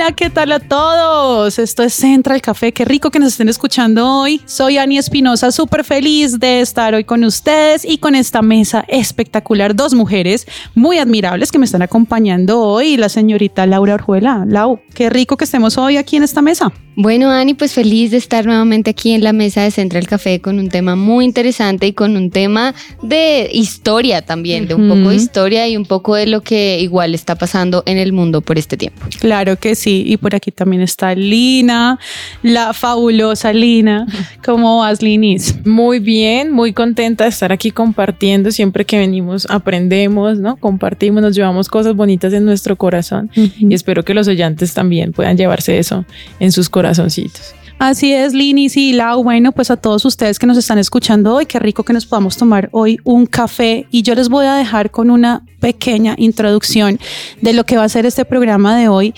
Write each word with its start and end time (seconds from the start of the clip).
Hola, 0.00 0.12
¿qué 0.12 0.30
tal 0.30 0.50
a 0.52 0.60
todos? 0.60 1.58
Esto 1.58 1.82
es 1.82 1.92
Central 1.92 2.40
Café. 2.40 2.72
Qué 2.72 2.86
rico 2.86 3.10
que 3.10 3.18
nos 3.18 3.32
estén 3.32 3.50
escuchando 3.50 4.08
hoy. 4.10 4.40
Soy 4.46 4.78
Ani 4.78 4.96
Espinosa, 4.96 5.52
súper 5.52 5.84
feliz 5.84 6.40
de 6.40 6.62
estar 6.62 6.94
hoy 6.94 7.04
con 7.04 7.22
ustedes 7.22 7.84
y 7.84 7.98
con 7.98 8.14
esta 8.14 8.40
mesa 8.40 8.82
espectacular. 8.88 9.76
Dos 9.76 9.92
mujeres 9.92 10.46
muy 10.74 10.96
admirables 10.96 11.52
que 11.52 11.58
me 11.58 11.66
están 11.66 11.82
acompañando 11.82 12.62
hoy. 12.62 12.96
La 12.96 13.10
señorita 13.10 13.66
Laura 13.66 13.92
Orjuela. 13.92 14.46
Lau, 14.48 14.80
qué 14.94 15.10
rico 15.10 15.36
que 15.36 15.44
estemos 15.44 15.76
hoy 15.76 15.98
aquí 15.98 16.16
en 16.16 16.22
esta 16.22 16.40
mesa. 16.40 16.72
Bueno, 16.96 17.30
Ani, 17.30 17.54
pues 17.54 17.72
feliz 17.72 18.10
de 18.10 18.16
estar 18.16 18.44
nuevamente 18.44 18.90
aquí 18.90 19.12
en 19.12 19.22
la 19.22 19.32
mesa 19.32 19.62
de 19.62 19.70
Central 19.70 20.06
Café 20.06 20.40
con 20.40 20.58
un 20.58 20.68
tema 20.68 20.96
muy 20.96 21.24
interesante 21.24 21.86
y 21.86 21.92
con 21.92 22.16
un 22.16 22.30
tema 22.30 22.74
de 23.02 23.48
historia 23.52 24.22
también, 24.22 24.66
de 24.66 24.74
un 24.74 24.88
poco 24.88 25.10
de 25.10 25.16
historia 25.16 25.68
y 25.68 25.76
un 25.76 25.86
poco 25.86 26.14
de 26.14 26.26
lo 26.26 26.42
que 26.42 26.80
igual 26.80 27.14
está 27.14 27.36
pasando 27.36 27.82
en 27.86 27.96
el 27.96 28.12
mundo 28.12 28.40
por 28.40 28.58
este 28.58 28.76
tiempo. 28.76 29.06
Claro 29.20 29.56
que 29.56 29.74
sí. 29.74 29.89
Y 29.92 30.16
por 30.16 30.34
aquí 30.34 30.50
también 30.50 30.82
está 30.82 31.14
Lina, 31.14 31.98
la 32.42 32.72
fabulosa 32.72 33.52
Lina. 33.52 34.06
¿Cómo 34.44 34.78
vas, 34.78 35.02
Linis? 35.02 35.54
Muy 35.66 35.98
bien, 35.98 36.52
muy 36.52 36.72
contenta 36.72 37.24
de 37.24 37.30
estar 37.30 37.52
aquí 37.52 37.70
compartiendo. 37.70 38.50
Siempre 38.50 38.84
que 38.84 38.98
venimos 38.98 39.46
aprendemos, 39.50 40.38
¿no? 40.38 40.56
Compartimos, 40.56 41.22
nos 41.22 41.34
llevamos 41.34 41.68
cosas 41.68 41.94
bonitas 41.94 42.32
en 42.32 42.44
nuestro 42.44 42.76
corazón 42.76 43.30
y 43.34 43.74
espero 43.74 44.04
que 44.04 44.14
los 44.14 44.28
oyentes 44.28 44.74
también 44.74 45.12
puedan 45.12 45.36
llevarse 45.36 45.78
eso 45.78 46.04
en 46.38 46.52
sus 46.52 46.68
corazoncitos. 46.68 47.54
Así 47.80 48.12
es, 48.12 48.34
Linis 48.34 48.76
y 48.76 48.92
Lau. 48.92 49.24
Bueno, 49.24 49.52
pues 49.52 49.70
a 49.70 49.76
todos 49.78 50.04
ustedes 50.04 50.38
que 50.38 50.46
nos 50.46 50.58
están 50.58 50.78
escuchando 50.78 51.34
hoy, 51.34 51.46
qué 51.46 51.58
rico 51.58 51.82
que 51.82 51.94
nos 51.94 52.04
podamos 52.04 52.36
tomar 52.36 52.68
hoy 52.72 52.98
un 53.04 53.24
café. 53.24 53.86
Y 53.90 54.02
yo 54.02 54.14
les 54.14 54.28
voy 54.28 54.44
a 54.44 54.54
dejar 54.54 54.90
con 54.90 55.10
una 55.10 55.46
pequeña 55.60 56.14
introducción 56.18 57.00
de 57.40 57.54
lo 57.54 57.64
que 57.64 57.78
va 57.78 57.84
a 57.84 57.88
ser 57.88 58.04
este 58.04 58.26
programa 58.26 58.76
de 58.76 58.88
hoy. 58.88 59.14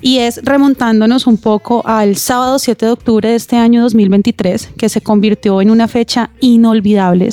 Y 0.00 0.18
es 0.18 0.40
remontándonos 0.44 1.26
un 1.26 1.38
poco 1.38 1.86
al 1.86 2.16
sábado 2.16 2.58
7 2.58 2.86
de 2.86 2.92
octubre 2.92 3.28
de 3.30 3.34
este 3.34 3.56
año 3.56 3.82
2023, 3.82 4.70
que 4.76 4.88
se 4.88 5.00
convirtió 5.00 5.60
en 5.60 5.70
una 5.70 5.88
fecha 5.88 6.30
inolvidable, 6.40 7.30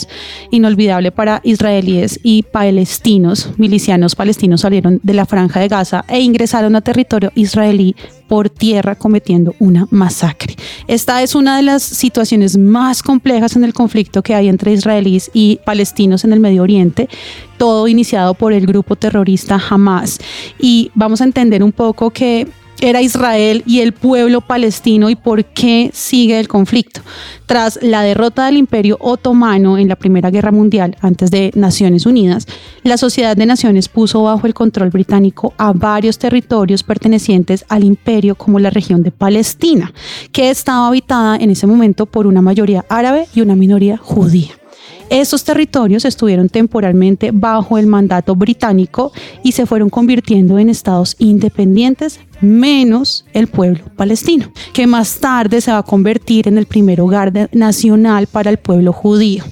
inolvidable 0.49 1.11
para 1.11 1.41
israelíes 1.43 2.19
y 2.23 2.43
palestinos. 2.43 3.49
Milicianos 3.57 4.15
palestinos 4.15 4.61
salieron 4.61 4.99
de 5.03 5.13
la 5.13 5.25
franja 5.25 5.59
de 5.59 5.67
Gaza 5.67 6.05
e 6.07 6.21
ingresaron 6.21 6.75
a 6.75 6.81
territorio 6.81 7.31
israelí 7.35 7.95
por 8.27 8.49
tierra 8.49 8.95
cometiendo 8.95 9.53
una 9.59 9.87
masacre. 9.91 10.55
Esta 10.87 11.21
es 11.21 11.35
una 11.35 11.57
de 11.57 11.63
las 11.63 11.83
situaciones 11.83 12.57
más 12.57 13.03
complejas 13.03 13.55
en 13.55 13.63
el 13.63 13.73
conflicto 13.73 14.23
que 14.23 14.33
hay 14.33 14.47
entre 14.47 14.73
israelíes 14.73 15.29
y 15.33 15.59
palestinos 15.65 16.23
en 16.23 16.33
el 16.33 16.39
Medio 16.39 16.63
Oriente, 16.63 17.09
todo 17.57 17.87
iniciado 17.87 18.33
por 18.33 18.53
el 18.53 18.65
grupo 18.65 18.95
terrorista 18.95 19.61
Hamas. 19.69 20.19
Y 20.59 20.91
vamos 20.95 21.21
a 21.21 21.25
entender 21.25 21.63
un 21.63 21.71
poco 21.71 22.09
que 22.09 22.47
era 22.83 23.01
Israel 23.01 23.63
y 23.65 23.79
el 23.79 23.93
pueblo 23.93 24.41
palestino 24.41 25.09
y 25.09 25.15
por 25.15 25.45
qué 25.45 25.89
sigue 25.93 26.37
el 26.37 26.49
conflicto. 26.49 26.99
Tras 27.45 27.79
la 27.81 28.01
derrota 28.01 28.45
del 28.45 28.57
imperio 28.57 28.97
otomano 28.99 29.77
en 29.77 29.87
la 29.87 29.95
Primera 29.95 30.29
Guerra 30.29 30.51
Mundial, 30.51 30.97
antes 30.99 31.31
de 31.31 31.51
Naciones 31.55 32.05
Unidas, 32.05 32.45
la 32.83 32.97
Sociedad 32.97 33.37
de 33.37 33.45
Naciones 33.45 33.87
puso 33.87 34.23
bajo 34.23 34.47
el 34.47 34.53
control 34.53 34.89
británico 34.89 35.53
a 35.57 35.71
varios 35.71 36.17
territorios 36.17 36.83
pertenecientes 36.83 37.63
al 37.69 37.85
imperio 37.85 38.35
como 38.35 38.59
la 38.59 38.69
región 38.69 39.01
de 39.01 39.11
Palestina, 39.11 39.93
que 40.33 40.49
estaba 40.49 40.87
habitada 40.87 41.37
en 41.37 41.51
ese 41.51 41.67
momento 41.67 42.05
por 42.05 42.27
una 42.27 42.41
mayoría 42.41 42.85
árabe 42.89 43.27
y 43.33 43.39
una 43.39 43.55
minoría 43.55 43.97
judía. 43.97 44.62
Estos 45.09 45.43
territorios 45.43 46.05
estuvieron 46.05 46.49
temporalmente 46.49 47.31
bajo 47.31 47.77
el 47.77 47.87
mandato 47.87 48.35
británico 48.35 49.11
y 49.43 49.51
se 49.51 49.65
fueron 49.65 49.89
convirtiendo 49.89 50.59
en 50.59 50.69
estados 50.69 51.15
independientes 51.19 52.19
menos 52.41 53.25
el 53.33 53.47
pueblo 53.47 53.83
palestino, 53.95 54.51
que 54.73 54.87
más 54.87 55.19
tarde 55.19 55.61
se 55.61 55.71
va 55.71 55.79
a 55.79 55.83
convertir 55.83 56.47
en 56.47 56.57
el 56.57 56.65
primer 56.65 57.01
hogar 57.01 57.31
nacional 57.51 58.27
para 58.27 58.49
el 58.49 58.57
pueblo 58.57 58.93
judío. 58.93 59.43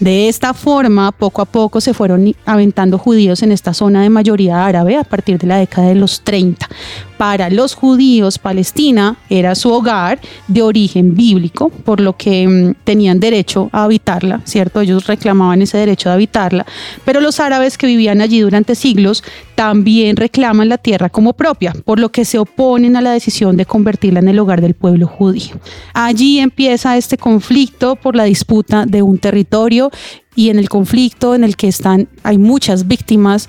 De 0.00 0.28
esta 0.28 0.54
forma, 0.54 1.12
poco 1.12 1.42
a 1.42 1.46
poco 1.46 1.80
se 1.80 1.94
fueron 1.94 2.34
aventando 2.44 2.98
judíos 2.98 3.42
en 3.42 3.52
esta 3.52 3.72
zona 3.72 4.02
de 4.02 4.10
mayoría 4.10 4.66
árabe 4.66 4.96
a 4.96 5.04
partir 5.04 5.38
de 5.38 5.46
la 5.46 5.58
década 5.58 5.88
de 5.88 5.94
los 5.94 6.22
30. 6.22 6.68
Para 7.16 7.48
los 7.48 7.74
judíos, 7.74 8.38
Palestina 8.38 9.16
era 9.30 9.54
su 9.54 9.72
hogar 9.72 10.18
de 10.48 10.62
origen 10.62 11.14
bíblico, 11.14 11.70
por 11.70 12.00
lo 12.00 12.16
que 12.16 12.46
mm, 12.46 12.84
tenían 12.84 13.20
derecho 13.20 13.70
a 13.72 13.84
habitarla, 13.84 14.40
¿cierto? 14.44 14.80
Ellos 14.80 15.06
reclamaban 15.06 15.62
ese 15.62 15.78
derecho 15.78 16.08
de 16.08 16.16
habitarla, 16.16 16.66
pero 17.04 17.20
los 17.20 17.38
árabes 17.38 17.78
que 17.78 17.86
vivían 17.86 18.20
allí 18.20 18.40
durante 18.40 18.74
siglos 18.74 19.22
también 19.54 20.16
reclaman 20.16 20.68
la 20.68 20.78
tierra 20.78 21.08
como 21.08 21.34
propia, 21.34 21.72
por 21.84 22.00
lo 22.00 22.10
que 22.10 22.23
se 22.24 22.38
oponen 22.38 22.96
a 22.96 23.00
la 23.00 23.12
decisión 23.12 23.56
de 23.56 23.66
convertirla 23.66 24.20
en 24.20 24.28
el 24.28 24.38
hogar 24.38 24.60
del 24.60 24.74
pueblo 24.74 25.06
judío. 25.06 25.56
Allí 25.92 26.38
empieza 26.38 26.96
este 26.96 27.18
conflicto 27.18 27.96
por 27.96 28.16
la 28.16 28.24
disputa 28.24 28.86
de 28.86 29.02
un 29.02 29.18
territorio 29.18 29.90
y 30.34 30.50
en 30.50 30.58
el 30.58 30.68
conflicto 30.68 31.34
en 31.34 31.44
el 31.44 31.56
que 31.56 31.68
están 31.68 32.08
hay 32.22 32.38
muchas 32.38 32.86
víctimas 32.86 33.48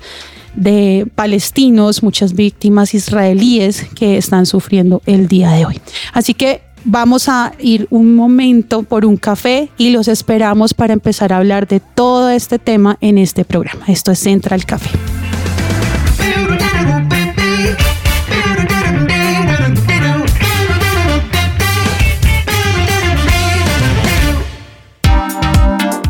de 0.54 1.06
palestinos, 1.14 2.02
muchas 2.02 2.32
víctimas 2.32 2.94
israelíes 2.94 3.86
que 3.94 4.16
están 4.16 4.46
sufriendo 4.46 5.02
el 5.06 5.28
día 5.28 5.50
de 5.50 5.66
hoy. 5.66 5.80
Así 6.12 6.34
que 6.34 6.62
vamos 6.84 7.28
a 7.28 7.52
ir 7.58 7.86
un 7.90 8.14
momento 8.14 8.82
por 8.82 9.04
un 9.04 9.16
café 9.16 9.68
y 9.76 9.90
los 9.90 10.08
esperamos 10.08 10.72
para 10.72 10.94
empezar 10.94 11.32
a 11.32 11.38
hablar 11.38 11.66
de 11.68 11.80
todo 11.80 12.30
este 12.30 12.58
tema 12.58 12.96
en 13.00 13.18
este 13.18 13.44
programa. 13.44 13.84
Esto 13.88 14.12
es 14.12 14.18
Central 14.20 14.64
Café. 14.64 14.90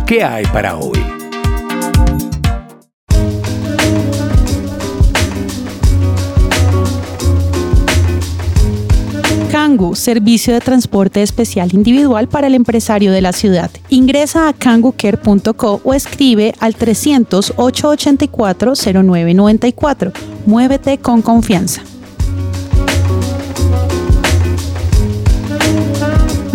¿Qué 0.07 0.23
hay 0.23 0.47
para 0.47 0.77
hoy? 0.77 1.03
Kangu, 9.51 9.97
servicio 9.97 10.55
de 10.55 10.61
transporte 10.61 11.23
especial 11.23 11.75
individual 11.75 12.29
para 12.29 12.47
el 12.47 12.55
empresario 12.55 13.11
de 13.11 13.21
la 13.21 13.33
ciudad. 13.33 13.73
Ingresa 13.89 14.49
a 14.49 14.53
kangucare.co 14.53 15.81
o 15.83 15.93
escribe 15.93 16.55
al 16.61 16.77
300 16.77 17.55
884 17.57 18.75
0994. 18.77 20.13
Muévete 20.47 20.99
con 20.99 21.21
confianza. 21.21 21.83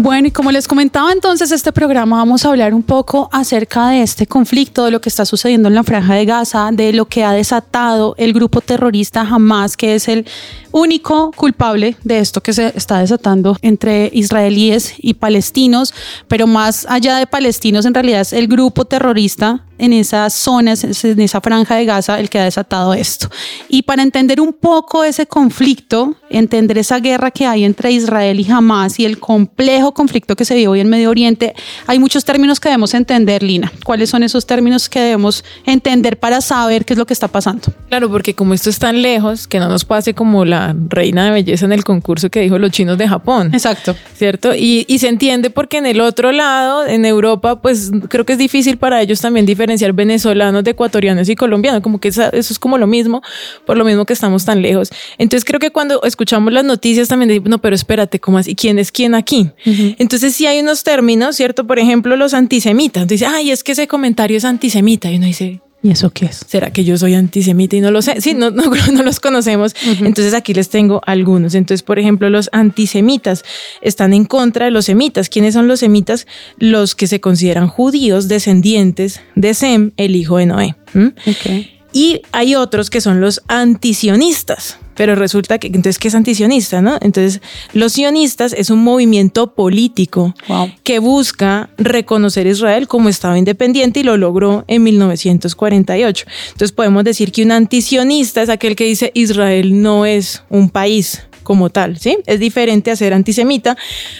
Bueno, 0.01 0.29
y 0.29 0.31
como 0.31 0.51
les 0.51 0.67
comentaba 0.67 1.11
entonces, 1.11 1.51
este 1.51 1.71
programa 1.71 2.17
vamos 2.17 2.43
a 2.43 2.49
hablar 2.49 2.73
un 2.73 2.81
poco 2.81 3.29
acerca 3.31 3.89
de 3.89 4.01
este 4.01 4.25
conflicto, 4.25 4.85
de 4.85 4.89
lo 4.89 4.99
que 4.99 5.09
está 5.09 5.25
sucediendo 5.25 5.69
en 5.69 5.75
la 5.75 5.83
franja 5.83 6.15
de 6.15 6.25
Gaza, 6.25 6.71
de 6.73 6.91
lo 6.91 7.05
que 7.05 7.23
ha 7.23 7.33
desatado 7.33 8.15
el 8.17 8.33
grupo 8.33 8.61
terrorista 8.61 9.21
Hamas, 9.21 9.77
que 9.77 9.93
es 9.93 10.07
el 10.07 10.25
único 10.71 11.31
culpable 11.31 11.95
de 12.03 12.19
esto 12.19 12.41
que 12.41 12.53
se 12.53 12.73
está 12.75 12.99
desatando 12.99 13.57
entre 13.61 14.09
israelíes 14.13 14.93
y 14.97 15.15
palestinos, 15.15 15.93
pero 16.27 16.47
más 16.47 16.85
allá 16.89 17.17
de 17.17 17.27
palestinos, 17.27 17.85
en 17.85 17.93
realidad 17.93 18.21
es 18.21 18.33
el 18.33 18.47
grupo 18.47 18.85
terrorista 18.85 19.63
en 19.81 19.93
esas 19.93 20.33
zonas, 20.33 20.83
en 20.83 21.19
esa 21.19 21.41
franja 21.41 21.75
de 21.75 21.85
Gaza, 21.85 22.19
el 22.19 22.29
que 22.29 22.37
ha 22.37 22.43
desatado 22.43 22.93
esto. 22.93 23.29
Y 23.67 23.81
para 23.81 24.03
entender 24.03 24.39
un 24.39 24.53
poco 24.53 25.03
ese 25.03 25.25
conflicto, 25.25 26.13
entender 26.29 26.77
esa 26.77 26.99
guerra 26.99 27.31
que 27.31 27.47
hay 27.47 27.63
entre 27.63 27.91
Israel 27.91 28.39
y 28.39 28.51
Hamas 28.51 28.99
y 28.99 29.05
el 29.05 29.19
complejo 29.19 29.91
conflicto 29.93 30.35
que 30.35 30.45
se 30.45 30.53
vive 30.53 30.67
hoy 30.67 30.79
en 30.81 30.89
Medio 30.89 31.09
Oriente, 31.09 31.55
hay 31.87 31.97
muchos 31.97 32.25
términos 32.25 32.59
que 32.59 32.69
debemos 32.69 32.93
entender, 32.93 33.41
Lina. 33.41 33.71
¿Cuáles 33.83 34.11
son 34.11 34.21
esos 34.21 34.45
términos 34.45 34.87
que 34.87 34.99
debemos 34.99 35.43
entender 35.65 36.19
para 36.19 36.41
saber 36.41 36.85
qué 36.85 36.93
es 36.93 36.99
lo 36.99 37.07
que 37.07 37.13
está 37.13 37.27
pasando? 37.27 37.63
Claro, 37.89 38.07
porque 38.09 38.35
como 38.35 38.53
esto 38.53 38.69
es 38.69 38.77
tan 38.77 39.01
lejos, 39.01 39.47
que 39.47 39.59
no 39.59 39.67
nos 39.67 39.83
pase 39.83 40.13
como 40.13 40.45
la 40.45 40.60
la 40.67 40.75
reina 40.89 41.25
de 41.25 41.31
belleza 41.31 41.65
en 41.65 41.71
el 41.71 41.83
concurso 41.83 42.29
que 42.29 42.41
dijo 42.41 42.57
los 42.57 42.71
chinos 42.71 42.97
de 42.97 43.07
Japón. 43.07 43.51
Exacto. 43.53 43.95
¿Cierto? 44.15 44.53
Y, 44.55 44.85
y 44.87 44.99
se 44.99 45.07
entiende 45.07 45.49
porque 45.49 45.77
en 45.77 45.85
el 45.85 46.01
otro 46.01 46.31
lado, 46.31 46.85
en 46.85 47.05
Europa, 47.05 47.61
pues 47.61 47.91
creo 48.09 48.25
que 48.25 48.33
es 48.33 48.39
difícil 48.39 48.77
para 48.77 49.01
ellos 49.01 49.21
también 49.21 49.45
diferenciar 49.45 49.93
venezolanos 49.93 50.63
de 50.63 50.71
ecuatorianos 50.71 51.29
y 51.29 51.35
colombianos, 51.35 51.81
como 51.81 51.99
que 51.99 52.09
eso 52.09 52.29
es 52.31 52.59
como 52.59 52.77
lo 52.77 52.87
mismo, 52.87 53.21
por 53.65 53.77
lo 53.77 53.85
mismo 53.85 54.05
que 54.05 54.13
estamos 54.13 54.45
tan 54.45 54.61
lejos. 54.61 54.89
Entonces 55.17 55.45
creo 55.45 55.59
que 55.59 55.71
cuando 55.71 56.01
escuchamos 56.03 56.53
las 56.53 56.63
noticias 56.63 57.07
también 57.07 57.29
decimos, 57.29 57.49
no, 57.49 57.57
pero 57.59 57.75
espérate, 57.75 58.19
¿cómo 58.19 58.37
así? 58.37 58.55
¿Quién 58.55 58.79
es 58.79 58.91
quién 58.91 59.15
aquí? 59.15 59.49
Entonces 59.65 60.35
sí 60.35 60.45
hay 60.45 60.59
unos 60.59 60.83
términos, 60.83 61.35
¿cierto? 61.35 61.65
Por 61.65 61.79
ejemplo, 61.79 62.15
los 62.15 62.33
antisemitas. 62.33 63.07
Dice, 63.07 63.25
ay, 63.25 63.51
es 63.51 63.63
que 63.63 63.73
ese 63.73 63.87
comentario 63.87 64.37
es 64.37 64.45
antisemita. 64.45 65.11
Y 65.11 65.17
uno 65.17 65.25
dice, 65.25 65.61
¿Y 65.83 65.91
eso 65.91 66.11
qué 66.11 66.25
es? 66.25 66.45
¿Será 66.47 66.71
que 66.71 66.83
yo 66.83 66.97
soy 66.97 67.15
antisemita 67.15 67.75
y 67.75 67.81
no 67.81 67.89
lo 67.89 68.01
sé? 68.01 68.21
Sí, 68.21 68.33
no, 68.33 68.51
no, 68.51 68.63
no 68.93 69.03
los 69.03 69.19
conocemos. 69.19 69.75
Entonces 69.99 70.33
aquí 70.33 70.53
les 70.53 70.69
tengo 70.69 71.01
algunos. 71.05 71.55
Entonces, 71.55 71.81
por 71.81 71.97
ejemplo, 71.97 72.29
los 72.29 72.49
antisemitas 72.51 73.43
están 73.81 74.13
en 74.13 74.25
contra 74.25 74.65
de 74.65 74.71
los 74.71 74.85
semitas. 74.85 75.29
¿Quiénes 75.29 75.55
son 75.55 75.67
los 75.67 75.79
semitas? 75.79 76.27
Los 76.57 76.93
que 76.93 77.07
se 77.07 77.19
consideran 77.19 77.67
judíos 77.67 78.27
descendientes 78.27 79.21
de 79.35 79.53
Sem, 79.53 79.91
el 79.97 80.15
hijo 80.15 80.37
de 80.37 80.45
Noé. 80.45 80.75
¿Mm? 80.93 81.07
Ok. 81.07 81.80
Y 81.93 82.21
hay 82.31 82.55
otros 82.55 82.89
que 82.89 83.01
son 83.01 83.19
los 83.21 83.41
antisionistas. 83.47 84.77
Pero 84.95 85.15
resulta 85.15 85.57
que, 85.57 85.67
entonces, 85.67 85.97
¿qué 85.97 86.09
es 86.09 86.15
antisionista? 86.15 86.81
No? 86.81 86.97
Entonces, 87.01 87.41
los 87.73 87.93
sionistas 87.93 88.53
es 88.53 88.69
un 88.69 88.83
movimiento 88.83 89.53
político 89.55 90.35
Wow. 90.47 90.71
que 90.83 90.99
busca 90.99 91.69
reconocer 91.77 92.45
a 92.45 92.49
Israel 92.51 92.87
como 92.87 93.09
Estado 93.09 93.35
independiente 93.35 94.01
y 94.01 94.03
lo 94.03 94.17
logró 94.17 94.63
en 94.67 94.83
1948. 94.83 96.25
Entonces, 96.51 96.71
podemos 96.71 97.03
decir 97.03 97.31
que 97.31 97.43
un 97.43 97.51
antisionista 97.51 98.41
es 98.41 98.49
aquel 98.49 98.75
que 98.75 98.83
dice 98.85 99.11
Israel 99.15 99.81
no 99.81 100.05
es 100.05 100.43
un 100.49 100.69
país 100.69 101.23
como 101.43 101.69
tal, 101.69 101.97
¿sí? 101.97 102.17
Es 102.27 102.39
diferente 102.39 102.91
a 102.91 102.95
ser 102.95 103.13
antisemita. 103.13 103.75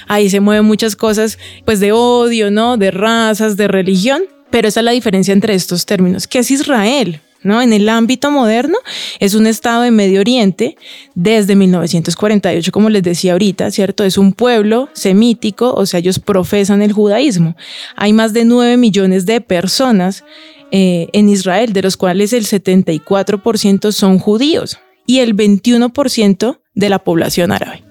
Ahí 0.07 0.29
se 0.29 0.39
mueven 0.39 0.65
muchas 0.65 0.95
cosas, 0.95 1.38
pues, 1.65 1.79
de 1.79 1.91
odio, 1.91 2.50
¿no? 2.50 2.77
De 2.77 2.91
razas, 2.91 3.56
de 3.57 3.68
religión. 3.68 4.23
Pero 4.50 4.68
esa 4.68 4.79
es 4.79 4.83
la 4.85 4.91
diferencia 4.91 5.31
entre 5.33 5.53
estos 5.53 5.85
términos. 5.85 6.27
¿Qué 6.27 6.39
es 6.39 6.50
Israel? 6.51 7.21
¿No? 7.44 7.60
En 7.60 7.74
el 7.74 7.90
ámbito 7.90 8.30
moderno 8.30 8.78
es 9.20 9.34
un 9.34 9.48
estado 9.48 9.82
de 9.82 9.90
Medio 9.90 10.20
Oriente 10.20 10.78
desde 11.16 11.56
1948, 11.56 12.72
como 12.72 12.92
les 12.92 13.02
decía 13.02 13.32
ahorita, 13.32 13.72
¿cierto? 13.72 14.04
Es 14.04 14.20
un 14.20 14.34
pueblo 14.34 14.90
semítico, 14.94 15.74
o 15.74 15.88
sea, 15.88 16.00
ellos 16.02 16.20
profesan 16.20 16.84
el 16.84 16.94
judaísmo. 16.94 17.56
Hay 17.96 18.14
más 18.14 18.34
de 18.34 18.46
9 18.46 18.78
millones 18.78 19.26
de 19.26 19.42
personas 19.42 20.24
eh, 20.72 21.08
en 21.14 21.30
Israel, 21.30 21.74
de 21.74 21.82
los 21.82 21.98
cuales 21.98 22.32
el 22.32 22.46
74% 22.46 23.92
son 23.92 24.20
judíos 24.20 24.78
y 25.06 25.20
el 25.20 25.36
21% 25.36 26.60
de 26.76 26.90
la 26.90 27.00
población 27.00 27.52
árabe. 27.52 27.84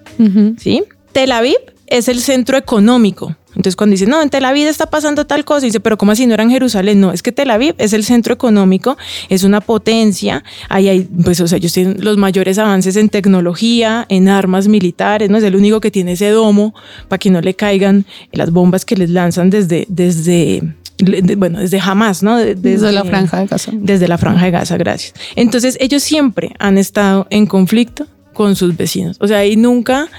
¿sí? 0.57 0.83
Tel 1.11 1.31
Aviv 1.31 1.57
es 1.87 2.07
el 2.07 2.21
centro 2.21 2.57
económico. 2.57 3.35
Entonces, 3.55 3.75
cuando 3.75 3.91
dicen, 3.93 4.09
no, 4.09 4.21
en 4.21 4.29
Tel 4.29 4.45
Aviv 4.45 4.67
está 4.67 4.85
pasando 4.89 5.25
tal 5.25 5.43
cosa, 5.45 5.65
dice, 5.65 5.79
pero 5.79 5.97
¿cómo 5.97 6.11
así 6.13 6.25
no 6.25 6.33
era 6.33 6.43
en 6.43 6.51
Jerusalén? 6.51 6.99
No, 7.01 7.11
es 7.11 7.21
que 7.21 7.31
Tel 7.31 7.49
Aviv 7.51 7.75
es 7.77 7.93
el 7.93 8.03
centro 8.03 8.33
económico, 8.33 8.97
es 9.29 9.43
una 9.43 9.59
potencia. 9.61 10.43
Ahí 10.69 10.87
hay, 10.89 11.01
pues, 11.01 11.39
o 11.41 11.47
sea, 11.47 11.57
ellos 11.57 11.73
tienen 11.73 11.97
los 12.03 12.17
mayores 12.17 12.57
avances 12.57 12.95
en 12.95 13.09
tecnología, 13.09 14.05
en 14.09 14.29
armas 14.29 14.67
militares, 14.67 15.29
¿no? 15.29 15.37
Es 15.37 15.43
el 15.43 15.55
único 15.55 15.81
que 15.81 15.91
tiene 15.91 16.13
ese 16.13 16.29
domo 16.29 16.73
para 17.07 17.17
que 17.19 17.29
no 17.29 17.41
le 17.41 17.53
caigan 17.53 18.05
las 18.31 18.51
bombas 18.51 18.85
que 18.85 18.95
les 18.95 19.09
lanzan 19.09 19.49
desde, 19.49 19.85
desde, 19.89 20.73
de- 20.97 21.35
bueno, 21.35 21.59
desde 21.59 21.79
jamás, 21.81 22.23
¿no? 22.23 22.37
De- 22.37 22.55
Desde 22.55 22.91
la 22.91 23.03
franja 23.03 23.39
de 23.41 23.47
Gaza. 23.47 23.71
desde 23.73 24.07
la 24.07 24.17
franja 24.17 24.45
de 24.45 24.51
Gaza, 24.51 24.77
gracias. 24.77 25.13
Entonces 25.35 25.77
ellos 25.81 26.03
siempre 26.03 26.51
han 26.59 26.77
estado 26.77 27.27
en 27.29 27.45
conflicto 27.47 28.07
con 28.41 28.55
sus 28.55 28.75
vecinos. 28.75 29.17
O 29.19 29.27
sea, 29.27 29.37
ahí 29.37 29.55
nunca 29.55 30.09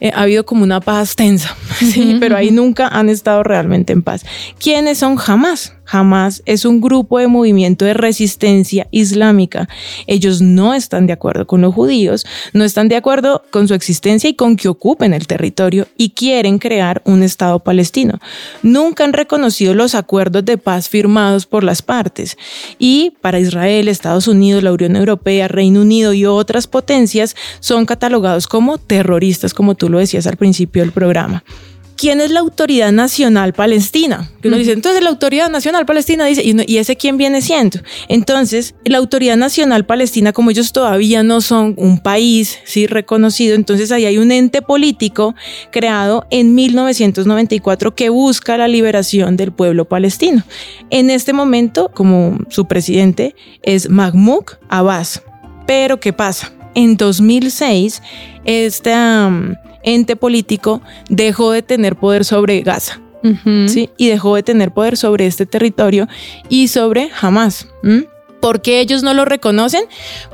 eh, 0.00 0.12
ha 0.14 0.20
habido 0.20 0.44
como 0.44 0.64
una 0.64 0.82
paz 0.82 1.16
tensa, 1.16 1.56
¿sí? 1.78 2.18
pero 2.20 2.36
ahí 2.36 2.50
nunca 2.50 2.88
han 2.88 3.08
estado 3.08 3.42
realmente 3.42 3.94
en 3.94 4.02
paz. 4.02 4.26
¿Quiénes 4.58 4.98
son 4.98 5.16
Hamas? 5.26 5.72
Hamas 5.90 6.42
es 6.46 6.64
un 6.64 6.80
grupo 6.80 7.18
de 7.18 7.26
movimiento 7.26 7.84
de 7.84 7.94
resistencia 7.94 8.86
islámica. 8.90 9.68
Ellos 10.06 10.40
no 10.40 10.74
están 10.74 11.06
de 11.06 11.12
acuerdo 11.12 11.46
con 11.46 11.60
los 11.60 11.74
judíos, 11.74 12.26
no 12.52 12.64
están 12.64 12.88
de 12.88 12.96
acuerdo 12.96 13.42
con 13.50 13.68
su 13.68 13.74
existencia 13.74 14.30
y 14.30 14.34
con 14.34 14.56
que 14.56 14.68
ocupen 14.68 15.14
el 15.14 15.26
territorio 15.26 15.88
y 15.96 16.10
quieren 16.10 16.58
crear 16.58 17.02
un 17.04 17.22
Estado 17.22 17.58
palestino. 17.58 18.18
Nunca 18.62 19.04
han 19.04 19.12
reconocido 19.12 19.74
los 19.74 19.94
acuerdos 19.94 20.44
de 20.44 20.58
paz 20.58 20.88
firmados 20.88 21.46
por 21.46 21.64
las 21.64 21.82
partes. 21.82 22.36
Y 22.78 23.12
para 23.20 23.40
Israel, 23.40 23.88
Estados 23.88 24.28
Unidos, 24.28 24.62
la 24.62 24.72
Unión 24.72 24.96
Europea, 24.96 25.48
Reino 25.48 25.82
Unido 25.82 26.12
y 26.12 26.26
otras 26.26 26.66
potencias 26.66 27.36
son 27.60 27.86
catalogados 27.86 28.46
como 28.46 28.78
terroristas, 28.78 29.54
como 29.54 29.74
tú 29.74 29.88
lo 29.88 29.98
decías 29.98 30.26
al 30.26 30.36
principio 30.36 30.82
del 30.82 30.92
programa. 30.92 31.42
¿Quién 32.00 32.22
es 32.22 32.30
la 32.30 32.40
autoridad 32.40 32.92
nacional 32.92 33.52
palestina? 33.52 34.30
Que 34.40 34.48
uno 34.48 34.56
dice, 34.56 34.72
entonces 34.72 35.02
la 35.02 35.10
autoridad 35.10 35.50
nacional 35.50 35.84
palestina 35.84 36.24
dice, 36.24 36.42
¿y, 36.42 36.54
no- 36.54 36.62
¿y 36.66 36.78
ese 36.78 36.96
quién 36.96 37.18
viene 37.18 37.42
siendo? 37.42 37.80
Entonces, 38.08 38.74
la 38.86 38.96
autoridad 38.96 39.36
nacional 39.36 39.84
palestina, 39.84 40.32
como 40.32 40.50
ellos 40.50 40.72
todavía 40.72 41.22
no 41.22 41.42
son 41.42 41.74
un 41.76 41.98
país, 41.98 42.58
sí, 42.64 42.86
reconocido, 42.86 43.54
entonces 43.54 43.92
ahí 43.92 44.06
hay 44.06 44.16
un 44.16 44.32
ente 44.32 44.62
político 44.62 45.34
creado 45.70 46.26
en 46.30 46.54
1994 46.54 47.94
que 47.94 48.08
busca 48.08 48.56
la 48.56 48.66
liberación 48.66 49.36
del 49.36 49.52
pueblo 49.52 49.84
palestino. 49.84 50.42
En 50.88 51.10
este 51.10 51.34
momento, 51.34 51.90
como 51.92 52.38
su 52.48 52.64
presidente 52.66 53.34
es 53.62 53.90
Mahmoud 53.90 54.44
Abbas. 54.70 55.22
Pero, 55.66 56.00
¿qué 56.00 56.14
pasa? 56.14 56.50
En 56.74 56.96
2006, 56.96 58.00
este 58.46 58.94
um, 58.94 59.54
ente 59.82 60.16
político 60.16 60.80
dejó 61.08 61.52
de 61.52 61.62
tener 61.62 61.96
poder 61.96 62.24
sobre 62.24 62.60
Gaza. 62.62 63.00
Ujú. 63.22 63.68
¿sí? 63.68 63.90
Y 63.98 64.08
dejó 64.08 64.34
de 64.36 64.42
tener 64.42 64.72
poder 64.72 64.96
sobre 64.96 65.26
este 65.26 65.44
territorio 65.46 66.08
y 66.48 66.68
sobre 66.68 67.10
Hamas. 67.20 67.68
¿m? 67.82 68.06
¿Por 68.40 68.62
qué 68.62 68.80
ellos 68.80 69.02
no 69.02 69.12
lo 69.12 69.26
reconocen? 69.26 69.82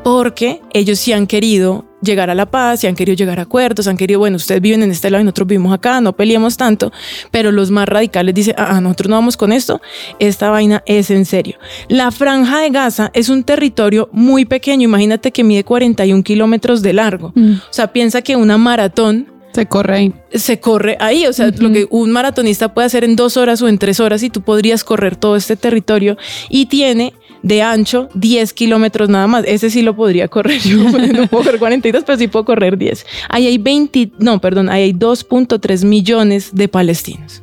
Porque 0.04 0.60
ellos 0.72 1.00
sí 1.00 1.12
han 1.12 1.26
querido 1.26 1.84
llegar 2.02 2.30
a 2.30 2.36
la 2.36 2.46
paz, 2.48 2.78
sí 2.80 2.86
han 2.86 2.94
querido 2.94 3.16
llegar 3.16 3.40
a 3.40 3.42
acuerdos, 3.42 3.88
han 3.88 3.96
querido, 3.96 4.20
bueno, 4.20 4.36
ustedes 4.36 4.60
viven 4.60 4.84
en 4.84 4.92
este 4.92 5.10
lado 5.10 5.22
y 5.22 5.24
nosotros 5.24 5.48
vivimos 5.48 5.74
acá, 5.74 6.00
no 6.00 6.14
peleemos 6.14 6.56
tanto, 6.56 6.92
pero 7.32 7.50
los 7.50 7.72
más 7.72 7.88
radicales 7.88 8.32
dicen, 8.32 8.54
ah, 8.58 8.80
nosotros 8.80 9.10
no 9.10 9.16
vamos 9.16 9.36
con 9.36 9.50
esto, 9.52 9.80
esta 10.20 10.50
vaina 10.50 10.84
es 10.86 11.10
en 11.10 11.24
serio. 11.24 11.56
La 11.88 12.12
franja 12.12 12.60
de 12.60 12.70
Gaza 12.70 13.10
es 13.12 13.28
un 13.28 13.42
territorio 13.42 14.08
muy 14.12 14.44
pequeño, 14.44 14.84
imagínate 14.84 15.32
que 15.32 15.42
mide 15.42 15.64
41 15.64 16.22
kilómetros 16.22 16.82
de 16.82 16.92
largo, 16.92 17.32
Mm. 17.34 17.54
o 17.54 17.72
sea, 17.72 17.92
piensa 17.92 18.22
que 18.22 18.36
una 18.36 18.56
maratón 18.56 19.26
Se 19.56 19.66
corre 19.66 19.96
ahí. 19.96 20.12
se 20.34 20.60
corre 20.60 20.98
ahí, 21.00 21.26
o 21.26 21.32
sea, 21.32 21.48
lo 21.48 21.72
que 21.72 21.86
un 21.88 22.10
maratonista 22.10 22.74
puede 22.74 22.84
hacer 22.86 23.04
en 23.04 23.16
dos 23.16 23.38
horas 23.38 23.62
o 23.62 23.68
en 23.68 23.78
tres 23.78 24.00
horas 24.00 24.22
y 24.22 24.28
tú 24.28 24.42
podrías 24.42 24.84
correr 24.84 25.16
todo 25.16 25.34
este 25.34 25.56
territorio 25.56 26.18
y 26.50 26.66
tiene 26.66 27.14
de 27.42 27.62
ancho 27.62 28.10
10 28.14 28.52
kilómetros 28.52 29.08
nada 29.08 29.26
más. 29.26 29.44
Ese 29.46 29.70
sí 29.70 29.80
lo 29.80 29.96
podría 29.96 30.28
correr. 30.28 30.60
Yo 30.60 30.76
no 30.82 31.26
puedo 31.28 31.44
correr 31.44 31.58
42, 31.58 32.04
pero 32.04 32.18
sí 32.18 32.28
puedo 32.28 32.44
correr 32.44 32.76
10. 32.76 33.06
Ahí 33.30 33.46
hay 33.46 33.56
20, 33.56 34.12
no, 34.18 34.40
perdón, 34.40 34.68
ahí 34.68 34.82
hay 34.82 34.92
2.3 34.92 35.84
millones 35.84 36.50
de 36.52 36.68
palestinos. 36.68 37.42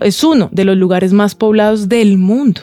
Es 0.00 0.22
uno 0.22 0.48
de 0.52 0.64
los 0.64 0.76
lugares 0.76 1.12
más 1.12 1.34
poblados 1.34 1.88
del 1.88 2.18
mundo. 2.18 2.62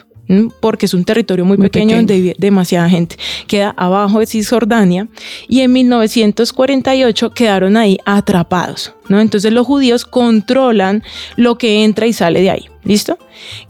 Porque 0.60 0.86
es 0.86 0.94
un 0.94 1.04
territorio 1.04 1.44
muy, 1.44 1.56
Muy 1.56 1.66
pequeño, 1.66 1.86
pequeño. 1.88 1.96
donde 1.98 2.20
vive 2.20 2.36
demasiada 2.38 2.88
gente. 2.88 3.16
Queda 3.46 3.74
abajo 3.76 4.20
de 4.20 4.26
Cisjordania 4.26 5.08
y 5.48 5.60
en 5.60 5.72
1948 5.72 7.30
quedaron 7.30 7.76
ahí 7.76 7.98
atrapados. 8.04 8.94
¿no? 9.08 9.20
Entonces 9.20 9.52
los 9.52 9.66
judíos 9.66 10.04
controlan 10.04 11.02
lo 11.36 11.58
que 11.58 11.84
entra 11.84 12.06
y 12.06 12.12
sale 12.12 12.40
de 12.40 12.50
ahí. 12.50 12.66
¿Listo? 12.84 13.18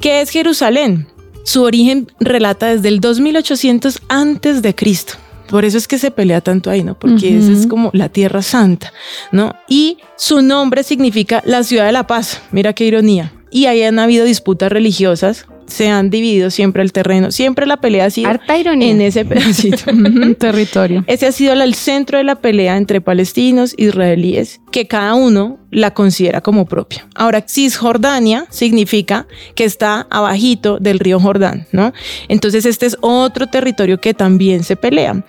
¿Qué 0.00 0.21
es 0.21 0.31
Jerusalén? 0.31 1.07
Su 1.45 1.62
origen 1.62 2.09
relata 2.21 2.67
desde 2.67 2.88
el 2.88 3.00
2800 3.00 4.00
antes 4.09 4.62
de 4.62 4.75
Cristo. 4.75 5.14
Por 5.49 5.64
eso 5.64 5.79
es 5.79 5.88
que 5.88 5.99
se 5.99 6.12
pelea 6.12 6.40
tanto 6.43 6.71
ahí, 6.71 6.85
¿no? 6.85 6.97
Porque 6.97 7.37
esa 7.37 7.50
es 7.50 7.67
como 7.67 7.90
la 7.93 8.09
tierra 8.09 8.40
santa, 8.40 8.93
¿no? 9.33 9.52
Y 9.69 9.99
su 10.17 10.43
nombre 10.43 10.85
significa 10.85 11.43
la 11.45 11.64
ciudad 11.64 11.87
de 11.87 11.93
la 11.93 12.07
paz. 12.07 12.40
Mira 12.52 12.73
qué 12.73 12.85
ironía. 12.85 13.33
Y 13.50 13.67
ahí 13.67 13.83
han 13.83 13.99
habido 13.99 14.25
disputas 14.25 14.71
religiosas, 14.71 15.47
se 15.71 15.89
han 15.89 16.11
dividido 16.11 16.50
siempre 16.50 16.83
el 16.83 16.93
terreno, 16.93 17.31
siempre 17.31 17.67
la 17.67 17.79
pelea 17.79 18.07
ha 18.07 18.11
sido 18.11 18.29
Harta 18.29 18.59
ironía. 18.59 18.91
en 18.91 19.00
ese 19.00 19.25
pedacito. 19.25 19.85
Territorio. 20.39 21.05
Ese 21.07 21.27
ha 21.27 21.33
sido 21.33 21.53
el 21.53 21.75
centro 21.75 22.19
de 22.19 22.25
la 22.25 22.37
pelea 22.37 22.77
entre 22.77 23.00
palestinos 23.00 23.75
e 23.79 23.85
israelíes, 23.85 24.61
que 24.71 24.87
cada 24.87 25.15
uno 25.15 25.59
la 25.71 25.93
considera 25.93 26.41
como 26.41 26.67
propia. 26.67 27.07
Ahora, 27.15 27.45
Cisjordania 27.47 28.47
significa 28.50 29.27
que 29.55 29.65
está 29.65 30.07
abajito 30.11 30.79
del 30.79 30.99
río 30.99 31.21
Jordán, 31.21 31.67
¿no? 31.73 31.93
Entonces 32.29 32.67
este 32.67 32.87
es 32.87 32.97
otro 33.00 33.47
territorio 33.47 34.00
que 34.00 34.15
también 34.15 34.65
se 34.65 34.77
pelea. 34.77 35.25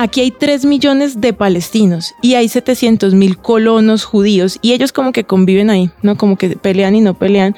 Aquí 0.00 0.20
hay 0.20 0.30
3 0.30 0.64
millones 0.64 1.20
de 1.20 1.32
palestinos 1.32 2.14
y 2.22 2.34
hay 2.34 2.48
700 2.48 3.14
mil 3.14 3.36
colonos 3.36 4.04
judíos 4.04 4.60
y 4.62 4.72
ellos 4.72 4.92
como 4.92 5.10
que 5.10 5.24
conviven 5.24 5.70
ahí, 5.70 5.90
¿no? 6.02 6.16
Como 6.16 6.38
que 6.38 6.50
pelean 6.50 6.94
y 6.94 7.00
no 7.00 7.14
pelean, 7.14 7.56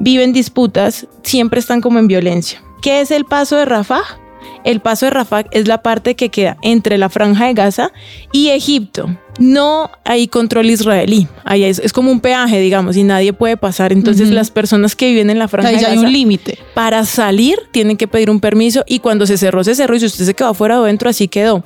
viven 0.00 0.32
disputas, 0.32 1.06
siempre 1.22 1.60
están 1.60 1.82
como 1.82 1.98
en 1.98 2.08
violencia. 2.08 2.62
¿Qué 2.80 3.02
es 3.02 3.10
el 3.10 3.26
paso 3.26 3.58
de 3.58 3.66
Rafah? 3.66 4.22
el 4.64 4.80
paso 4.80 5.06
de 5.06 5.10
Rafah 5.10 5.44
es 5.50 5.68
la 5.68 5.82
parte 5.82 6.14
que 6.14 6.30
queda 6.30 6.56
entre 6.62 6.96
la 6.96 7.08
franja 7.10 7.46
de 7.46 7.54
Gaza 7.54 7.92
y 8.32 8.48
Egipto 8.48 9.14
no 9.38 9.90
hay 10.04 10.28
control 10.28 10.70
israelí. 10.70 11.26
Ahí 11.44 11.64
es, 11.64 11.78
es, 11.78 11.92
como 11.92 12.10
un 12.10 12.20
peaje, 12.20 12.60
digamos, 12.60 12.96
y 12.96 13.02
nadie 13.02 13.32
puede 13.32 13.56
pasar. 13.56 13.92
Entonces, 13.92 14.30
las 14.30 14.50
personas 14.50 14.94
que 14.94 15.08
viven 15.08 15.30
en 15.30 15.38
la 15.38 15.48
franja 15.48 15.70
Ahí 15.70 15.80
ya 15.80 15.90
hay 15.90 15.98
un 15.98 16.12
límite. 16.12 16.58
Para 16.74 17.04
salir, 17.04 17.58
tienen 17.72 17.96
que 17.96 18.06
pedir 18.06 18.30
un 18.30 18.40
permiso 18.40 18.84
y 18.86 18.98
cuando 18.98 19.26
se 19.26 19.36
cerró, 19.36 19.64
se 19.64 19.74
cerró. 19.74 19.96
Y 19.96 20.00
si 20.00 20.06
usted 20.06 20.24
se 20.24 20.34
quedó 20.34 20.48
afuera 20.48 20.80
o 20.80 20.84
dentro, 20.84 21.08
así 21.08 21.28
quedó. 21.28 21.64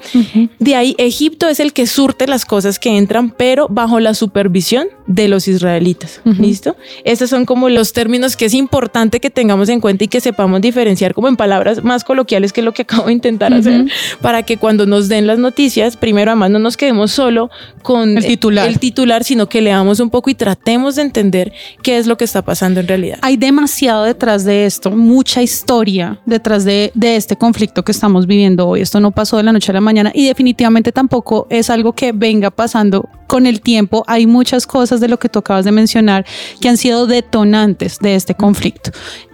De 0.58 0.74
ahí, 0.74 0.94
Egipto 0.98 1.48
es 1.48 1.60
el 1.60 1.72
que 1.72 1.86
surte 1.86 2.26
las 2.26 2.44
cosas 2.44 2.78
que 2.78 2.96
entran, 2.96 3.30
pero 3.30 3.66
bajo 3.68 4.00
la 4.00 4.14
supervisión 4.14 4.88
de 5.06 5.28
los 5.28 5.48
israelitas. 5.48 6.20
¿Listo? 6.24 6.76
Esos 7.04 7.30
son 7.30 7.44
como 7.46 7.68
los 7.68 7.92
términos 7.92 8.36
que 8.36 8.46
es 8.46 8.54
importante 8.54 9.20
que 9.20 9.30
tengamos 9.30 9.68
en 9.68 9.80
cuenta 9.80 10.04
y 10.04 10.08
que 10.08 10.20
sepamos 10.20 10.60
diferenciar 10.60 11.14
como 11.14 11.28
en 11.28 11.36
palabras 11.36 11.82
más 11.82 12.04
coloquiales 12.04 12.52
que 12.52 12.62
lo 12.62 12.72
que 12.72 12.82
acabo 12.82 13.06
de 13.06 13.12
intentar 13.12 13.52
hacer, 13.52 13.86
para 14.20 14.42
que 14.42 14.56
cuando 14.56 14.86
nos 14.86 15.08
den 15.08 15.26
las 15.26 15.38
noticias, 15.38 15.96
primero, 15.96 16.30
además, 16.30 16.50
no 16.50 16.58
nos 16.58 16.76
quedemos 16.76 17.12
solo 17.12 17.50
con 17.82 18.16
el 18.16 18.26
titular. 18.26 18.68
el 18.68 18.78
titular, 18.78 19.24
sino 19.24 19.48
que 19.48 19.60
leamos 19.60 20.00
un 20.00 20.10
poco 20.10 20.30
y 20.30 20.34
tratemos 20.34 20.96
de 20.96 21.02
entender 21.02 21.52
qué 21.82 21.98
es 21.98 22.06
lo 22.06 22.16
que 22.16 22.24
está 22.24 22.42
pasando 22.42 22.80
en 22.80 22.88
realidad. 22.88 23.18
Hay 23.22 23.36
demasiado 23.36 24.04
detrás 24.04 24.44
de 24.44 24.66
esto, 24.66 24.90
mucha 24.90 25.42
historia 25.42 26.20
detrás 26.26 26.64
de, 26.64 26.90
de 26.94 27.16
este 27.16 27.36
conflicto 27.36 27.84
que 27.84 27.92
estamos 27.92 28.26
viviendo 28.26 28.66
hoy. 28.66 28.80
Esto 28.80 29.00
no 29.00 29.10
pasó 29.10 29.36
de 29.36 29.42
la 29.42 29.52
noche 29.52 29.70
a 29.72 29.74
la 29.74 29.80
mañana 29.80 30.10
y 30.14 30.26
definitivamente 30.26 30.92
tampoco 30.92 31.46
es 31.50 31.70
algo 31.70 31.92
que 31.92 32.12
venga 32.12 32.50
pasando 32.50 33.08
con 33.26 33.46
el 33.46 33.60
tiempo. 33.60 34.04
Hay 34.06 34.26
muchas 34.26 34.66
cosas 34.66 35.00
de 35.00 35.08
lo 35.08 35.18
que 35.18 35.28
tú 35.28 35.38
acabas 35.38 35.64
de 35.64 35.72
mencionar 35.72 36.24
que 36.60 36.68
han 36.68 36.76
sido 36.76 37.06
detonantes 37.06 37.98
de 37.98 38.14
este 38.14 38.34
conflicto. 38.34 38.90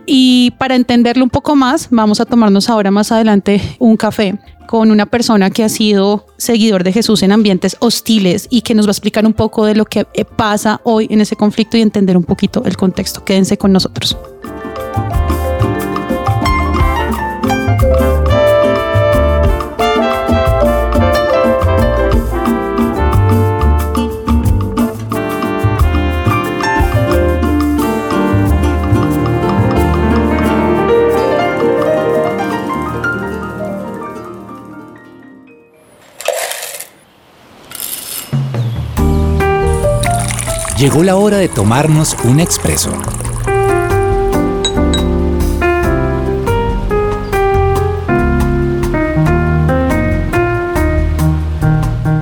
Y 0.07 0.53
para 0.59 0.75
entenderlo 0.75 1.25
un 1.25 1.31
poco 1.31 1.55
más, 1.55 1.89
vamos 1.91 2.21
a 2.21 2.25
tomarnos 2.25 2.69
ahora 2.69 2.91
más 2.91 3.13
adelante 3.13 3.61
un 3.79 3.97
café 3.97 4.39
con 4.73 4.91
una 4.91 5.05
persona 5.05 5.51
que 5.51 5.65
ha 5.65 5.69
sido 5.69 6.25
seguidor 6.39 6.83
de 6.83 6.95
Jesús 6.95 7.23
en 7.23 7.31
ambientes 7.31 7.77
hostiles 7.81 8.47
y 8.49 8.63
que 8.63 8.75
nos 8.75 8.87
va 8.87 8.89
a 8.89 8.93
explicar 8.93 9.27
un 9.27 9.35
poco 9.35 9.67
de 9.67 9.75
lo 9.75 9.85
que 9.85 10.07
pasa 10.25 10.81
hoy 10.85 11.09
en 11.11 11.21
ese 11.21 11.37
conflicto 11.37 11.77
y 11.77 11.83
entender 11.83 12.17
un 12.17 12.25
poquito 12.25 12.65
el 12.65 12.79
contexto. 12.79 13.23
Quédense 13.23 13.59
con 13.59 13.71
nosotros. 13.71 14.17
Llegó 40.83 41.05
la 41.05 41.15
hora 41.15 41.37
de 41.37 41.49
tomarnos 41.49 42.17
un 42.25 42.41
expreso. 42.41 42.91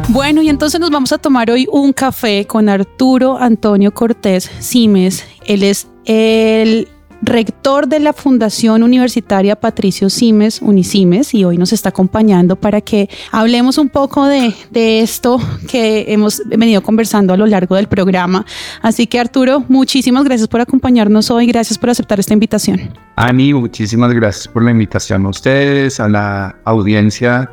Bueno, 0.08 0.42
y 0.42 0.50
entonces 0.50 0.78
nos 0.78 0.90
vamos 0.90 1.10
a 1.12 1.16
tomar 1.16 1.50
hoy 1.50 1.66
un 1.72 1.94
café 1.94 2.46
con 2.46 2.68
Arturo 2.68 3.38
Antonio 3.38 3.94
Cortés 3.94 4.50
Simes. 4.58 5.24
Él 5.46 5.62
es 5.62 5.86
el 6.04 6.86
rector 7.22 7.86
de 7.86 8.00
la 8.00 8.12
Fundación 8.12 8.82
Universitaria 8.82 9.56
Patricio 9.56 10.10
Simes, 10.10 10.60
Unisimes, 10.62 11.34
y 11.34 11.44
hoy 11.44 11.58
nos 11.58 11.72
está 11.72 11.90
acompañando 11.90 12.56
para 12.56 12.80
que 12.80 13.08
hablemos 13.30 13.78
un 13.78 13.88
poco 13.88 14.26
de, 14.26 14.54
de, 14.70 15.00
esto 15.00 15.38
que 15.68 16.06
hemos 16.08 16.42
venido 16.46 16.82
conversando 16.82 17.32
a 17.32 17.36
lo 17.36 17.46
largo 17.46 17.76
del 17.76 17.88
programa. 17.88 18.44
Así 18.82 19.06
que 19.06 19.20
Arturo, 19.20 19.64
muchísimas 19.68 20.24
gracias 20.24 20.48
por 20.48 20.60
acompañarnos 20.60 21.30
hoy, 21.30 21.46
gracias 21.46 21.78
por 21.78 21.90
aceptar 21.90 22.20
esta 22.20 22.32
invitación. 22.32 22.92
Ani, 23.16 23.52
muchísimas 23.52 24.12
gracias 24.12 24.48
por 24.48 24.64
la 24.64 24.70
invitación 24.70 25.26
a 25.26 25.28
ustedes, 25.28 26.00
a 26.00 26.08
la 26.08 26.56
audiencia 26.64 27.50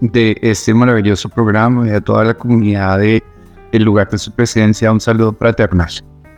de 0.00 0.36
este 0.42 0.74
maravilloso 0.74 1.28
programa 1.28 1.86
y 1.86 1.90
a 1.90 2.00
toda 2.00 2.24
la 2.24 2.34
comunidad 2.34 2.98
de 2.98 3.22
lugar 3.72 4.08
de 4.10 4.18
su 4.18 4.32
presencia. 4.32 4.90
Un 4.90 5.00
saludo 5.00 5.34
fraternal. 5.38 5.90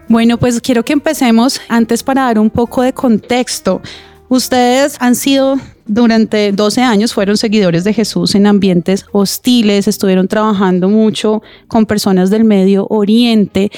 Bueno, 0.09 0.39
pues 0.39 0.61
quiero 0.61 0.85
que 0.85 0.93
empecemos 0.93 1.61
antes 1.69 2.03
para 2.03 2.23
dar 2.23 2.39
un 2.39 2.51
poco 2.51 2.83
de 2.83 2.93
contexto. 2.93 3.81
Ustedes 4.29 4.97
han 5.01 5.15
sido 5.15 5.59
durante 5.87 6.51
12 6.53 6.83
años, 6.83 7.13
fueron 7.13 7.37
seguidores 7.37 7.85
de 7.85 7.93
Jesús 7.93 8.35
en 8.35 8.47
ambientes 8.47 9.05
hostiles, 9.13 9.87
estuvieron 9.87 10.29
trabajando 10.29 10.89
mucho 10.89 11.43
con 11.69 11.87
personas 11.87 12.31
del 12.31 12.45
Medio 12.45 12.87
Oriente. 12.89 13.71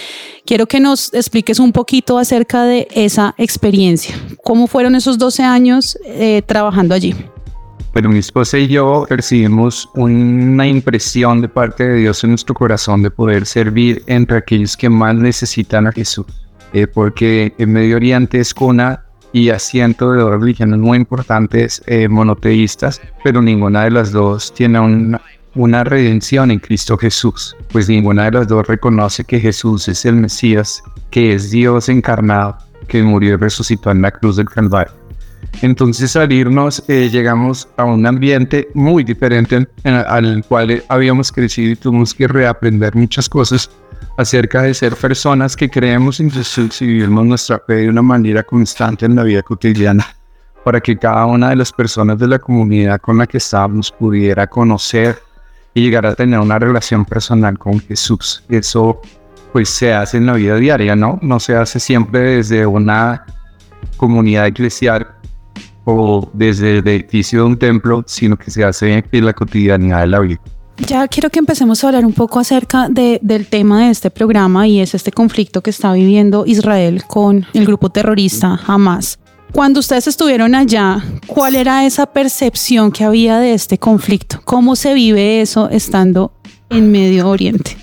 Quiero 0.44 0.66
que 0.66 0.80
nos 0.80 1.12
expliques 1.14 1.58
un 1.58 1.72
poquito 1.72 2.18
acerca 2.18 2.64
de 2.64 2.86
esa 2.92 3.34
experiencia. 3.38 4.14
¿Cómo 4.44 4.66
fueron 4.66 4.94
esos 4.94 5.18
12 5.18 5.42
años 5.42 5.98
eh, 6.06 6.42
trabajando 6.46 6.94
allí? 6.94 7.14
Pero 7.96 8.10
mi 8.10 8.18
esposa 8.18 8.58
y 8.58 8.68
yo 8.68 9.06
percibimos 9.08 9.88
una 9.94 10.66
impresión 10.66 11.40
de 11.40 11.48
parte 11.48 11.88
de 11.88 11.94
Dios 12.00 12.22
en 12.24 12.32
nuestro 12.32 12.54
corazón 12.54 13.00
de 13.00 13.10
poder 13.10 13.46
servir 13.46 14.02
entre 14.06 14.36
aquellos 14.36 14.76
que 14.76 14.90
más 14.90 15.14
necesitan 15.14 15.86
a 15.86 15.92
Jesús. 15.92 16.26
Eh, 16.74 16.86
porque 16.86 17.54
en 17.56 17.72
Medio 17.72 17.96
Oriente 17.96 18.38
es 18.38 18.52
cuna 18.52 19.02
y 19.32 19.48
asiento 19.48 20.12
de 20.12 20.20
dos 20.20 20.38
religiones 20.38 20.78
muy 20.78 20.98
importantes 20.98 21.82
eh, 21.86 22.06
monoteístas, 22.06 23.00
pero 23.24 23.40
ninguna 23.40 23.84
de 23.84 23.92
las 23.92 24.12
dos 24.12 24.52
tiene 24.52 24.78
una, 24.78 25.22
una 25.54 25.82
redención 25.82 26.50
en 26.50 26.58
Cristo 26.58 26.98
Jesús, 26.98 27.56
pues 27.72 27.88
ninguna 27.88 28.24
de 28.24 28.32
las 28.32 28.48
dos 28.48 28.66
reconoce 28.66 29.24
que 29.24 29.40
Jesús 29.40 29.88
es 29.88 30.04
el 30.04 30.16
Mesías, 30.16 30.82
que 31.08 31.32
es 31.32 31.50
Dios 31.50 31.88
encarnado, 31.88 32.58
que 32.88 33.02
murió 33.02 33.32
y 33.32 33.36
resucitó 33.36 33.90
en 33.90 34.02
la 34.02 34.10
cruz 34.10 34.36
del 34.36 34.50
Calvario. 34.50 35.05
Entonces 35.62 36.16
al 36.16 36.32
irnos 36.32 36.82
eh, 36.88 37.08
llegamos 37.10 37.68
a 37.76 37.84
un 37.84 38.06
ambiente 38.06 38.68
muy 38.74 39.04
diferente 39.04 39.66
en, 39.84 39.94
al 39.94 40.44
cual 40.46 40.82
habíamos 40.88 41.32
crecido 41.32 41.72
y 41.72 41.76
tuvimos 41.76 42.14
que 42.14 42.28
reaprender 42.28 42.94
muchas 42.94 43.28
cosas 43.28 43.70
acerca 44.18 44.62
de 44.62 44.74
ser 44.74 44.96
personas 44.96 45.56
que 45.56 45.68
creemos 45.68 46.20
en 46.20 46.30
y 46.80 46.86
vivimos 46.86 47.24
nuestra 47.24 47.58
fe 47.66 47.74
de 47.74 47.88
una 47.88 48.02
manera 48.02 48.42
constante 48.42 49.06
en 49.06 49.14
la 49.16 49.22
vida 49.22 49.42
cotidiana 49.42 50.06
para 50.64 50.80
que 50.80 50.96
cada 50.96 51.26
una 51.26 51.50
de 51.50 51.56
las 51.56 51.72
personas 51.72 52.18
de 52.18 52.26
la 52.26 52.38
comunidad 52.38 53.00
con 53.00 53.18
la 53.18 53.26
que 53.26 53.38
estábamos 53.38 53.92
pudiera 53.92 54.46
conocer 54.46 55.18
y 55.74 55.82
llegar 55.82 56.06
a 56.06 56.14
tener 56.14 56.40
una 56.40 56.58
relación 56.58 57.04
personal 57.04 57.58
con 57.58 57.78
Jesús. 57.80 58.42
Eso 58.48 59.00
pues 59.52 59.68
se 59.68 59.92
hace 59.94 60.16
en 60.16 60.26
la 60.26 60.32
vida 60.32 60.56
diaria, 60.56 60.96
¿no? 60.96 61.18
No 61.22 61.38
se 61.38 61.54
hace 61.54 61.78
siempre 61.78 62.36
desde 62.36 62.66
una 62.66 63.24
comunidad 63.96 64.46
eclesial 64.46 65.06
o 65.86 66.28
desde 66.34 66.78
el 66.78 66.88
edificio 66.88 67.40
de 67.40 67.46
un 67.46 67.58
templo, 67.58 68.04
sino 68.06 68.36
que 68.36 68.50
se 68.50 68.64
hace 68.64 69.04
en 69.10 69.24
la 69.24 69.32
cotidianidad 69.32 70.00
de 70.00 70.06
la 70.08 70.20
vida. 70.20 70.40
Ya 70.78 71.08
quiero 71.08 71.30
que 71.30 71.38
empecemos 71.38 71.82
a 71.82 71.86
hablar 71.86 72.04
un 72.04 72.12
poco 72.12 72.38
acerca 72.38 72.88
de, 72.90 73.18
del 73.22 73.46
tema 73.46 73.84
de 73.84 73.90
este 73.90 74.10
programa 74.10 74.66
y 74.66 74.80
es 74.80 74.94
este 74.94 75.10
conflicto 75.10 75.62
que 75.62 75.70
está 75.70 75.92
viviendo 75.92 76.44
Israel 76.44 77.04
con 77.06 77.46
el 77.54 77.64
grupo 77.64 77.88
terrorista 77.88 78.60
Hamas. 78.66 79.18
Cuando 79.52 79.80
ustedes 79.80 80.06
estuvieron 80.06 80.54
allá, 80.54 81.02
¿cuál 81.26 81.54
era 81.54 81.86
esa 81.86 82.04
percepción 82.06 82.90
que 82.90 83.04
había 83.04 83.38
de 83.38 83.54
este 83.54 83.78
conflicto? 83.78 84.42
¿Cómo 84.44 84.76
se 84.76 84.92
vive 84.92 85.40
eso 85.40 85.70
estando 85.70 86.32
en 86.68 86.92
Medio 86.92 87.28
Oriente? 87.28 87.76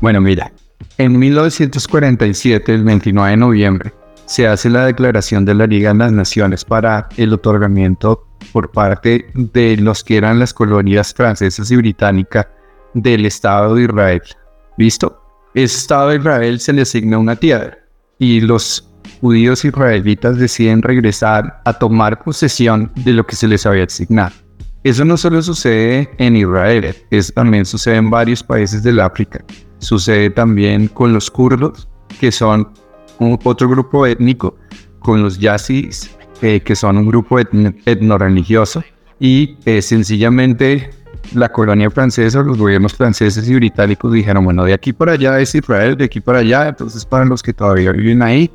Bueno, 0.00 0.20
mira, 0.20 0.52
en 0.98 1.18
1947, 1.18 2.74
el 2.74 2.84
29 2.84 3.30
de 3.30 3.36
noviembre, 3.36 3.92
se 4.28 4.46
hace 4.46 4.68
la 4.68 4.84
declaración 4.84 5.46
de 5.46 5.54
la 5.54 5.66
Liga 5.66 5.90
de 5.92 5.98
las 5.98 6.12
Naciones 6.12 6.62
para 6.62 7.08
el 7.16 7.32
otorgamiento 7.32 8.28
por 8.52 8.70
parte 8.70 9.26
de 9.34 9.78
los 9.78 10.04
que 10.04 10.18
eran 10.18 10.38
las 10.38 10.52
colonias 10.52 11.14
francesas 11.14 11.70
y 11.70 11.76
británicas 11.76 12.46
del 12.92 13.24
Estado 13.24 13.74
de 13.74 13.84
Israel. 13.84 14.22
¿Listo? 14.76 15.18
Ese 15.54 15.78
Estado 15.78 16.10
de 16.10 16.16
Israel 16.16 16.60
se 16.60 16.74
le 16.74 16.82
asigna 16.82 17.16
una 17.16 17.36
tierra 17.36 17.78
y 18.18 18.42
los 18.42 18.90
judíos 19.22 19.64
israelitas 19.64 20.36
deciden 20.36 20.82
regresar 20.82 21.62
a 21.64 21.72
tomar 21.72 22.22
posesión 22.22 22.92
de 22.96 23.14
lo 23.14 23.26
que 23.26 23.34
se 23.34 23.48
les 23.48 23.64
había 23.64 23.84
asignado. 23.84 24.34
Eso 24.84 25.06
no 25.06 25.16
solo 25.16 25.40
sucede 25.40 26.10
en 26.18 26.36
Israel, 26.36 26.94
eso 27.10 27.32
también 27.32 27.64
sucede 27.64 27.96
en 27.96 28.10
varios 28.10 28.42
países 28.42 28.82
del 28.82 29.00
África. 29.00 29.42
Sucede 29.78 30.28
también 30.28 30.88
con 30.88 31.14
los 31.14 31.30
kurdos, 31.30 31.88
que 32.20 32.30
son 32.30 32.68
un, 33.18 33.38
otro 33.42 33.68
grupo 33.68 34.06
étnico, 34.06 34.56
con 34.98 35.22
los 35.22 35.38
yazidis, 35.38 36.10
eh, 36.42 36.60
que 36.60 36.76
son 36.76 36.98
un 36.98 37.06
grupo 37.06 37.38
etno-religioso, 37.38 38.82
y 39.20 39.56
eh, 39.64 39.82
sencillamente 39.82 40.90
la 41.34 41.48
colonia 41.50 41.90
francesa, 41.90 42.42
los 42.42 42.56
gobiernos 42.56 42.94
franceses 42.94 43.48
y 43.48 43.54
británicos 43.54 44.12
dijeron, 44.12 44.44
bueno, 44.44 44.64
de 44.64 44.72
aquí 44.72 44.92
para 44.92 45.12
allá 45.12 45.38
es 45.40 45.54
Israel, 45.54 45.96
de 45.96 46.04
aquí 46.04 46.20
para 46.20 46.38
allá, 46.38 46.68
entonces 46.68 47.04
para 47.04 47.24
los 47.24 47.42
que 47.42 47.52
todavía 47.52 47.92
viven 47.92 48.22
ahí, 48.22 48.50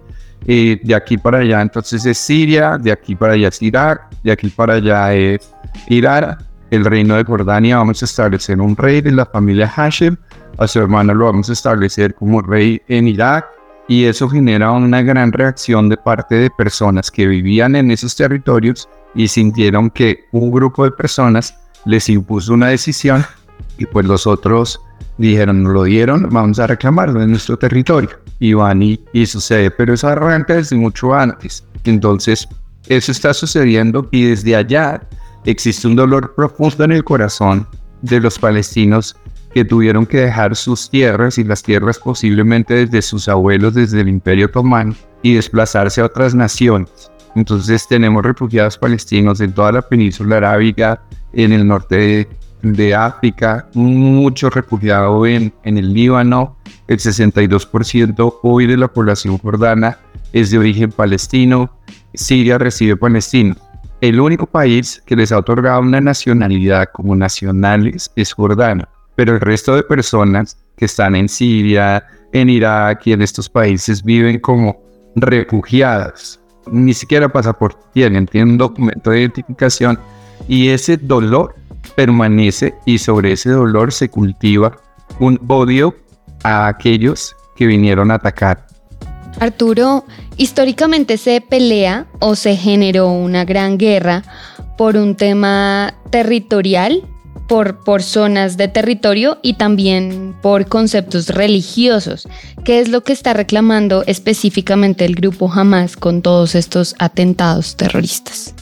eh, 0.46 0.80
de 0.84 0.96
aquí 0.96 1.18
para 1.18 1.40
allá 1.40 1.62
entonces 1.62 2.06
es 2.06 2.18
Siria, 2.18 2.78
de 2.78 2.92
aquí 2.92 3.16
para 3.16 3.34
allá 3.34 3.48
es 3.50 3.62
Irak, 3.62 4.10
de 4.24 4.32
aquí 4.32 4.50
para 4.50 4.76
allá 4.76 5.14
es 5.14 5.54
Irán, 5.88 6.38
el 6.72 6.86
reino 6.86 7.16
de 7.16 7.24
Jordania 7.24 7.78
vamos 7.78 8.02
a 8.02 8.06
establecer 8.06 8.60
un 8.60 8.76
rey 8.76 9.02
de 9.02 9.12
la 9.12 9.26
familia 9.26 9.68
Hashem, 9.68 10.18
a 10.58 10.68
su 10.68 10.80
hermano 10.80 11.14
lo 11.14 11.26
vamos 11.26 11.50
a 11.50 11.54
establecer 11.54 12.16
como 12.16 12.42
rey 12.42 12.82
en 12.88 13.08
Irak, 13.08 13.46
y 13.88 14.06
eso 14.06 14.30
genera 14.30 14.72
una 14.72 15.02
gran 15.02 15.32
reacción 15.32 15.90
de 15.90 15.98
parte 15.98 16.36
de 16.36 16.50
personas 16.50 17.12
que 17.12 17.28
vivían 17.28 17.76
en 17.76 17.92
esos 17.92 18.16
territorios 18.16 18.88
y 19.16 19.28
sintieron 19.28 19.90
que 19.90 20.26
un 20.32 20.52
grupo 20.52 20.86
de 20.86 20.92
personas 20.92 21.56
les 21.86 22.08
impuso 22.10 22.54
una 22.54 22.68
decisión 22.68 23.26
y 23.78 23.86
pues 23.86 24.06
los 24.06 24.26
otros 24.28 24.80
dijeron, 25.18 25.64
lo 25.64 25.84
dieron, 25.84 26.30
vamos 26.30 26.60
a 26.60 26.68
reclamarlo 26.68 27.22
en 27.22 27.32
nuestro 27.32 27.58
territorio. 27.58 28.10
Y 28.40 28.54
van 28.54 28.82
y, 28.82 29.26
sucede, 29.26 29.72
pero 29.72 29.94
eso 29.94 30.08
arranca 30.08 30.56
desde 30.56 30.76
mucho 30.76 31.14
antes. 31.14 31.66
Entonces, 31.86 32.48
eso 32.88 33.12
está 33.12 33.34
sucediendo 33.34 34.08
y 34.12 34.26
desde 34.26 34.56
allá 34.56 35.02
existe 35.46 35.88
un 35.88 35.96
dolor 35.96 36.34
profundo 36.36 36.84
en 36.84 36.92
el 36.92 37.04
corazón 37.04 37.68
de 38.02 38.20
los 38.20 38.38
palestinos 38.38 39.16
que 39.54 39.64
tuvieron 39.64 40.06
que 40.06 40.22
dejar 40.22 40.56
sus 40.56 40.90
tierras 40.90 41.38
y 41.38 41.44
las 41.44 41.62
tierras 41.62 42.00
posiblemente 42.00 42.74
desde 42.74 43.02
sus 43.02 43.28
abuelos, 43.30 43.74
desde 43.74 44.02
el 44.02 44.10
Imperio 44.10 44.48
Otomano, 44.48 44.96
y 45.22 45.36
desplazarse 45.36 46.02
a 46.02 46.06
otras 46.06 46.34
naciones. 46.34 47.12
Entonces 47.36 47.88
tenemos 47.88 48.24
refugiados 48.24 48.78
palestinos 48.78 49.40
en 49.42 49.54
toda 49.54 49.72
la 49.72 49.82
península 49.82 50.38
arábiga, 50.38 51.02
en 51.34 51.52
el 51.52 51.68
norte 51.68 52.28
de, 52.62 52.96
África, 52.96 53.68
muchos 53.74 54.54
refugiados 54.54 55.28
en, 55.28 55.54
en 55.64 55.78
el 55.78 55.94
Líbano, 55.94 56.56
el 56.88 57.00
62% 57.00 58.40
hoy 58.44 58.68
de 58.68 58.78
la 58.78 58.88
población 58.88 59.38
jordana 59.38 59.98
es 60.32 60.52
de 60.52 60.58
origen 60.60 60.92
palestino, 60.92 61.72
Siria 62.14 62.58
recibe 62.58 62.98
palestinos. 62.98 63.58
El 64.02 64.20
único 64.20 64.46
país 64.46 65.02
que 65.06 65.16
les 65.16 65.32
ha 65.32 65.38
otorgado 65.38 65.80
una 65.80 66.02
nacionalidad 66.02 66.90
como 66.92 67.16
nacionales 67.16 68.12
es 68.16 68.34
Jordania, 68.34 68.90
pero 69.16 69.34
el 69.34 69.42
resto 69.42 69.76
de 69.76 69.84
personas 69.84 70.58
que 70.78 70.86
están 70.86 71.16
en 71.16 71.30
Siria, 71.30 72.06
en 72.32 72.50
Irak 72.50 73.06
y 73.06 73.14
en 73.14 73.22
estos 73.22 73.50
países 73.50 74.04
viven 74.04 74.40
como 74.40 74.82
refugiadas. 75.16 76.40
Ni 76.72 76.94
siquiera 76.94 77.30
pasaporte 77.30 77.80
tienen, 77.94 78.26
tienen 78.26 78.52
un 78.52 78.58
documento 78.58 79.12
de 79.12 79.22
identificación 79.22 80.00
y 80.48 80.70
ese 80.70 80.98
dolor 80.98 81.56
permanece 81.96 82.74
y 82.86 82.98
sobre 82.98 83.34
ese 83.34 83.50
dolor 83.50 83.92
se 83.92 84.10
cultiva 84.10 84.76
un 85.20 85.40
odio 85.48 85.96
a 86.44 86.68
aquellos 86.68 87.36
que 87.56 87.66
vinieron 87.66 88.12
a 88.12 88.16
atacar. 88.16 88.66
Arturo, 89.40 90.06
históricamente 90.38 91.18
se 91.18 91.42
pelea 91.42 92.08
o 92.20 92.36
se 92.36 92.56
generó 92.56 93.10
una 93.10 93.46
gran 93.46 93.78
guerra 93.78 94.24
por 94.78 94.96
un 94.96 95.16
tema 95.16 95.94
territorial, 96.10 97.04
por, 97.48 97.84
por 97.84 98.02
zonas 98.02 98.58
de 98.58 98.68
territorio 98.68 99.38
y 99.42 99.56
también 99.56 100.36
por 100.42 100.68
conceptos 100.68 101.30
religiosos. 101.30 102.28
¿Qué 102.64 102.80
es 102.80 102.90
lo 102.90 103.02
que 103.04 103.14
está 103.14 103.34
reclamando 103.34 104.04
específicamente 104.08 105.06
el 105.06 105.16
grupo 105.16 105.52
Hamas 105.52 105.98
con 105.98 106.22
todos 106.22 106.56
estos 106.56 106.96
atentados 107.00 107.76
terroristas? 107.76 108.54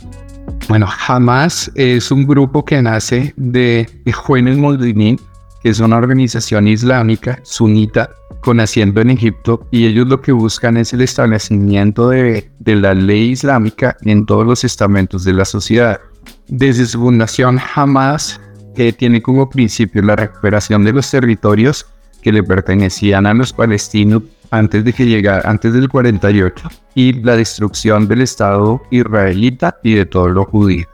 Bueno, 0.68 0.88
Hamas 1.08 1.72
es 1.76 2.12
un 2.12 2.26
grupo 2.26 2.64
que 2.64 2.82
nace 2.82 3.34
de 3.36 3.88
Juenes 4.14 4.58
Moldinin, 4.58 5.20
que 5.62 5.70
es 5.70 5.80
una 5.80 5.98
organización 5.98 6.68
islámica 6.68 7.40
sunita 7.44 8.10
con 8.42 8.60
asiento 8.60 9.02
en 9.02 9.12
Egipto 9.12 9.68
y 9.70 9.86
ellos 9.86 10.08
lo 10.08 10.22
que 10.22 10.32
buscan 10.32 10.78
es 10.78 10.94
el 10.94 11.02
establecimiento 11.02 12.10
de, 12.10 12.50
de 12.60 12.76
la 12.76 12.94
ley 12.94 13.32
islámica 13.32 13.96
en 14.02 14.26
todos 14.26 14.46
los 14.46 14.64
estamentos 14.64 15.24
de 15.24 15.34
la 15.34 15.46
sociedad. 15.46 16.00
Desde 16.48 16.86
su 16.86 17.00
fundación, 17.00 17.60
Hamas 17.76 18.42
que 18.76 18.94
tiene 18.94 19.22
como 19.22 19.50
principio 19.50 20.02
la 20.02 20.16
recuperación 20.16 20.84
de 20.84 20.94
los 20.94 21.10
territorios 21.10 21.86
que 22.22 22.32
le 22.32 22.44
pertenecían 22.44 23.26
a 23.26 23.34
los 23.34 23.52
palestinos 23.54 24.24
antes 24.52 24.84
de 24.84 24.94
que 24.94 25.06
llegara, 25.06 25.50
antes 25.50 25.74
del 25.74 25.90
48, 25.90 26.70
y 26.94 27.14
la 27.14 27.36
destrucción 27.36 28.08
del 28.08 28.22
Estado 28.22 28.82
israelita 28.92 29.78
y 29.82 29.96
de 29.96 30.06
todo 30.06 30.28
lo 30.28 30.46
judío. 30.46 30.86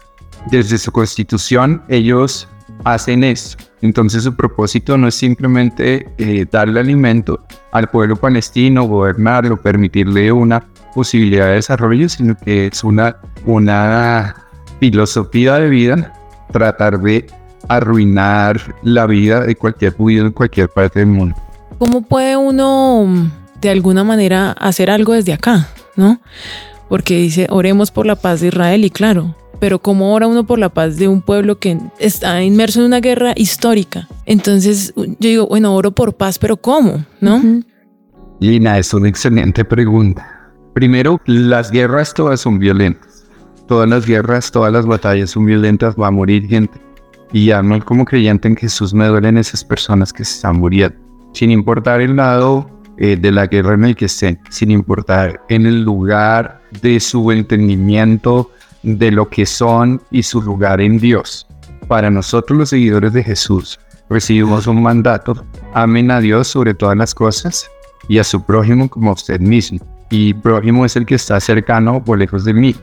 Desde 0.51 0.77
su 0.77 0.91
constitución, 0.91 1.81
ellos 1.89 2.47
hacen 2.83 3.23
esto. 3.23 3.63
Entonces 3.81 4.23
su 4.23 4.35
propósito 4.35 4.97
no 4.97 5.07
es 5.07 5.15
simplemente 5.15 6.07
eh, 6.17 6.45
darle 6.49 6.79
alimento 6.79 7.43
al 7.71 7.89
pueblo 7.89 8.15
palestino, 8.15 8.83
gobernarlo, 8.83 9.57
permitirle 9.57 10.31
una 10.31 10.63
posibilidad 10.95 11.47
de 11.47 11.53
desarrollo, 11.53 12.09
sino 12.09 12.35
que 12.35 12.67
es 12.67 12.83
una, 12.83 13.17
una 13.45 14.35
filosofía 14.79 15.55
de 15.55 15.69
vida, 15.69 16.13
tratar 16.51 16.99
de 16.99 17.27
arruinar 17.67 18.75
la 18.83 19.05
vida 19.05 19.41
de 19.41 19.55
cualquier 19.55 19.93
judío 19.93 20.25
en 20.25 20.31
cualquier 20.31 20.69
parte 20.69 20.99
del 20.99 21.09
mundo. 21.09 21.35
¿Cómo 21.77 22.01
puede 22.01 22.37
uno 22.37 23.31
de 23.61 23.69
alguna 23.69 24.03
manera 24.03 24.51
hacer 24.51 24.89
algo 24.89 25.13
desde 25.13 25.33
acá, 25.33 25.67
¿no? 25.95 26.19
Porque 26.89 27.17
dice, 27.17 27.47
oremos 27.49 27.91
por 27.91 28.05
la 28.05 28.15
paz 28.15 28.41
de 28.41 28.47
Israel 28.47 28.85
y 28.85 28.89
claro, 28.89 29.35
pero 29.59 29.79
¿cómo 29.79 30.13
ora 30.13 30.27
uno 30.27 30.45
por 30.45 30.59
la 30.59 30.69
paz 30.69 30.97
de 30.97 31.07
un 31.07 31.21
pueblo 31.21 31.59
que 31.59 31.77
está 31.99 32.43
inmerso 32.43 32.79
en 32.79 32.85
una 32.85 32.99
guerra 32.99 33.33
histórica? 33.35 34.07
Entonces 34.25 34.93
yo 34.95 35.15
digo, 35.19 35.47
bueno, 35.47 35.75
oro 35.75 35.91
por 35.91 36.15
paz, 36.15 36.39
pero 36.39 36.57
¿cómo? 36.57 37.05
¿No? 37.19 37.41
Lina, 38.39 38.77
es 38.77 38.93
una 38.93 39.09
excelente 39.09 39.65
pregunta. 39.65 40.51
Primero, 40.73 41.19
las 41.25 41.71
guerras 41.71 42.13
todas 42.13 42.39
son 42.39 42.59
violentas. 42.59 43.25
Todas 43.67 43.89
las 43.89 44.05
guerras, 44.05 44.51
todas 44.51 44.71
las 44.71 44.85
batallas 44.85 45.31
son 45.31 45.45
violentas, 45.45 45.95
va 45.95 46.07
a 46.07 46.11
morir 46.11 46.47
gente. 46.47 46.79
Y 47.33 47.51
no 47.63 47.83
como 47.83 48.05
creyente 48.05 48.47
en 48.47 48.55
Jesús 48.55 48.93
me 48.93 49.07
duelen 49.07 49.37
esas 49.37 49.63
personas 49.63 50.13
que 50.13 50.23
se 50.23 50.35
están 50.35 50.57
muriendo. 50.57 50.97
Sin 51.33 51.51
importar 51.51 52.01
el 52.01 52.15
lado 52.15 52.69
eh, 52.97 53.15
de 53.15 53.31
la 53.31 53.47
guerra 53.47 53.73
en 53.73 53.85
el 53.85 53.95
que 53.95 54.05
estén, 54.05 54.39
sin 54.49 54.71
importar 54.71 55.41
en 55.49 55.65
el 55.65 55.83
lugar 55.83 56.61
de 56.81 56.99
su 56.99 57.31
entendimiento 57.31 58.49
de 58.83 59.11
lo 59.11 59.29
que 59.29 59.45
son 59.45 60.01
y 60.09 60.23
su 60.23 60.41
lugar 60.41 60.81
en 60.81 60.97
Dios. 60.97 61.45
Para 61.87 62.09
nosotros 62.09 62.57
los 62.57 62.69
seguidores 62.69 63.13
de 63.13 63.23
Jesús, 63.23 63.79
recibimos 64.09 64.67
un 64.67 64.81
mandato, 64.81 65.45
amen 65.73 66.09
a 66.11 66.21
Dios 66.21 66.47
sobre 66.47 66.73
todas 66.73 66.97
las 66.97 67.13
cosas 67.13 67.69
y 68.07 68.19
a 68.19 68.23
su 68.23 68.43
prójimo 68.43 68.89
como 68.89 69.11
a 69.11 69.13
usted 69.13 69.39
mismo. 69.39 69.79
Y 70.09 70.33
prójimo 70.33 70.85
es 70.85 70.95
el 70.95 71.05
que 71.05 71.15
está 71.15 71.39
cercano 71.39 72.01
o 72.05 72.15
lejos 72.15 72.45
de 72.45 72.53
mí. 72.53 72.75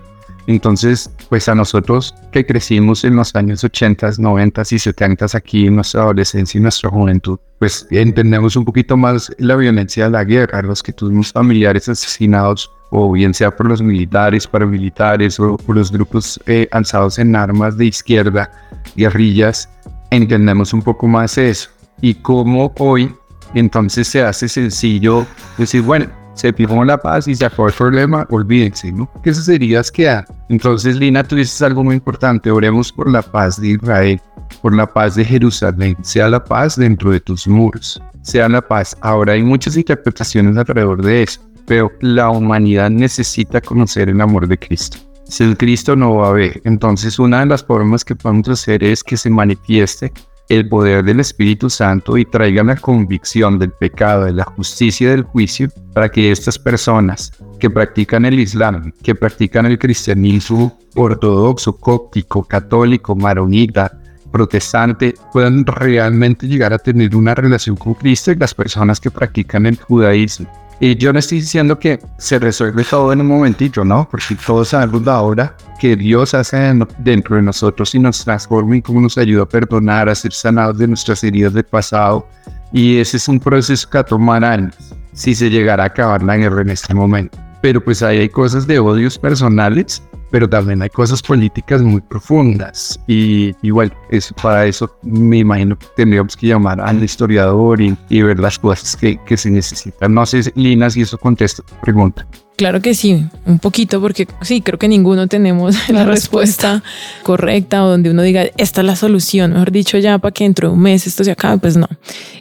Entonces, 0.47 1.11
pues 1.29 1.49
a 1.49 1.55
nosotros 1.55 2.15
que 2.31 2.45
crecimos 2.45 3.05
en 3.05 3.17
los 3.17 3.35
años 3.35 3.65
80, 3.65 4.13
90 4.19 4.63
y 4.71 4.79
70 4.79 5.27
aquí 5.35 5.67
en 5.67 5.77
nuestra 5.77 6.03
adolescencia 6.03 6.59
y 6.59 6.63
nuestra 6.63 6.91
juventud, 6.91 7.39
pues 7.59 7.87
entendemos 7.91 8.55
un 8.57 8.65
poquito 8.65 8.97
más 8.97 9.33
la 9.39 9.57
violencia 9.57 10.05
de 10.05 10.11
la 10.11 10.25
guerra, 10.25 10.63
los 10.63 10.83
que 10.83 10.93
tuvimos 10.93 11.33
familiares 11.33 11.89
asesinados, 11.89 12.71
o 12.91 13.11
bien 13.13 13.33
sea 13.33 13.55
por 13.57 13.67
los 13.67 13.81
militares, 13.81 14.47
paramilitares 14.47 15.41
o 15.41 15.57
por 15.57 15.77
los 15.77 15.91
grupos 15.91 16.39
eh, 16.47 16.69
alzados 16.71 17.19
en 17.19 17.35
armas 17.35 17.77
de 17.79 17.87
izquierda, 17.87 18.51
guerrillas, 18.97 19.69
entendemos 20.11 20.73
un 20.73 20.83
poco 20.83 21.09
más 21.09 21.39
eso. 21.39 21.71
Y 22.01 22.15
cómo 22.15 22.73
hoy 22.79 23.15
entonces 23.55 24.09
se 24.09 24.23
hace 24.23 24.49
sencillo 24.49 25.27
decir, 25.57 25.83
bueno, 25.83 26.07
se 26.35 26.53
fijó 26.53 26.85
la 26.85 26.99
paz 26.99 27.29
y 27.29 27.35
se 27.35 27.45
acabó 27.45 27.69
el 27.69 27.75
problema, 27.75 28.27
olvídense, 28.31 28.93
¿no? 28.93 29.11
Que 29.23 29.31
eso 29.31 29.43
sería 29.43 29.83
quedar. 29.93 30.27
Entonces, 30.49 30.97
Lina, 30.97 31.25
tú 31.25 31.37
dices 31.37 31.63
algo 31.63 31.83
muy 31.83 31.95
importante, 31.95 32.51
oremos 32.51 32.93
por 32.93 33.11
la 33.11 33.23
paz 33.23 33.61
de 33.61 33.69
Israel, 33.69 34.21
por 34.63 34.75
la 34.75 34.87
paz 34.87 35.15
de 35.15 35.25
Jerusalén, 35.25 35.97
sea 36.03 36.29
la 36.29 36.43
paz 36.45 36.77
dentro 36.77 37.11
de 37.11 37.21
tus 37.21 37.47
muros, 37.47 38.03
sea 38.23 38.49
la 38.49 38.61
paz. 38.61 38.97
Ahora 39.01 39.33
hay 39.33 39.43
muchas 39.43 39.77
interpretaciones 39.77 40.57
alrededor 40.57 41.03
de 41.03 41.23
eso, 41.23 41.41
pero 41.67 41.91
la 42.01 42.31
humanidad 42.31 42.91
necesita 42.91 43.61
conocer 43.61 44.09
el 44.09 44.21
amor 44.21 44.47
de 44.47 44.59
Cristo. 44.59 44.99
Si 45.27 45.43
el 45.43 45.57
Cristo 45.57 45.97
no 45.97 46.17
va 46.17 46.29
a 46.29 46.33
ver, 46.33 46.61
entonces 46.65 47.19
una 47.19 47.41
de 47.41 47.47
las 47.47 47.65
formas 47.65 48.05
que 48.05 48.15
podemos 48.15 48.49
hacer 48.49 48.85
es 48.85 49.03
que 49.03 49.17
se 49.17 49.31
manifieste 49.31 50.13
el 50.49 50.69
poder 50.69 51.05
del 51.05 51.21
Espíritu 51.21 51.71
Santo 51.71 52.17
y 52.19 52.25
traiga 52.25 52.63
la 52.63 52.77
convicción 52.77 53.59
del 53.59 53.71
pecado, 53.73 54.25
de 54.25 54.33
la 54.33 54.45
justicia 54.45 55.07
y 55.07 55.11
del 55.11 55.23
juicio 55.23 55.69
para 55.93 56.09
que 56.09 56.31
estas 56.31 56.59
personas 56.59 57.33
que 57.59 57.71
practican 57.71 58.25
el 58.25 58.39
Islam, 58.39 58.93
que 59.03 59.15
practican 59.15 59.67
el 59.67 59.79
cristianismo 59.79 60.79
ortodoxo, 60.95 61.77
cóptico, 61.77 62.45
católico, 62.45 63.17
maronita, 63.17 63.99
protestante, 64.31 65.15
puedan 65.33 65.65
realmente 65.65 66.47
llegar 66.47 66.73
a 66.73 66.79
tener 66.79 67.15
una 67.15 67.35
relación 67.35 67.77
con 67.77 67.95
Cristo 67.95 68.33
y 68.33 68.37
las 68.37 68.55
personas 68.55 69.01
que 69.01 69.11
practican 69.11 69.67
el 69.67 69.79
judaísmo 69.79 70.49
y 70.81 70.97
yo 70.97 71.13
no 71.13 71.19
estoy 71.19 71.41
diciendo 71.41 71.79
que 71.79 72.01
se 72.19 72.39
resuelve 72.39 72.85
todo 72.85 73.13
en 73.13 73.21
un 73.21 73.29
momentito, 73.29 73.85
¿no? 73.85 74.09
Porque 74.11 74.35
todos 74.35 74.69
sabemos 74.69 75.07
ahora 75.07 75.57
que 75.81 75.97
Dios 75.97 76.35
hace 76.35 76.57
dentro 76.99 77.37
de 77.37 77.43
nosotros 77.43 77.95
y 77.95 77.99
nos 77.99 78.25
transforma 78.25 78.77
y 78.77 78.83
cómo 78.83 79.01
nos 79.01 79.17
ayuda 79.17 79.45
a 79.45 79.49
perdonar, 79.49 80.09
a 80.09 80.15
ser 80.15 80.33
sanados 80.33 80.79
de 80.79 80.89
nuestras 80.89 81.23
heridas 81.23 81.53
del 81.53 81.65
pasado. 81.65 82.27
Y 82.73 82.99
ese 82.99 83.19
es 83.19 83.29
un 83.29 83.39
proceso 83.39 83.89
que 83.89 83.99
va 83.99 84.03
a 84.03 84.05
tomar 84.05 84.45
años 84.45 84.75
si 85.13 85.35
se 85.35 85.49
llegara 85.49 85.85
a 85.85 85.87
acabar 85.87 86.23
la 86.23 86.37
guerra 86.37 86.63
en 86.63 86.71
este 86.71 86.93
momento. 86.93 87.39
pero 87.63 87.83
pues 87.83 88.03
ahí 88.03 88.19
hay 88.19 88.29
cosas 88.29 88.67
de 88.67 88.79
odios 88.79 89.19
personales, 89.19 90.03
pero 90.35 90.49
también 90.49 90.83
hay 90.83 90.91
cosas 90.91 91.23
políticas 91.23 91.81
muy 91.81 92.01
profundas. 92.01 92.99
Y 93.07 93.55
igual, 93.63 93.93
eso, 94.11 94.35
para 94.35 94.67
eso 94.67 94.91
me 95.01 95.39
imagino 95.39 95.79
que 95.79 95.87
tendríamos 95.95 96.37
que 96.37 96.49
llamar 96.49 96.81
al 96.81 97.05
historiador 97.05 97.81
y, 97.81 97.97
y 98.09 98.21
ver 98.21 98.41
las 98.41 98.59
cosas 98.59 98.97
que, 98.97 99.17
que, 99.25 99.37
se 99.37 99.49
necesitan. 99.49 100.13
No 100.13 100.27
sé, 100.27 100.53
Lina, 100.57 100.91
si 100.91 101.03
eso 101.03 101.19
contesta 101.19 101.63
tu 101.63 101.73
pregunta. 101.77 102.27
Claro 102.57 102.83
que 102.83 102.95
sí, 102.95 103.25
un 103.47 103.61
poquito, 103.61 104.01
porque 104.01 104.27
sí, 104.41 104.61
creo 104.61 104.77
que 104.77 104.89
ninguno 104.89 105.29
tenemos 105.29 105.77
la, 105.89 106.01
la 106.01 106.05
respuesta. 106.05 106.73
respuesta 106.73 107.23
correcta 107.23 107.85
o 107.85 107.91
donde 107.91 108.11
uno 108.11 108.23
diga, 108.23 108.43
esta 108.57 108.81
es 108.81 108.87
la 108.89 108.97
solución, 108.97 109.53
mejor 109.53 109.71
dicho, 109.71 109.99
ya 109.99 110.19
para 110.19 110.33
que 110.33 110.43
dentro 110.43 110.71
de 110.71 110.75
un 110.75 110.81
mes 110.81 111.07
esto 111.07 111.23
se 111.23 111.31
acabe, 111.31 111.59
pues 111.59 111.77
no. 111.77 111.87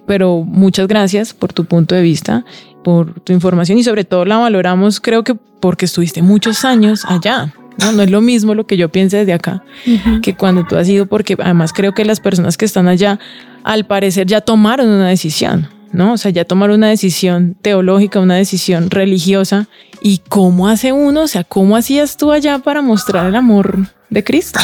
Pero 0.07 0.43
muchas 0.43 0.87
gracias 0.87 1.35
por 1.35 1.53
tu 1.53 1.65
punto 1.65 1.93
de 1.93 2.01
vista 2.01 2.43
por 2.83 3.19
tu 3.21 3.33
información 3.33 3.77
y 3.77 3.83
sobre 3.83 4.03
todo 4.03 4.25
la 4.25 4.37
valoramos, 4.37 4.99
creo 4.99 5.23
que 5.23 5.35
porque 5.35 5.85
estuviste 5.85 6.21
muchos 6.21 6.65
años 6.65 7.05
allá. 7.07 7.53
No, 7.79 7.91
no 7.91 8.03
es 8.03 8.11
lo 8.11 8.21
mismo 8.21 8.55
lo 8.55 8.65
que 8.65 8.77
yo 8.77 8.89
piense 8.89 9.17
desde 9.17 9.33
acá 9.33 9.63
uh 9.87 9.89
-huh. 9.89 10.21
que 10.21 10.35
cuando 10.35 10.63
tú 10.63 10.75
has 10.75 10.87
ido, 10.87 11.05
porque 11.05 11.35
además 11.39 11.73
creo 11.73 11.93
que 11.93 12.05
las 12.05 12.19
personas 12.19 12.57
que 12.57 12.65
están 12.65 12.87
allá, 12.87 13.19
al 13.63 13.85
parecer, 13.85 14.27
ya 14.27 14.41
tomaron 14.41 14.87
una 14.87 15.07
decisión, 15.07 15.67
¿no? 15.91 16.13
O 16.13 16.17
sea, 16.17 16.31
ya 16.31 16.45
tomaron 16.45 16.77
una 16.77 16.89
decisión 16.89 17.55
teológica, 17.61 18.19
una 18.19 18.35
decisión 18.35 18.89
religiosa. 18.89 19.67
¿Y 20.01 20.21
cómo 20.29 20.67
hace 20.67 20.91
uno? 20.91 21.23
O 21.23 21.27
sea, 21.27 21.43
¿cómo 21.43 21.75
hacías 21.75 22.17
tú 22.17 22.31
allá 22.31 22.59
para 22.59 22.81
mostrar 22.81 23.27
el 23.27 23.35
amor 23.35 23.87
de 24.09 24.23
Cristo? 24.23 24.59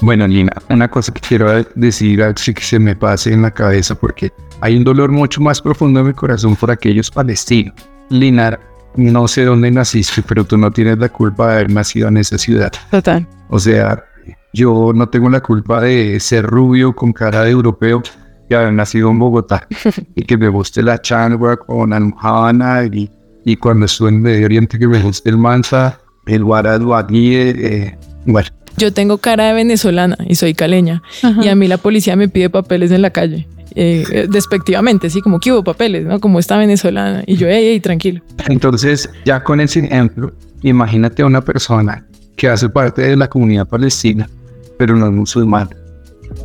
Bueno, 0.00 0.26
Lina, 0.26 0.52
una 0.68 0.88
cosa 0.88 1.12
que 1.12 1.20
quiero 1.20 1.64
decir 1.74 2.22
así 2.22 2.52
que 2.52 2.62
se 2.62 2.78
me 2.78 2.94
pase 2.94 3.32
en 3.32 3.42
la 3.42 3.50
cabeza 3.50 3.94
porque 3.94 4.32
hay 4.60 4.76
un 4.76 4.84
dolor 4.84 5.10
mucho 5.10 5.40
más 5.40 5.60
profundo 5.60 6.00
en 6.00 6.08
mi 6.08 6.12
corazón 6.12 6.56
por 6.56 6.70
aquellos 6.70 7.10
palestinos. 7.10 7.74
Lina, 8.10 8.58
no 8.96 9.28
sé 9.28 9.44
dónde 9.44 9.70
naciste, 9.70 10.22
pero 10.22 10.44
tú 10.44 10.56
no 10.56 10.70
tienes 10.70 10.98
la 10.98 11.08
culpa 11.08 11.48
de 11.48 11.54
haber 11.54 11.70
nacido 11.70 12.08
en 12.08 12.16
esa 12.16 12.38
ciudad. 12.38 12.72
Total. 12.90 13.26
O 13.48 13.58
sea, 13.58 14.04
yo 14.52 14.92
no 14.94 15.08
tengo 15.08 15.28
la 15.28 15.40
culpa 15.40 15.80
de 15.80 16.18
ser 16.20 16.46
rubio 16.46 16.94
con 16.94 17.12
cara 17.12 17.42
de 17.42 17.50
europeo 17.50 18.02
y 18.48 18.54
haber 18.54 18.72
nacido 18.72 19.10
en 19.10 19.18
Bogotá 19.18 19.66
y 20.14 20.22
que 20.22 20.36
me 20.36 20.48
guste 20.48 20.82
la 20.82 21.00
changua 21.00 21.56
con 21.56 21.92
almohadana 21.92 22.84
y, 22.84 23.10
y 23.44 23.56
cuando 23.56 23.86
estuve 23.86 24.10
en 24.10 24.22
Medio 24.22 24.46
Oriente 24.46 24.78
que 24.78 24.86
me 24.86 25.00
guste 25.00 25.30
el 25.30 25.38
mansa, 25.38 25.98
el 26.26 26.44
guaraduagui, 26.44 27.34
eh, 27.36 27.98
bueno. 28.26 28.48
Yo 28.76 28.92
tengo 28.92 29.18
cara 29.18 29.46
de 29.46 29.54
venezolana 29.54 30.16
y 30.26 30.34
soy 30.34 30.54
caleña 30.54 31.02
Ajá. 31.22 31.44
y 31.44 31.48
a 31.48 31.54
mí 31.54 31.68
la 31.68 31.78
policía 31.78 32.16
me 32.16 32.28
pide 32.28 32.50
papeles 32.50 32.90
en 32.90 33.02
la 33.02 33.10
calle. 33.10 33.46
Eh, 33.76 34.28
despectivamente, 34.30 35.08
así 35.08 35.20
como 35.20 35.40
que 35.40 35.50
hubo 35.52 35.64
papeles, 35.64 36.06
¿no? 36.06 36.20
Como 36.20 36.38
esta 36.38 36.56
venezolana. 36.56 37.24
Y 37.26 37.36
yo, 37.36 37.48
hey, 37.48 37.64
hey, 37.70 37.80
tranquilo. 37.80 38.22
Entonces, 38.46 39.08
ya 39.24 39.42
con 39.42 39.60
ese 39.60 39.80
ejemplo, 39.80 40.32
imagínate 40.62 41.22
a 41.22 41.26
una 41.26 41.40
persona 41.40 42.06
que 42.36 42.48
hace 42.48 42.68
parte 42.68 43.02
de 43.02 43.16
la 43.16 43.28
comunidad 43.28 43.66
palestina, 43.66 44.28
pero 44.78 44.96
no 44.96 45.06
es 45.06 45.12
musulmana. 45.12 45.70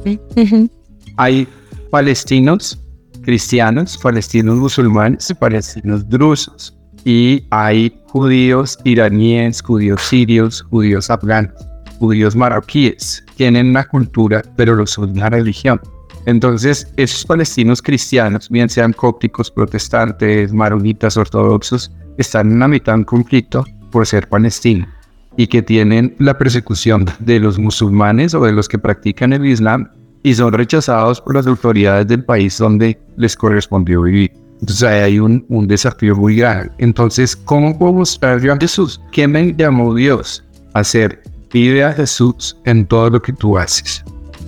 Uh 0.05 0.17
-huh. 0.35 0.69
Hay 1.17 1.47
palestinos 1.91 2.79
cristianos, 3.23 3.97
palestinos 3.97 4.57
musulmanes, 4.57 5.33
palestinos 5.39 6.07
drusos. 6.09 6.75
Y 7.05 7.45
hay 7.51 7.95
judíos 8.07 8.77
iraníes, 8.83 9.61
judíos 9.61 10.01
sirios, 10.01 10.63
judíos 10.63 11.09
afganos, 11.09 11.53
judíos 11.99 12.35
marroquíes. 12.35 13.23
Tienen 13.35 13.69
una 13.69 13.87
cultura, 13.87 14.43
pero 14.55 14.75
lo 14.75 14.85
son 14.85 15.11
una 15.11 15.29
religión. 15.29 15.79
Entonces, 16.25 16.91
esos 16.97 17.25
palestinos 17.25 17.82
cristianos, 17.82 18.49
bien 18.49 18.69
sean 18.69 18.93
cópticos, 18.93 19.49
protestantes, 19.49 20.53
maronitas, 20.53 21.17
ortodoxos, 21.17 21.91
están 22.17 22.51
en 22.51 22.60
la 22.60 22.67
mitad 22.67 22.97
de 22.97 23.05
conflicto 23.05 23.65
por 23.91 24.05
ser 24.05 24.27
palestinos 24.27 24.89
y 25.38 25.47
que 25.47 25.62
tienen 25.62 26.15
la 26.19 26.38
persecución 26.38 27.05
de 27.19 27.39
los 27.39 27.58
musulmanes 27.58 28.34
o 28.34 28.41
de 28.41 28.51
los 28.51 28.67
que 28.67 28.77
practican 28.77 29.34
el 29.34 29.45
Islam 29.45 29.89
y 30.21 30.34
son 30.34 30.51
rechazados 30.51 31.21
por 31.21 31.36
las 31.36 31.47
autoridades 31.47 32.08
del 32.08 32.25
país 32.25 32.58
donde 32.58 32.99
les 33.15 33.36
correspondió 33.36 34.01
vivir. 34.01 34.34
Entonces 34.60 34.84
hay 34.84 35.19
un, 35.19 35.45
un 35.47 35.67
desafío 35.67 36.15
muy 36.15 36.36
grande. 36.36 36.71
Entonces, 36.77 37.36
¿cómo 37.36 37.77
puedo 37.77 37.93
mostrar 37.93 38.41
yo 38.41 38.51
a 38.51 38.58
Jesús? 38.58 38.99
¿Qué 39.13 39.27
me 39.27 39.53
llamó 39.53 39.95
Dios 39.95 40.43
a 40.73 40.79
hacer? 40.79 41.23
Pide 41.49 41.86
a 41.86 41.93
Jesús 41.93 42.58
en 42.65 42.86
todo 42.86 43.10
lo 43.10 43.21
que 43.21 43.32
tú 43.32 43.58
haces. 43.58 44.03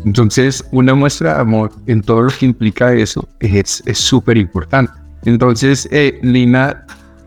Entonces, 0.06 0.64
una 0.72 0.96
muestra 0.96 1.36
de 1.36 1.42
amor 1.42 1.72
en 1.86 2.02
todo 2.02 2.24
lo 2.24 2.30
que 2.30 2.46
implica 2.46 2.94
eso 2.94 3.28
es 3.40 3.84
súper 3.94 4.38
importante. 4.38 4.94
Entonces, 5.26 5.88
eh, 5.92 6.20
Lina, 6.24 6.86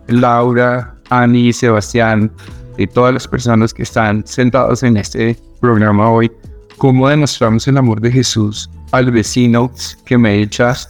Laura, 0.09 0.95
Ani, 1.11 1.53
Sebastián 1.53 2.31
y 2.77 2.87
todas 2.87 3.15
las 3.15 3.29
personas 3.29 3.73
que 3.73 3.85
están 3.85 4.27
sentados 4.27 4.83
en 4.83 4.97
este 4.97 5.39
programa 5.61 6.11
hoy, 6.11 6.31
¿cómo 6.79 7.09
demostramos 7.09 7.69
el 7.69 7.79
amor 7.79 8.01
de 8.01 8.11
Jesús 8.11 8.69
al 8.91 9.11
vecino 9.13 9.71
que 10.05 10.19
me 10.19 10.41
echas 10.41 10.89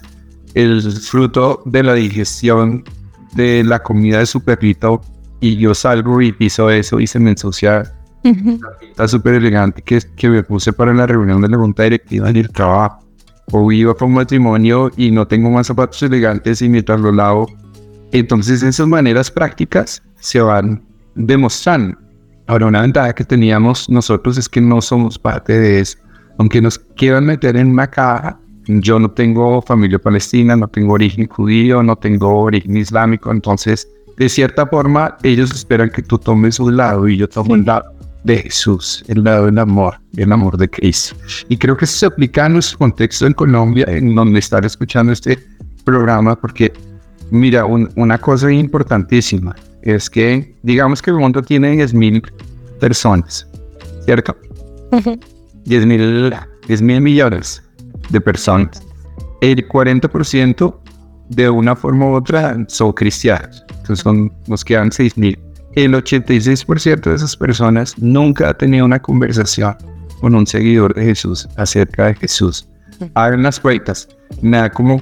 el 0.55 0.81
fruto 0.83 1.63
de 1.67 1.83
la 1.83 1.95
digestión 1.95 2.85
de 3.35 3.65
la 3.65 3.83
comida 3.83 4.21
de 4.21 4.27
su 4.27 4.43
perrito 4.43 5.01
y 5.41 5.57
yo 5.57 5.75
salgo 5.75 6.23
y 6.23 6.33
piso 6.33 6.71
eso 6.71 7.01
y 7.01 7.07
se 7.07 7.19
me 7.19 7.31
ensucia 7.31 7.93
Uh 8.25 8.29
-huh. 8.29 8.61
Está 8.81 9.07
súper 9.07 9.35
elegante 9.35 9.83
que, 9.83 10.01
que 10.17 10.29
me 10.31 10.43
puse 10.43 10.73
para 10.73 10.95
la 10.95 11.07
reunión 11.07 11.43
de 11.43 11.49
la 11.49 11.59
junta 11.59 11.83
directiva 11.83 12.33
del 12.33 12.49
trabajo. 12.51 13.05
O 13.53 13.71
iba 13.71 13.95
con 13.95 14.13
matrimonio 14.13 14.91
y 14.97 15.11
no 15.11 15.27
tengo 15.27 15.51
más 15.51 15.67
zapatos 15.67 16.03
elegantes 16.03 16.63
y 16.63 16.69
mientras 16.71 16.99
lo 17.01 17.13
lavo. 17.13 17.47
Entonces 18.13 18.63
esas 18.63 18.87
maneras 18.87 19.31
prácticas 19.31 20.03
se 20.21 20.41
van 20.41 20.83
demostrando. 21.15 21.99
Ahora 22.47 22.67
una 22.67 22.81
ventaja 22.81 23.15
que 23.15 23.25
teníamos 23.25 23.91
nosotros 23.91 24.39
es 24.39 24.49
que 24.49 24.63
no 24.63 24.81
somos 24.81 25.19
parte 25.19 25.59
de 25.59 25.81
eso. 25.81 25.99
Aunque 26.39 26.63
nos 26.63 26.79
quieran 26.79 27.27
meter 27.27 27.57
en 27.57 27.69
una 27.69 27.87
caja, 27.87 28.41
yo 28.67 28.99
no 28.99 29.11
tengo 29.11 29.61
familia 29.61 29.99
palestina, 29.99 30.57
no 30.57 30.69
tengo 30.69 30.95
origen 30.95 31.29
judío, 31.29 31.83
no 31.83 31.97
tengo 31.97 32.41
origen 32.41 32.77
islámico. 32.79 33.31
Entonces, 33.31 33.87
de 34.17 34.29
cierta 34.31 34.67
forma, 34.67 35.17
ellos 35.23 35.53
esperan 35.53 35.91
que 35.91 36.03
tú 36.03 36.19
tomes 36.19 36.59
un 36.59 36.77
lado 36.77 37.07
y 37.09 37.19
yo 37.19 37.29
tomo 37.29 37.47
sí. 37.47 37.53
un 37.53 37.67
lado 37.67 37.95
de 38.25 38.39
Jesús, 38.39 39.05
el 39.07 39.23
lado 39.23 39.47
del 39.47 39.59
amor, 39.59 40.01
el 40.17 40.33
amor 40.33 40.57
de 40.57 40.69
Cristo. 40.69 41.15
Y 41.49 41.57
creo 41.57 41.77
que 41.77 41.85
eso 41.85 41.99
se 41.99 42.07
aplica 42.07 42.47
a 42.47 42.49
nuestro 42.49 42.79
contexto 42.79 43.27
en 43.27 43.35
Colombia, 43.35 43.85
en 43.89 44.15
donde 44.15 44.39
están 44.39 44.65
escuchando 44.65 45.13
este 45.13 45.39
programa, 45.85 46.35
porque 46.35 46.73
mira, 47.31 47.65
un, 47.67 47.89
una 47.97 48.19
cosa 48.19 48.51
importantísima 48.51 49.55
es 49.83 50.09
que, 50.09 50.57
digamos 50.63 51.03
que 51.03 51.11
el 51.11 51.17
mundo 51.17 51.43
tiene 51.43 51.73
10 51.73 51.95
mil 51.95 52.23
personas, 52.81 53.47
¿cierto? 54.05 54.37
Uh 54.91 54.97
-huh. 54.97 55.21
10 55.67 55.87
mil 55.87 56.35
10 56.67 56.83
mil 56.83 57.01
millones 57.01 57.63
de 58.09 58.21
personas. 58.21 58.83
El 59.43 59.69
40% 59.69 60.75
de 61.29 61.51
una 61.51 61.77
forma 61.77 62.07
u 62.07 62.15
otra 62.15 62.57
son 62.69 62.93
cristianos, 62.93 63.63
entonces 63.69 63.99
son, 64.01 64.33
nos 64.47 64.65
quedan 64.65 64.91
6 64.91 65.19
mil 65.19 65.39
el 65.77 65.95
86% 65.95 67.03
de 67.03 67.15
esas 67.15 67.37
personas 67.37 67.99
nunca 67.99 68.51
ha 68.51 68.55
tenido 68.55 68.85
una 68.85 69.01
conversación 69.01 69.77
con 70.21 70.35
un 70.35 70.47
seguidor 70.47 70.95
de 70.95 71.05
Jesús 71.05 71.49
acerca 71.57 72.07
de 72.07 72.15
Jesús. 72.15 72.69
Hagan 73.15 73.43
las 73.43 73.59
cuentas, 73.59 74.09
me 74.41 74.57
da 74.57 74.71
como 74.71 75.01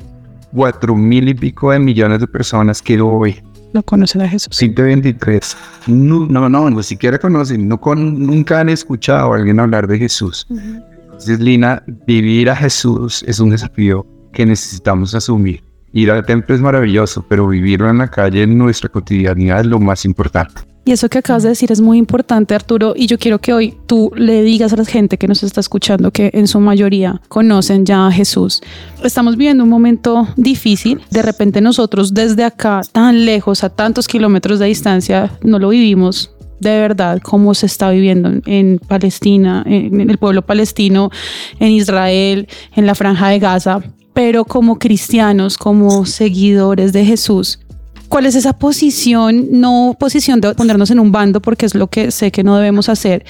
cuatro 0.52 0.94
mil 0.94 1.28
y 1.28 1.34
pico 1.34 1.72
de 1.72 1.78
millones 1.78 2.20
de 2.20 2.26
personas 2.26 2.80
que 2.80 3.00
hoy 3.00 3.42
no 3.72 3.82
conocen 3.82 4.20
a 4.20 4.28
Jesús. 4.28 4.54
123. 4.54 5.56
No, 5.86 6.26
no, 6.26 6.48
no, 6.48 6.70
ni 6.70 6.82
siquiera 6.82 7.18
conocen, 7.18 7.68
no 7.68 7.80
con, 7.80 8.26
nunca 8.26 8.60
han 8.60 8.68
escuchado 8.68 9.32
a 9.32 9.36
alguien 9.36 9.60
hablar 9.60 9.86
de 9.86 9.98
Jesús. 9.98 10.46
Uh 10.50 10.56
-huh. 10.56 10.84
Entonces, 11.04 11.40
Lina, 11.40 11.82
vivir 12.06 12.50
a 12.50 12.56
Jesús 12.56 13.24
es 13.26 13.40
un 13.40 13.50
desafío 13.50 14.06
que 14.32 14.44
necesitamos 14.44 15.14
asumir. 15.14 15.62
Ir 15.92 16.10
al 16.10 16.24
templo 16.24 16.54
es 16.54 16.60
maravilloso, 16.60 17.24
pero 17.28 17.46
vivirlo 17.48 17.90
en 17.90 17.98
la 17.98 18.08
calle, 18.08 18.42
en 18.42 18.56
nuestra 18.56 18.88
cotidianidad, 18.88 19.60
es 19.60 19.66
lo 19.66 19.78
más 19.78 20.04
importante. 20.04 20.62
Y 20.84 20.90
eso 20.90 21.08
que 21.08 21.18
acabas 21.18 21.44
de 21.44 21.50
decir 21.50 21.70
es 21.70 21.80
muy 21.80 21.96
importante, 21.96 22.56
Arturo, 22.56 22.94
y 22.96 23.06
yo 23.06 23.16
quiero 23.16 23.38
que 23.38 23.52
hoy 23.52 23.76
tú 23.86 24.10
le 24.16 24.42
digas 24.42 24.72
a 24.72 24.76
la 24.76 24.84
gente 24.84 25.16
que 25.16 25.28
nos 25.28 25.44
está 25.44 25.60
escuchando 25.60 26.10
que 26.10 26.30
en 26.34 26.48
su 26.48 26.58
mayoría 26.58 27.20
conocen 27.28 27.86
ya 27.86 28.08
a 28.08 28.10
Jesús. 28.10 28.60
Estamos 29.04 29.36
viviendo 29.36 29.62
un 29.62 29.70
momento 29.70 30.26
difícil, 30.36 31.00
de 31.10 31.22
repente 31.22 31.60
nosotros 31.60 32.14
desde 32.14 32.42
acá, 32.42 32.80
tan 32.90 33.24
lejos, 33.24 33.62
a 33.62 33.70
tantos 33.70 34.08
kilómetros 34.08 34.58
de 34.58 34.66
distancia, 34.66 35.30
no 35.42 35.60
lo 35.60 35.68
vivimos 35.68 36.34
de 36.58 36.80
verdad 36.80 37.20
cómo 37.20 37.54
se 37.54 37.66
está 37.66 37.90
viviendo 37.90 38.30
en 38.46 38.78
Palestina, 38.78 39.64
en 39.66 40.08
el 40.08 40.18
pueblo 40.18 40.42
palestino, 40.42 41.10
en 41.58 41.72
Israel, 41.72 42.48
en 42.76 42.86
la 42.86 42.94
franja 42.94 43.28
de 43.28 43.40
Gaza, 43.40 43.82
pero 44.12 44.44
como 44.44 44.78
cristianos, 44.78 45.56
como 45.56 46.06
seguidores 46.06 46.92
de 46.92 47.04
Jesús, 47.04 47.60
¿cuál 48.08 48.26
es 48.26 48.34
esa 48.34 48.52
posición? 48.52 49.48
No 49.50 49.96
posición 49.98 50.40
de 50.40 50.54
ponernos 50.54 50.90
en 50.90 51.00
un 51.00 51.12
bando, 51.12 51.40
porque 51.40 51.66
es 51.66 51.74
lo 51.74 51.86
que 51.88 52.10
sé 52.10 52.30
que 52.30 52.44
no 52.44 52.56
debemos 52.56 52.88
hacer, 52.88 53.24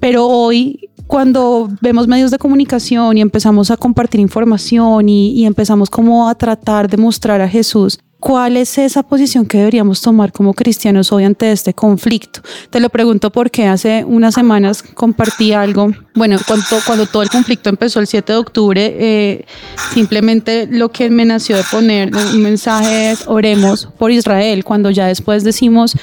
pero 0.00 0.26
hoy 0.26 0.90
cuando 1.06 1.68
vemos 1.80 2.08
medios 2.08 2.30
de 2.30 2.38
comunicación 2.38 3.18
y 3.18 3.20
empezamos 3.20 3.70
a 3.70 3.76
compartir 3.76 4.20
información 4.20 5.08
y, 5.08 5.32
y 5.32 5.44
empezamos 5.44 5.90
como 5.90 6.28
a 6.28 6.34
tratar 6.34 6.88
de 6.88 6.96
mostrar 6.96 7.40
a 7.40 7.48
Jesús, 7.48 7.98
¿Cuál 8.24 8.56
es 8.56 8.78
esa 8.78 9.02
posición 9.02 9.44
que 9.44 9.58
deberíamos 9.58 10.00
tomar 10.00 10.32
como 10.32 10.54
cristianos 10.54 11.12
hoy 11.12 11.24
ante 11.24 11.52
este 11.52 11.74
conflicto? 11.74 12.40
Te 12.70 12.80
lo 12.80 12.88
pregunto 12.88 13.30
porque 13.30 13.66
hace 13.66 14.02
unas 14.02 14.32
semanas 14.32 14.82
compartí 14.82 15.52
algo. 15.52 15.92
Bueno, 16.14 16.38
cuando, 16.48 16.64
cuando 16.86 17.04
todo 17.04 17.22
el 17.22 17.28
conflicto 17.28 17.68
empezó 17.68 18.00
el 18.00 18.06
7 18.06 18.32
de 18.32 18.38
octubre, 18.38 18.96
eh, 18.98 19.44
simplemente 19.92 20.66
lo 20.70 20.90
que 20.90 21.10
me 21.10 21.26
nació 21.26 21.58
de 21.58 21.64
poner 21.70 22.16
un 22.16 22.40
mensaje 22.40 23.10
es 23.10 23.28
oremos 23.28 23.90
por 23.98 24.10
Israel, 24.10 24.64
cuando 24.64 24.90
ya 24.90 25.06
después 25.06 25.44
decimos 25.44 25.94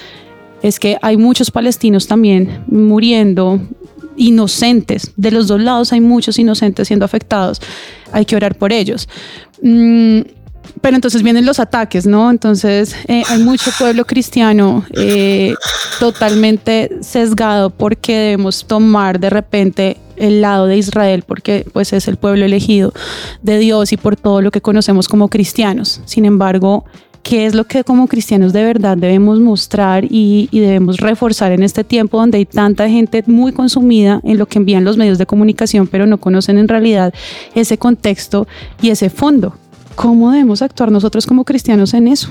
es 0.62 0.80
que 0.80 1.00
hay 1.02 1.18
muchos 1.18 1.50
palestinos 1.50 2.06
también 2.06 2.64
muriendo, 2.68 3.60
inocentes. 4.16 5.12
De 5.16 5.32
los 5.32 5.48
dos 5.48 5.60
lados 5.60 5.92
hay 5.92 6.02
muchos 6.02 6.38
inocentes 6.38 6.88
siendo 6.88 7.04
afectados. 7.04 7.60
Hay 8.12 8.26
que 8.26 8.36
orar 8.36 8.56
por 8.60 8.72
ellos. 8.72 9.10
Mm, 9.64 10.20
pero 10.82 10.96
entonces 10.96 11.24
vienen 11.24 11.46
los 11.46 11.60
ataques, 11.60 12.06
¿no? 12.06 12.30
Entonces 12.32 12.96
eh, 13.08 13.24
hay 13.28 13.44
mucho 13.44 13.72
pueblo 13.78 14.06
cristiano 14.06 14.86
eh, 14.96 15.54
totalmente 16.00 16.98
sesgado 17.02 17.70
porque 17.70 18.18
debemos 18.18 18.66
tomar 18.66 19.20
de 19.20 19.30
repente 19.30 19.98
el 20.18 20.42
lado 20.42 20.68
de 20.68 20.78
Israel 20.78 21.24
porque 21.26 21.66
pues 21.72 21.94
es 21.94 22.08
el 22.08 22.18
pueblo 22.18 22.46
elegido 22.46 22.94
de 23.42 23.58
Dios 23.60 23.92
y 23.92 23.98
por 23.98 24.16
todo 24.16 24.42
lo 24.42 24.52
que 24.52 24.62
conocemos 24.62 25.08
como 25.08 25.30
cristianos. 25.30 26.02
Sin 26.06 26.26
embargo, 26.26 26.86
qué 27.24 27.46
es 27.46 27.54
lo 27.54 27.66
que 27.66 27.84
como 27.84 28.08
cristianos 28.08 28.52
de 28.52 28.64
verdad 28.64 28.98
debemos 28.98 29.40
mostrar 29.40 30.06
y, 30.06 30.50
y, 30.52 30.60
debemos 30.60 30.98
reforzar 30.98 31.52
en 31.52 31.62
este 31.62 31.84
tiempo 31.84 32.18
donde 32.18 32.40
hay 32.40 32.46
tanta 32.46 32.90
gente 32.90 33.24
muy 33.28 33.52
consumida 33.52 34.20
en 34.24 34.40
lo 34.40 34.48
que 34.48 34.58
envían 34.58 34.84
los 34.84 34.98
medios 34.98 35.20
de 35.20 35.28
comunicación, 35.28 35.88
pero 35.88 36.08
no 36.08 36.18
conocen 36.18 36.58
en 36.58 36.68
realidad 36.68 37.14
ese 37.54 37.78
contexto 37.78 38.48
y 38.82 38.90
ese 38.90 39.12
fondo. 39.12 39.56
¿Cómo 39.96 40.32
debemos 40.32 40.62
actuar 40.62 40.92
nosotros 40.92 41.26
como 41.26 41.46
cristianos 41.46 41.94
en 41.94 42.08
eso? 42.08 42.30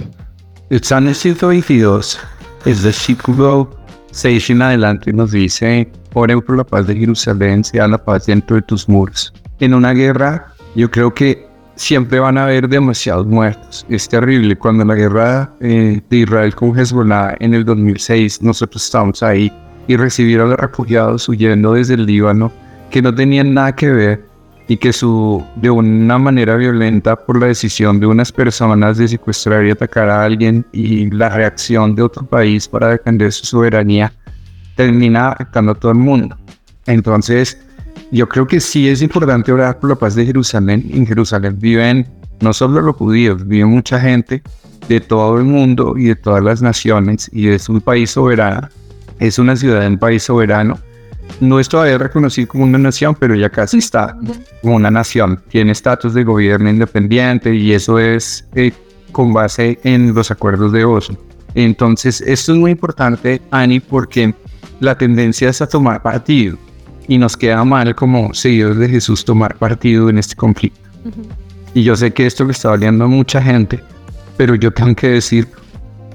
El 0.70 0.83
Salmo 0.83 1.14
122 1.14 2.18
es 2.64 2.83
versículo 2.83 3.70
6 4.12 4.51
en 4.51 4.62
adelante 4.62 5.12
nos 5.12 5.33
dice, 5.33 5.90
oren 6.14 6.40
por 6.40 6.57
la 6.57 6.64
paz 6.64 6.87
de 6.87 6.96
Jerusalén, 6.96 7.62
sea 7.64 7.87
la 7.87 7.99
paz 7.99 8.27
dentro 8.27 8.57
de 8.57 8.62
tus 8.62 8.88
muros. 8.88 9.33
En 9.61 9.75
una 9.75 9.92
guerra, 9.92 10.53
yo 10.75 10.90
creo 10.90 11.14
que 11.14 11.46
siempre 11.77 12.20
van 12.20 12.37
a 12.37 12.44
haber 12.44 12.68
demasiados 12.68 13.27
muertos. 13.27 13.87
Es 13.88 14.09
terrible. 14.09 14.57
Cuando 14.57 14.85
la 14.85 14.94
guerra 14.94 15.51
eh, 15.61 16.01
de 16.11 16.16
Israel 16.16 16.55
con 16.55 16.79
Hezbollah 16.79 17.37
en 17.40 17.55
el 17.55 17.64
2006, 17.64 18.42
nosotros 18.42 18.85
estábamos 18.85 19.23
ahí 19.23 19.53
y 19.87 19.96
recibieron 19.96 20.49
a 20.49 20.51
los 20.51 20.61
refugiados 20.61 21.29
huyendo 21.29 21.75
desde 21.75 21.94
el 21.94 22.07
Líbano, 22.07 22.53
que 22.90 23.01
no 23.01 23.14
tenían 23.14 23.55
nada 23.55 23.75
que 23.75 23.90
ver 23.90 24.30
y 24.70 24.76
que 24.76 24.92
su, 24.92 25.44
de 25.56 25.68
una 25.68 26.16
manera 26.16 26.54
violenta 26.54 27.16
por 27.16 27.40
la 27.40 27.46
decisión 27.46 27.98
de 27.98 28.06
unas 28.06 28.30
personas 28.30 28.98
de 28.98 29.09
secuestrar 29.09 29.66
y 29.66 29.72
atacar 29.72 30.09
a 30.09 30.22
alguien 30.22 30.64
y 30.70 31.11
la 31.11 31.28
reacción 31.28 31.96
de 31.96 32.02
otro 32.02 32.24
país 32.24 32.68
para 32.68 32.90
defender 32.90 33.33
su 33.33 33.46
soberanía 33.46 34.12
termina 34.76 35.30
afectando 35.33 35.72
a 35.72 35.74
todo 35.74 35.90
el 35.90 35.98
mundo. 35.98 36.37
Entonces, 36.87 37.61
yo 38.12 38.28
creo 38.28 38.46
que 38.46 38.61
sí 38.61 38.88
es 38.88 39.02
importante 39.02 39.50
orar 39.50 39.80
por 39.80 39.90
la 39.90 39.96
paz 39.96 40.14
de 40.14 40.24
Jerusalén. 40.24 40.88
En 40.94 41.04
Jerusalén 41.04 41.59
viven 41.59 42.09
no 42.38 42.52
solo 42.52 42.80
los 42.80 42.94
judíos, 42.94 43.44
vive 43.44 43.64
mucha 43.64 43.98
gente 43.98 44.40
de 44.88 45.00
todo 45.00 45.37
el 45.38 45.46
mundo 45.46 45.94
y 45.96 46.04
de 46.04 46.14
todas 46.14 46.44
las 46.44 46.62
naciones 46.62 47.28
y 47.33 47.48
es 47.48 47.68
un 47.68 47.80
país 47.80 48.12
soberano, 48.12 48.68
es 49.18 49.37
una 49.40 49.56
ciudad 49.56 49.85
un 49.85 49.98
país 49.98 50.22
soberano 50.22 50.78
no 51.40 51.59
es 51.59 51.68
todavía 51.68 51.98
reconocido 51.98 52.48
como 52.48 52.64
una 52.64 52.78
nación, 52.78 53.16
pero 53.18 53.35
ya 53.35 53.48
casi 53.48 53.78
está 53.78 54.16
como 54.62 54.76
una 54.76 54.90
nación. 54.90 55.40
Tiene 55.48 55.72
estatus 55.72 56.14
de 56.14 56.24
gobierno 56.24 56.68
independiente 56.68 57.54
y 57.54 57.72
eso 57.72 57.98
es 57.98 58.46
eh, 58.54 58.72
con 59.12 59.33
base 59.33 59.78
en 59.85 60.14
los 60.14 60.30
acuerdos 60.30 60.72
de 60.72 60.85
Oslo. 60.85 61.16
Entonces, 61.54 62.20
esto 62.20 62.52
es 62.52 62.59
muy 62.59 62.72
importante, 62.72 63.40
Ani, 63.50 63.80
porque 63.80 64.35
la 64.80 64.96
tendencia 64.96 65.48
es 65.48 65.61
a 65.61 65.68
tomar 65.68 66.02
partido 66.02 66.56
y 67.09 67.18
nos 67.18 67.37
queda 67.37 67.64
mal 67.64 67.94
como 67.94 68.33
seguidores 68.35 68.78
de 68.78 68.88
Jesús 68.88 69.24
tomar 69.24 69.56
partido 69.56 70.09
en 70.11 70.18
este 70.18 70.37
conflicto. 70.37 70.80
Y 71.74 71.83
yo 71.83 71.96
sé 71.96 72.12
que 72.12 72.26
esto 72.26 72.44
le 72.44 72.52
está 72.52 72.68
doliendo 72.68 73.04
a 73.04 73.09
mucha 73.09 73.42
gente, 73.42 73.83
pero 74.37 74.54
yo 74.54 74.70
tengo 74.70 74.94
que 74.94 75.09
decir, 75.09 75.48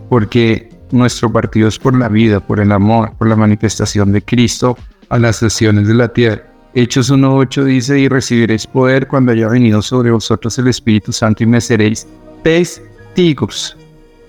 porque 0.10 0.70
nuestro 0.92 1.32
partido 1.32 1.68
es 1.68 1.78
por 1.78 1.98
la 1.98 2.08
vida, 2.08 2.40
por 2.40 2.60
el 2.60 2.72
amor, 2.72 3.12
por 3.18 3.28
la 3.28 3.36
manifestación 3.36 4.12
de 4.12 4.22
Cristo 4.22 4.78
a 5.10 5.20
las 5.20 5.42
naciones 5.42 5.88
de 5.88 5.94
la 5.94 6.08
tierra. 6.08 6.44
Hechos 6.74 7.10
1.8 7.10 7.64
dice, 7.64 8.00
y 8.00 8.10
recibiréis 8.10 8.68
poder 8.68 9.08
cuando 9.08 9.32
haya 9.32 9.48
venido 9.48 9.82
sobre 9.82 10.12
vosotros 10.12 10.58
el 10.60 10.68
Espíritu 10.68 11.14
Santo 11.14 11.44
y 11.44 11.46
me 11.46 11.62
seréis 11.62 12.06
testigos. 12.44 13.78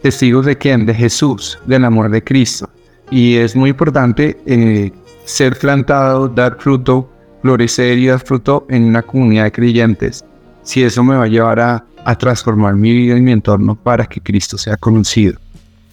¿Testigos 0.03 0.47
de 0.47 0.57
quién? 0.57 0.87
De 0.87 0.95
Jesús, 0.95 1.59
del 1.67 1.85
amor 1.85 2.09
de 2.11 2.23
Cristo. 2.23 2.71
Y 3.11 3.35
es 3.35 3.57
muy 3.57 3.71
importante 3.71 4.39
eh, 4.47 4.93
ser 5.25 5.59
plantado, 5.59 6.29
dar 6.29 6.57
fruto, 6.61 7.11
florecer 7.43 7.99
y 7.99 8.07
dar 8.07 8.21
fruto 8.21 8.65
en 8.71 8.85
una 8.85 9.03
comunidad 9.03 9.45
de 9.45 9.53
creyentes. 9.53 10.25
Si 10.63 10.85
eso 10.85 11.03
me 11.03 11.17
va 11.17 11.25
a 11.25 11.29
llevar 11.29 11.59
a, 11.59 11.85
a 12.05 12.17
transformar 12.17 12.77
mi 12.77 12.93
vida 12.93 13.17
y 13.17 13.23
mi 13.23 13.33
entorno 13.33 13.75
para 13.75 14.07
que 14.07 14.21
Cristo 14.21 14.57
sea 14.57 14.77
conocido. 14.77 15.39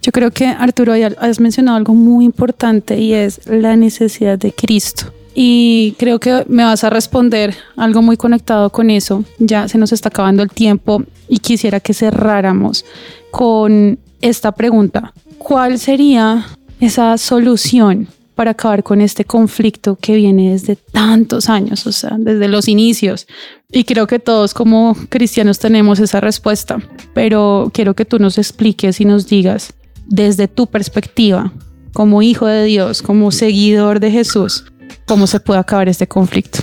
Yo 0.03 0.11
creo 0.11 0.31
que 0.31 0.47
Arturo, 0.47 0.93
has 1.19 1.39
mencionado 1.39 1.77
algo 1.77 1.93
muy 1.93 2.25
importante 2.25 2.99
y 2.99 3.13
es 3.13 3.39
la 3.47 3.77
necesidad 3.77 4.37
de 4.37 4.51
Cristo. 4.51 5.05
Y 5.33 5.95
creo 5.97 6.19
que 6.19 6.43
me 6.49 6.65
vas 6.65 6.83
a 6.83 6.89
responder 6.89 7.55
algo 7.77 8.01
muy 8.01 8.17
conectado 8.17 8.69
con 8.69 8.89
eso. 8.89 9.23
Ya 9.39 9.69
se 9.69 9.77
nos 9.77 9.93
está 9.93 10.09
acabando 10.09 10.43
el 10.43 10.49
tiempo 10.49 11.03
y 11.29 11.39
quisiera 11.39 11.79
que 11.79 11.93
cerráramos 11.93 12.83
con 13.31 13.97
esta 14.21 14.51
pregunta. 14.51 15.13
¿Cuál 15.37 15.79
sería 15.79 16.47
esa 16.81 17.17
solución 17.17 18.09
para 18.35 18.51
acabar 18.51 18.83
con 18.83 18.99
este 18.99 19.23
conflicto 19.23 19.95
que 19.95 20.15
viene 20.15 20.51
desde 20.51 20.75
tantos 20.75 21.49
años, 21.49 21.87
o 21.87 21.93
sea, 21.93 22.17
desde 22.19 22.49
los 22.49 22.67
inicios? 22.67 23.25
Y 23.71 23.85
creo 23.85 24.05
que 24.05 24.19
todos 24.19 24.53
como 24.53 24.97
cristianos 25.07 25.59
tenemos 25.59 25.99
esa 25.99 26.19
respuesta, 26.19 26.77
pero 27.13 27.71
quiero 27.73 27.93
que 27.93 28.03
tú 28.03 28.19
nos 28.19 28.37
expliques 28.37 28.99
y 28.99 29.05
nos 29.05 29.27
digas 29.27 29.73
desde 30.07 30.47
tu 30.47 30.67
perspectiva, 30.67 31.51
como 31.93 32.21
hijo 32.21 32.47
de 32.47 32.65
Dios, 32.65 33.01
como 33.01 33.31
seguidor 33.31 33.99
de 33.99 34.11
Jesús, 34.11 34.65
cómo 35.05 35.27
se 35.27 35.39
puede 35.39 35.59
acabar 35.59 35.89
este 35.89 36.07
conflicto. 36.07 36.59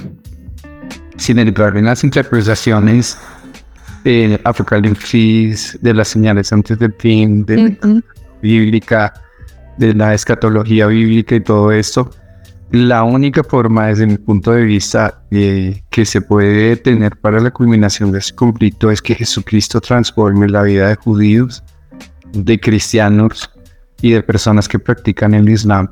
Sin 1.17 1.39
entrar 1.39 1.77
en 1.77 1.85
las 1.85 2.03
interpretaciones 2.03 3.19
de 4.05 4.41
Apocalipsis, 4.45 5.79
de 5.81 5.95
las 5.95 6.09
señales 6.09 6.53
antes 6.53 6.79
del 6.79 6.95
fin, 6.95 7.45
de 7.45 7.77
la 7.81 8.03
bíblica, 8.43 9.13
de 9.77 9.95
la 9.95 10.15
escatología 10.15 10.87
bíblica 10.87 11.35
y 11.35 11.41
todo 11.41 11.71
esto, 11.73 12.11
la 12.71 13.03
única 13.03 13.43
forma 13.43 13.89
desde 13.89 14.07
mi 14.07 14.17
punto 14.17 14.53
de 14.53 14.63
vista 14.63 15.23
eh, 15.33 15.83
que 15.91 16.05
se 16.05 16.21
puede 16.21 16.77
tener 16.77 17.17
para 17.17 17.41
la 17.41 17.51
culminación 17.51 18.13
de 18.13 18.21
este 18.21 18.35
conflicto 18.35 18.91
es 18.91 19.03
que 19.03 19.17
Jesucristo 19.17 19.81
transforme 19.81 20.49
la 20.49 20.63
vida 20.63 20.89
de 20.89 20.95
judíos 20.95 21.65
de 22.33 22.59
cristianos 22.59 23.51
y 24.03 24.13
de 24.13 24.23
personas 24.23 24.69
que 24.69 24.79
practican 24.79 25.35
el 25.35 25.49
Islam 25.49 25.89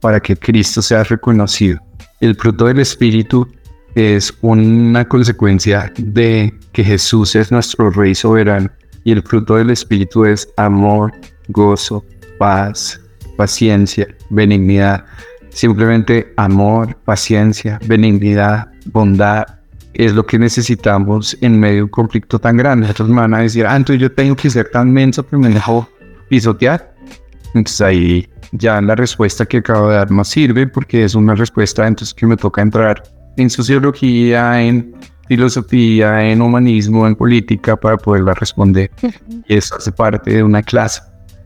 para 0.00 0.20
que 0.20 0.36
Cristo 0.36 0.82
sea 0.82 1.04
reconocido. 1.04 1.80
El 2.20 2.36
fruto 2.36 2.66
del 2.66 2.80
Espíritu 2.80 3.46
es 3.94 4.32
una 4.40 5.06
consecuencia 5.06 5.92
de 5.98 6.54
que 6.72 6.84
Jesús 6.84 7.34
es 7.34 7.50
nuestro 7.50 7.90
Rey 7.90 8.14
soberano 8.14 8.70
y 9.04 9.12
el 9.12 9.22
fruto 9.22 9.56
del 9.56 9.70
Espíritu 9.70 10.24
es 10.24 10.48
amor, 10.56 11.12
gozo, 11.48 12.04
paz, 12.38 13.00
paciencia, 13.36 14.06
benignidad. 14.28 15.04
Simplemente 15.48 16.32
amor, 16.36 16.96
paciencia, 17.04 17.80
benignidad, 17.86 18.68
bondad, 18.86 19.44
es 19.94 20.14
lo 20.14 20.24
que 20.24 20.38
necesitamos 20.38 21.36
en 21.40 21.58
medio 21.58 21.76
de 21.76 21.82
un 21.84 21.88
conflicto 21.88 22.38
tan 22.38 22.56
grande. 22.56 22.88
Otros 22.90 23.08
me 23.08 23.16
van 23.16 23.34
a 23.34 23.38
decir, 23.40 23.66
ah, 23.66 23.76
entonces 23.76 24.00
yo 24.00 24.12
tengo 24.12 24.36
que 24.36 24.50
ser 24.50 24.70
tan 24.70 24.92
menso 24.92 25.26
que 25.26 25.36
me 25.36 25.48
dejo 25.48 25.88
pisotear. 26.28 26.94
Entonces 27.54 27.80
ahí 27.80 28.28
ya 28.52 28.80
la 28.80 28.94
respuesta 28.94 29.46
que 29.46 29.58
acabo 29.58 29.88
de 29.88 29.96
dar 29.96 30.10
no 30.10 30.24
sirve 30.24 30.66
porque 30.66 31.04
es 31.04 31.14
una 31.14 31.34
respuesta 31.34 31.86
entonces 31.86 32.14
que 32.14 32.26
me 32.26 32.36
toca 32.36 32.62
entrar 32.62 33.02
en 33.36 33.50
sociología, 33.50 34.60
en 34.62 34.94
filosofía, 35.28 36.24
en 36.24 36.42
humanismo, 36.42 37.06
en 37.06 37.14
política 37.14 37.76
para 37.76 37.96
poderla 37.96 38.34
responder. 38.34 38.90
Y 39.48 39.54
eso 39.54 39.76
hace 39.76 39.92
parte 39.92 40.34
de 40.34 40.42
una 40.42 40.62
clase 40.62 41.00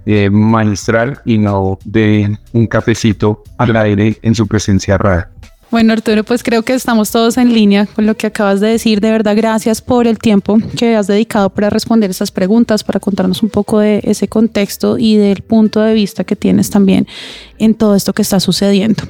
eh, 0.06 0.28
magistral 0.30 1.20
y 1.24 1.38
no 1.38 1.78
de 1.84 2.36
un 2.52 2.66
cafecito 2.66 3.42
al 3.58 3.76
aire 3.76 4.18
en 4.22 4.34
su 4.34 4.46
presencia 4.46 4.98
rara. 4.98 5.30
Bueno, 5.74 5.92
Arturo, 5.92 6.22
pues 6.22 6.44
creo 6.44 6.62
que 6.62 6.72
estamos 6.72 7.10
todos 7.10 7.36
en 7.36 7.52
línea 7.52 7.86
con 7.86 8.06
lo 8.06 8.16
que 8.16 8.28
acabas 8.28 8.60
de 8.60 8.68
decir. 8.68 9.00
De 9.00 9.10
verdad, 9.10 9.34
gracias 9.36 9.82
por 9.82 10.06
el 10.06 10.18
tiempo 10.18 10.56
que 10.76 10.94
has 10.94 11.08
dedicado 11.08 11.50
para 11.50 11.68
responder 11.68 12.10
esas 12.10 12.30
preguntas, 12.30 12.84
para 12.84 13.00
contarnos 13.00 13.42
un 13.42 13.48
poco 13.48 13.80
de 13.80 14.00
ese 14.04 14.28
contexto 14.28 14.98
y 14.98 15.16
del 15.16 15.42
punto 15.42 15.80
de 15.80 15.92
vista 15.92 16.22
que 16.22 16.36
tienes 16.36 16.70
también 16.70 17.08
en 17.58 17.74
todo 17.74 17.96
esto 17.96 18.12
que 18.12 18.22
está 18.22 18.38
sucediendo. 18.38 19.02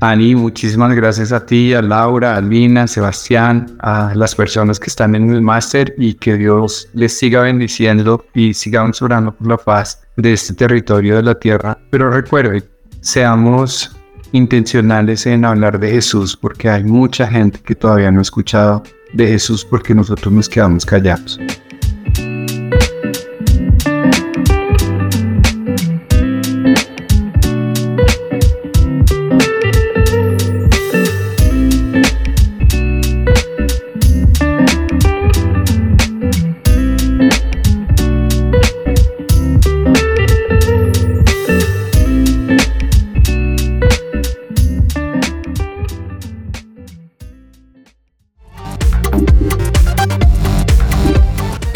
Ani, 0.00 0.34
muchísimas 0.34 0.92
gracias 0.96 1.30
a 1.30 1.46
ti, 1.46 1.72
a 1.72 1.82
Laura, 1.82 2.36
a 2.36 2.40
Lina, 2.40 2.82
a 2.82 2.88
Sebastián, 2.88 3.76
a 3.78 4.12
las 4.16 4.34
personas 4.34 4.80
que 4.80 4.90
están 4.90 5.14
en 5.14 5.30
el 5.30 5.40
máster 5.40 5.94
y 5.98 6.14
que 6.14 6.36
Dios 6.36 6.88
les 6.94 7.16
siga 7.16 7.42
bendiciendo 7.42 8.24
y 8.34 8.54
sigamos 8.54 9.00
orando 9.02 9.36
por 9.36 9.46
la 9.46 9.56
paz 9.56 10.02
de 10.16 10.32
este 10.32 10.52
territorio 10.54 11.14
de 11.14 11.22
la 11.22 11.36
tierra. 11.36 11.78
Pero 11.90 12.10
recuerden, 12.10 12.64
seamos 13.02 13.92
intencionales 14.32 15.26
en 15.26 15.44
hablar 15.44 15.78
de 15.78 15.90
Jesús 15.90 16.36
porque 16.36 16.68
hay 16.68 16.84
mucha 16.84 17.26
gente 17.26 17.60
que 17.60 17.74
todavía 17.74 18.10
no 18.10 18.18
ha 18.18 18.22
escuchado 18.22 18.82
de 19.12 19.26
Jesús 19.26 19.64
porque 19.64 19.94
nosotros 19.94 20.32
nos 20.32 20.48
quedamos 20.48 20.84
callados. 20.84 21.40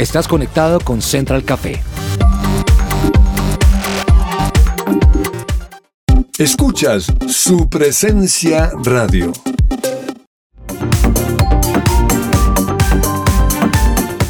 Estás 0.03 0.27
conectado 0.27 0.81
con 0.81 1.01
Central 1.01 1.45
Café. 1.45 1.81
Escuchas 6.38 7.07
su 7.29 7.69
presencia 7.69 8.73
radio. 8.83 9.33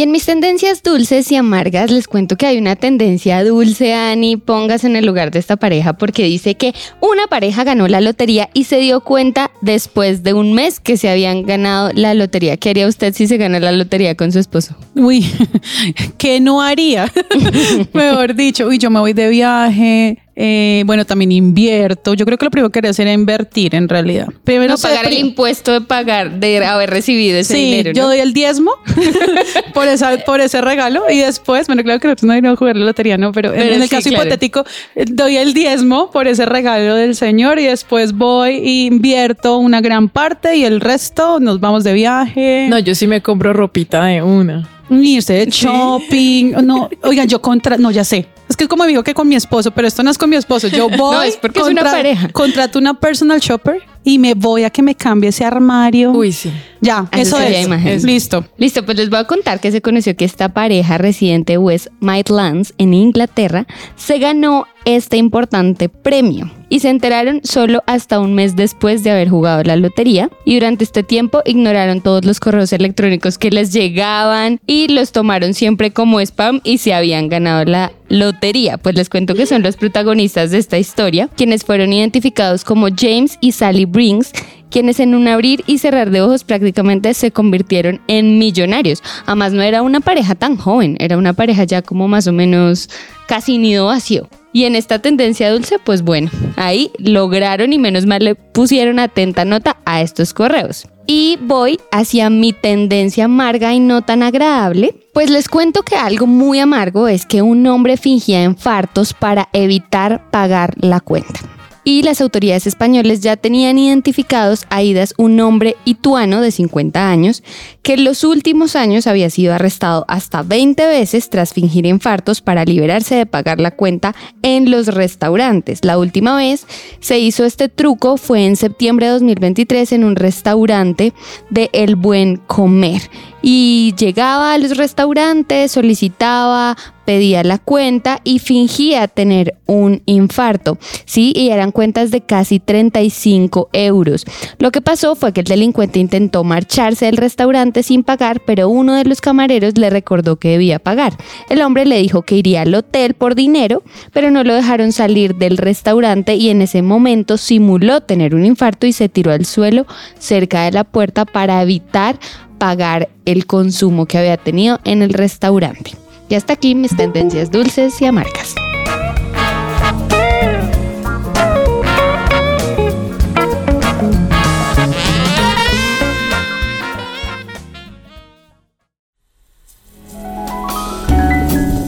Y 0.00 0.02
en 0.02 0.12
mis 0.12 0.24
tendencias 0.24 0.82
dulces 0.82 1.30
y 1.30 1.36
amargas 1.36 1.90
les 1.90 2.08
cuento 2.08 2.38
que 2.38 2.46
hay 2.46 2.56
una 2.56 2.74
tendencia 2.74 3.44
dulce, 3.44 3.92
Ani, 3.92 4.38
póngase 4.38 4.86
en 4.86 4.96
el 4.96 5.04
lugar 5.04 5.30
de 5.30 5.38
esta 5.38 5.58
pareja 5.58 5.92
porque 5.92 6.24
dice 6.24 6.54
que 6.54 6.72
una 7.02 7.26
pareja 7.26 7.64
ganó 7.64 7.86
la 7.86 8.00
lotería 8.00 8.48
y 8.54 8.64
se 8.64 8.78
dio 8.78 9.02
cuenta 9.02 9.50
después 9.60 10.22
de 10.22 10.32
un 10.32 10.54
mes 10.54 10.80
que 10.80 10.96
se 10.96 11.10
habían 11.10 11.42
ganado 11.42 11.90
la 11.92 12.14
lotería. 12.14 12.56
¿Qué 12.56 12.70
haría 12.70 12.86
usted 12.86 13.12
si 13.12 13.26
se 13.26 13.36
gana 13.36 13.60
la 13.60 13.72
lotería 13.72 14.14
con 14.14 14.32
su 14.32 14.38
esposo? 14.38 14.74
Uy, 14.94 15.30
¿qué 16.16 16.40
no 16.40 16.62
haría? 16.62 17.12
Mejor 17.92 18.34
dicho, 18.34 18.68
uy, 18.68 18.78
yo 18.78 18.88
me 18.88 19.00
voy 19.00 19.12
de 19.12 19.28
viaje, 19.28 20.16
eh, 20.42 20.84
bueno, 20.86 21.04
también 21.04 21.32
invierto. 21.32 22.14
Yo 22.14 22.24
creo 22.24 22.38
que 22.38 22.46
lo 22.46 22.50
primero 22.50 22.70
que 22.70 22.78
quería 22.78 22.92
hacer 22.92 23.06
era 23.06 23.12
invertir 23.12 23.74
en 23.74 23.90
realidad. 23.90 24.26
Primero 24.44 24.72
No 24.72 24.78
pagar 24.78 25.04
el 25.06 25.18
impuesto 25.18 25.70
de 25.72 25.82
pagar, 25.82 26.40
de 26.40 26.64
haber 26.64 26.88
recibido 26.88 27.36
ese 27.38 27.52
Sí, 27.54 27.64
dinero. 27.64 27.92
yo 27.92 28.02
¿no? 28.04 28.08
doy 28.08 28.20
el 28.20 28.32
diezmo 28.32 28.70
por, 29.74 29.86
esa, 29.86 30.16
por 30.24 30.40
ese 30.40 30.62
regalo 30.62 31.02
y 31.10 31.18
después, 31.18 31.66
bueno, 31.66 31.82
claro 31.82 32.00
que 32.00 32.08
nosotros 32.08 32.26
no 32.26 32.34
íbamos 32.36 32.56
a 32.56 32.58
jugar 32.58 32.76
la 32.76 32.86
lotería, 32.86 33.18
¿no? 33.18 33.32
Pero, 33.32 33.50
en- 33.52 33.60
Pero 33.60 33.74
en 33.74 33.82
el 33.82 33.88
sí, 33.88 33.96
caso 33.96 34.08
claro. 34.08 34.24
hipotético, 34.24 34.64
eh, 34.94 35.04
doy 35.08 35.36
el 35.36 35.52
diezmo 35.52 36.10
por 36.10 36.26
ese 36.26 36.46
regalo 36.46 36.94
del 36.94 37.14
Señor 37.14 37.58
y 37.58 37.64
después 37.66 38.12
voy 38.12 38.54
e 38.54 38.84
invierto 38.86 39.58
una 39.58 39.82
gran 39.82 40.08
parte 40.08 40.56
y 40.56 40.64
el 40.64 40.80
resto 40.80 41.38
nos 41.38 41.60
vamos 41.60 41.84
de 41.84 41.92
viaje. 41.92 42.66
No, 42.70 42.78
yo 42.78 42.94
sí 42.94 43.06
me 43.06 43.20
compro 43.20 43.52
ropita 43.52 44.04
de 44.06 44.22
una. 44.22 44.66
Usted 44.90 45.46
de 45.46 45.50
shopping. 45.50 46.52
No, 46.62 46.88
oigan, 47.02 47.28
yo 47.28 47.40
contra. 47.40 47.76
No, 47.78 47.90
ya 47.90 48.04
sé. 48.04 48.26
Es 48.48 48.56
que 48.56 48.64
es 48.64 48.68
como 48.68 48.84
digo 48.84 49.04
que 49.04 49.14
con 49.14 49.28
mi 49.28 49.36
esposo, 49.36 49.70
pero 49.70 49.86
esto 49.86 50.02
no 50.02 50.10
es 50.10 50.18
con 50.18 50.28
mi 50.28 50.36
esposo. 50.36 50.66
Yo 50.68 50.88
voy. 50.98 51.28
es 51.28 51.36
porque 51.36 51.60
es 51.60 51.66
una 51.66 51.82
pareja. 51.84 52.28
Contrato 52.30 52.78
una 52.78 52.94
personal 52.94 53.38
shopper 53.38 53.82
y 54.02 54.18
me 54.18 54.34
voy 54.34 54.64
a 54.64 54.70
que 54.70 54.82
me 54.82 54.94
cambie 54.94 55.28
ese 55.30 55.44
armario. 55.44 56.12
Uy, 56.12 56.32
sí. 56.32 56.50
Ya, 56.80 57.06
Ah, 57.12 57.20
eso 57.20 57.38
es. 57.38 57.66
imagen. 57.66 58.02
Listo. 58.06 58.44
Listo, 58.56 58.84
pues 58.84 58.96
les 58.96 59.10
voy 59.10 59.18
a 59.18 59.24
contar 59.24 59.60
que 59.60 59.70
se 59.70 59.82
conoció 59.82 60.16
que 60.16 60.24
esta 60.24 60.48
pareja 60.50 60.96
residente 60.98 61.52
de 61.54 61.58
West 61.58 61.88
Midlands 62.00 62.72
en 62.78 62.94
Inglaterra 62.94 63.66
se 63.96 64.18
ganó 64.18 64.66
este 64.86 65.18
importante 65.18 65.90
premio 65.90 66.50
y 66.70 66.80
se 66.80 66.88
enteraron 66.88 67.40
solo 67.44 67.82
hasta 67.86 68.18
un 68.18 68.32
mes 68.34 68.56
después 68.56 69.02
de 69.04 69.10
haber 69.10 69.28
jugado 69.28 69.62
la 69.62 69.76
lotería 69.76 70.30
y 70.46 70.54
durante 70.54 70.84
este 70.84 71.02
tiempo 71.02 71.42
ignoraron 71.44 72.00
todos 72.00 72.24
los 72.24 72.40
correos 72.40 72.72
electrónicos 72.72 73.36
que 73.36 73.50
les 73.50 73.74
llegaban 73.74 74.58
y 74.66 74.88
los 74.88 75.12
tomaron 75.12 75.52
siempre 75.52 75.90
como 75.90 76.18
spam 76.20 76.60
y 76.64 76.78
se 76.78 76.94
habían 76.94 77.28
ganado 77.28 77.64
la 77.66 77.92
lotería. 78.10 78.76
Pues 78.76 78.94
les 78.94 79.08
cuento 79.08 79.34
que 79.34 79.46
son 79.46 79.62
los 79.62 79.76
protagonistas 79.76 80.50
de 80.50 80.58
esta 80.58 80.78
historia, 80.78 81.30
quienes 81.34 81.64
fueron 81.64 81.94
identificados 81.94 82.64
como 82.64 82.88
James 82.94 83.38
y 83.40 83.52
Sally 83.52 83.86
Brinks 83.86 84.32
quienes 84.70 85.00
en 85.00 85.14
un 85.14 85.28
abrir 85.28 85.64
y 85.66 85.78
cerrar 85.78 86.10
de 86.10 86.22
ojos 86.22 86.44
prácticamente 86.44 87.12
se 87.14 87.32
convirtieron 87.32 88.00
en 88.06 88.38
millonarios. 88.38 89.02
Además 89.26 89.52
no 89.52 89.62
era 89.62 89.82
una 89.82 90.00
pareja 90.00 90.34
tan 90.34 90.56
joven, 90.56 90.96
era 91.00 91.18
una 91.18 91.32
pareja 91.32 91.64
ya 91.64 91.82
como 91.82 92.08
más 92.08 92.26
o 92.26 92.32
menos 92.32 92.88
casi 93.26 93.58
nido 93.58 93.86
vacío. 93.86 94.28
Y 94.52 94.64
en 94.64 94.74
esta 94.74 95.00
tendencia 95.00 95.50
dulce, 95.52 95.78
pues 95.78 96.02
bueno, 96.02 96.30
ahí 96.56 96.90
lograron 96.98 97.72
y 97.72 97.78
menos 97.78 98.06
mal 98.06 98.24
le 98.24 98.34
pusieron 98.34 98.98
atenta 98.98 99.44
nota 99.44 99.76
a 99.84 100.00
estos 100.00 100.34
correos. 100.34 100.86
Y 101.12 101.38
voy 101.40 101.80
hacia 101.90 102.30
mi 102.30 102.52
tendencia 102.52 103.24
amarga 103.24 103.74
y 103.74 103.80
no 103.80 104.02
tan 104.02 104.22
agradable. 104.22 104.94
Pues 105.12 105.28
les 105.28 105.48
cuento 105.48 105.82
que 105.82 105.96
algo 105.96 106.28
muy 106.28 106.60
amargo 106.60 107.08
es 107.08 107.26
que 107.26 107.42
un 107.42 107.66
hombre 107.66 107.96
fingía 107.96 108.44
infartos 108.44 109.12
para 109.12 109.48
evitar 109.52 110.30
pagar 110.30 110.74
la 110.76 111.00
cuenta 111.00 111.40
y 111.84 112.02
las 112.02 112.20
autoridades 112.20 112.66
españoles 112.66 113.20
ya 113.20 113.36
tenían 113.36 113.78
identificados 113.78 114.66
a 114.70 114.82
Idas, 114.82 115.14
un 115.16 115.40
hombre 115.40 115.76
ituano 115.84 116.40
de 116.40 116.50
50 116.50 117.10
años, 117.10 117.42
que 117.82 117.94
en 117.94 118.04
los 118.04 118.24
últimos 118.24 118.76
años 118.76 119.06
había 119.06 119.30
sido 119.30 119.54
arrestado 119.54 120.04
hasta 120.08 120.42
20 120.42 120.86
veces 120.86 121.30
tras 121.30 121.52
fingir 121.52 121.86
infartos 121.86 122.40
para 122.40 122.64
liberarse 122.64 123.14
de 123.14 123.26
pagar 123.26 123.60
la 123.60 123.70
cuenta 123.70 124.14
en 124.42 124.70
los 124.70 124.88
restaurantes. 124.88 125.84
La 125.84 125.98
última 125.98 126.36
vez 126.36 126.66
se 127.00 127.18
hizo 127.18 127.44
este 127.44 127.68
truco 127.68 128.16
fue 128.16 128.46
en 128.46 128.56
septiembre 128.56 129.06
de 129.06 129.12
2023 129.12 129.92
en 129.92 130.04
un 130.04 130.16
restaurante 130.16 131.12
de 131.50 131.70
El 131.72 131.96
Buen 131.96 132.36
Comer 132.36 133.02
y 133.42 133.94
llegaba 133.98 134.52
a 134.52 134.58
los 134.58 134.76
restaurantes, 134.76 135.72
solicitaba, 135.72 136.76
pedía 137.10 137.42
la 137.42 137.58
cuenta 137.58 138.20
y 138.22 138.38
fingía 138.38 139.08
tener 139.08 139.56
un 139.66 140.00
infarto. 140.06 140.78
Sí, 141.06 141.32
y 141.34 141.48
eran 141.48 141.72
cuentas 141.72 142.12
de 142.12 142.20
casi 142.20 142.60
35 142.60 143.70
euros. 143.72 144.24
Lo 144.58 144.70
que 144.70 144.80
pasó 144.80 145.16
fue 145.16 145.32
que 145.32 145.40
el 145.40 145.46
delincuente 145.46 145.98
intentó 145.98 146.44
marcharse 146.44 147.06
del 147.06 147.16
restaurante 147.16 147.82
sin 147.82 148.04
pagar, 148.04 148.42
pero 148.46 148.68
uno 148.68 148.94
de 148.94 149.04
los 149.04 149.20
camareros 149.20 149.76
le 149.76 149.90
recordó 149.90 150.36
que 150.36 150.50
debía 150.50 150.78
pagar. 150.78 151.14
El 151.48 151.62
hombre 151.62 151.84
le 151.84 151.98
dijo 151.98 152.22
que 152.22 152.36
iría 152.36 152.62
al 152.62 152.74
hotel 152.74 153.14
por 153.14 153.34
dinero, 153.34 153.82
pero 154.12 154.30
no 154.30 154.44
lo 154.44 154.54
dejaron 154.54 154.92
salir 154.92 155.34
del 155.34 155.56
restaurante 155.56 156.36
y 156.36 156.50
en 156.50 156.62
ese 156.62 156.82
momento 156.82 157.38
simuló 157.38 158.02
tener 158.02 158.36
un 158.36 158.44
infarto 158.44 158.86
y 158.86 158.92
se 158.92 159.08
tiró 159.08 159.32
al 159.32 159.46
suelo 159.46 159.84
cerca 160.18 160.62
de 160.62 160.70
la 160.70 160.84
puerta 160.84 161.24
para 161.24 161.60
evitar 161.60 162.18
pagar 162.60 163.08
el 163.24 163.46
consumo 163.46 164.06
que 164.06 164.18
había 164.18 164.36
tenido 164.36 164.78
en 164.84 165.02
el 165.02 165.14
restaurante. 165.14 165.92
Y 166.28 166.36
hasta 166.36 166.52
aquí 166.52 166.76
mis 166.76 166.94
tendencias 166.94 167.50
dulces 167.50 168.00
y 168.00 168.04
amargas. 168.04 168.54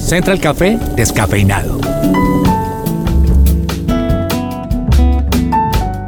Central 0.01 0.41
Café 0.41 0.79
descafeinado. 0.97 2.41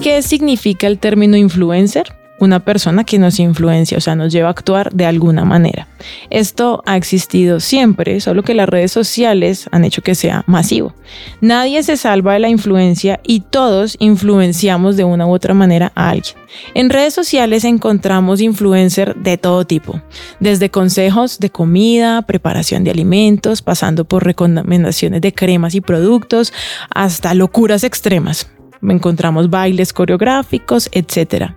¿Qué 0.03 0.23
significa 0.23 0.87
el 0.87 0.99
término 0.99 1.37
influencer? 1.37 2.16
Una 2.39 2.61
persona 2.61 3.05
que 3.05 3.19
nos 3.19 3.39
influencia, 3.41 3.99
o 3.99 4.01
sea, 4.01 4.15
nos 4.15 4.33
lleva 4.33 4.49
a 4.49 4.51
actuar 4.51 4.93
de 4.93 5.07
alguna 5.07 5.45
manera. 5.45 5.89
Esto 6.31 6.83
ha 6.87 6.97
existido 6.97 7.61
siempre, 7.61 8.21
solo 8.21 8.43
que 8.43 8.55
las 8.55 8.69
redes 8.69 8.93
sociales 8.93 9.69
han 9.73 9.85
hecho 9.85 10.03
que 10.03 10.15
sea 10.15 10.45
masivo. 10.47 10.95
Nadie 11.41 11.83
se 11.83 11.97
salva 11.97 12.35
de 12.35 12.41
la 12.41 12.49
influencia 12.49 13.21
y 13.23 13.41
todos 13.41 13.97
influenciamos 13.99 14.97
de 14.97 15.05
una 15.05 15.27
u 15.27 15.33
otra 15.33 15.55
manera 15.55 15.93
a 15.95 16.11
alguien. 16.11 16.37
En 16.75 16.91
redes 16.91 17.15
sociales 17.15 17.65
encontramos 17.65 18.41
influencers 18.41 19.15
de 19.23 19.39
todo 19.39 19.67
tipo, 19.67 20.01
desde 20.41 20.71
consejos 20.71 21.39
de 21.39 21.51
comida, 21.51 22.23
preparación 22.23 22.85
de 22.85 22.91
alimentos, 22.91 23.63
pasando 23.63 24.05
por 24.05 24.25
recomendaciones 24.25 25.21
de 25.21 25.33
cremas 25.33 25.75
y 25.75 25.81
productos, 25.81 26.53
hasta 26.91 27.35
locuras 27.35 27.85
extremas 27.85 28.49
encontramos 28.93 29.51
bailes 29.51 29.93
coreográficos, 29.93 30.89
etc. 30.93 31.53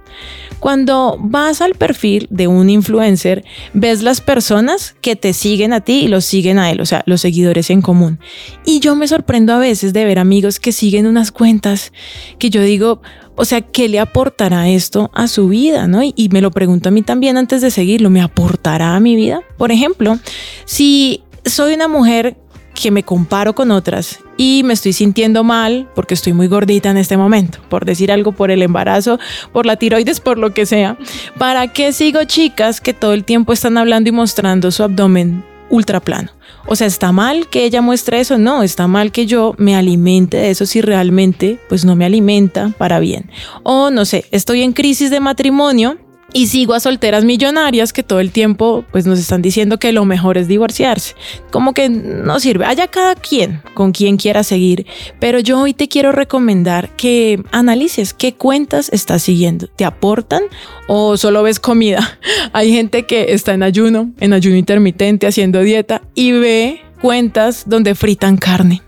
Cuando 0.60 1.18
vas 1.20 1.62
al 1.62 1.76
perfil 1.76 2.28
de 2.30 2.48
un 2.48 2.70
influencer, 2.70 3.46
ves 3.74 4.02
las 4.02 4.20
personas 4.22 4.96
que 5.02 5.16
te 5.16 5.34
siguen 5.34 5.72
a 5.74 5.82
ti 5.82 6.02
y 6.04 6.08
los 6.08 6.26
siguen 6.26 6.60
a 6.60 6.70
él, 6.70 6.82
o 6.82 6.86
sea, 6.86 7.04
los 7.06 7.22
seguidores 7.22 7.70
en 7.70 7.82
común. 7.82 8.20
Y 8.66 8.80
yo 8.80 8.96
me 8.96 9.08
sorprendo 9.08 9.54
a 9.54 9.60
veces 9.60 9.94
de 9.94 10.06
ver 10.06 10.20
amigos 10.20 10.60
que 10.60 10.72
siguen 10.72 11.08
unas 11.08 11.32
cuentas 11.32 11.94
que 12.40 12.50
yo 12.50 12.62
digo, 12.62 13.02
o 13.36 13.46
sea, 13.46 13.62
¿qué 13.62 13.88
le 13.88 14.00
aportará 14.00 14.68
esto 14.68 15.12
a 15.14 15.28
su 15.30 15.48
vida? 15.48 15.88
¿no? 15.88 16.04
Y, 16.04 16.14
y 16.18 16.28
me 16.30 16.42
lo 16.42 16.52
pregunto 16.52 16.90
a 16.90 16.92
mí 16.92 17.04
también 17.04 17.38
antes 17.38 17.62
de 17.62 17.72
seguirlo, 17.72 18.10
¿me 18.10 18.22
aportará 18.22 18.96
a 18.96 19.00
mi 19.00 19.16
vida? 19.16 19.42
Por 19.58 19.72
ejemplo, 19.72 20.20
si 20.66 21.24
soy 21.46 21.74
una 21.74 21.88
mujer 21.88 22.38
que 22.82 22.92
me 22.92 23.04
comparo 23.04 23.54
con 23.54 23.72
otras 23.72 24.20
y 24.38 24.62
me 24.64 24.74
estoy 24.74 24.94
sintiendo 24.94 25.44
mal 25.44 25.90
porque 25.96 26.14
estoy 26.14 26.34
muy 26.34 26.48
gordita 26.48 26.90
en 26.90 26.98
este 26.98 27.18
momento, 27.18 27.60
por 27.70 27.86
decir 27.86 28.12
algo, 28.12 28.32
por 28.32 28.52
el 28.52 28.62
embarazo, 28.62 29.20
por 29.52 29.66
la 29.66 29.76
tiroides, 29.76 30.20
por 30.20 30.38
lo 30.38 30.54
que 30.54 30.66
sea. 30.66 30.98
¿Para 31.38 31.68
qué 31.68 31.92
sigo 31.92 32.24
chicas 32.24 32.80
que 32.82 32.94
todo 32.94 33.14
el 33.14 33.26
tiempo 33.26 33.54
están 33.54 33.78
hablando 33.78 34.10
y 34.10 34.14
mostrando 34.14 34.72
su 34.72 34.84
abdomen 34.84 35.44
ultra 35.70 36.00
plano? 36.00 36.32
O 36.66 36.76
sea, 36.76 36.88
¿está 36.88 37.12
mal 37.12 37.48
que 37.48 37.66
ella 37.66 37.82
muestre 37.82 38.20
eso? 38.20 38.38
No, 38.38 38.64
está 38.64 38.88
mal 38.88 39.12
que 39.12 39.26
yo 39.26 39.56
me 39.58 39.76
alimente 39.76 40.38
de 40.38 40.52
eso 40.52 40.66
si 40.66 40.82
realmente 40.82 41.60
pues 41.68 41.84
no 41.84 41.96
me 41.96 42.06
alimenta 42.06 42.74
para 42.78 43.00
bien. 43.00 43.30
O 43.64 43.90
no 43.90 44.06
sé, 44.06 44.26
estoy 44.32 44.62
en 44.62 44.74
crisis 44.74 45.10
de 45.10 45.20
matrimonio 45.20 45.98
y 46.34 46.48
sigo 46.48 46.74
a 46.74 46.80
solteras 46.80 47.26
millonarias 47.26 47.94
que 47.94 48.04
todo 48.04 48.20
el 48.20 48.32
tiempo 48.32 48.86
pues 48.92 49.06
nos 49.06 49.20
están 49.20 49.42
diciendo 49.42 49.80
que 49.80 49.92
lo 49.92 50.06
mejor 50.06 50.38
es 50.38 50.48
divorciarse. 50.48 51.16
Como 51.52 51.74
que 51.74 51.90
no 51.90 52.40
sirve. 52.40 52.66
Haya 52.66 52.88
cada 52.88 53.16
quien 53.16 53.62
con 53.74 53.92
quien 53.92 54.18
quiera 54.18 54.44
seguir. 54.44 54.86
Pero 55.20 55.40
yo 55.40 55.60
hoy 55.60 55.74
te 55.74 55.88
quiero 55.88 56.12
recomendar 56.12 56.96
que 56.96 57.42
analices 57.52 58.14
qué 58.14 58.34
cuentas 58.34 58.90
estás 58.92 59.24
siguiendo. 59.24 59.68
¿Te 59.68 59.86
aportan 59.86 60.44
o 60.88 61.18
solo 61.18 61.44
ves 61.44 61.60
comida? 61.60 62.20
Hay 62.54 62.72
gente 62.72 63.04
que 63.06 63.34
está 63.34 63.54
en 63.54 63.64
ayuno, 63.64 64.12
en 64.20 64.34
ayuno 64.34 64.56
intermitente, 64.56 65.28
haciendo 65.28 65.62
dieta 65.62 66.02
y 66.16 66.32
ve 66.32 66.82
cuentas 67.02 67.64
donde 67.66 67.96
fritan 67.96 68.36
carne, 68.36 68.82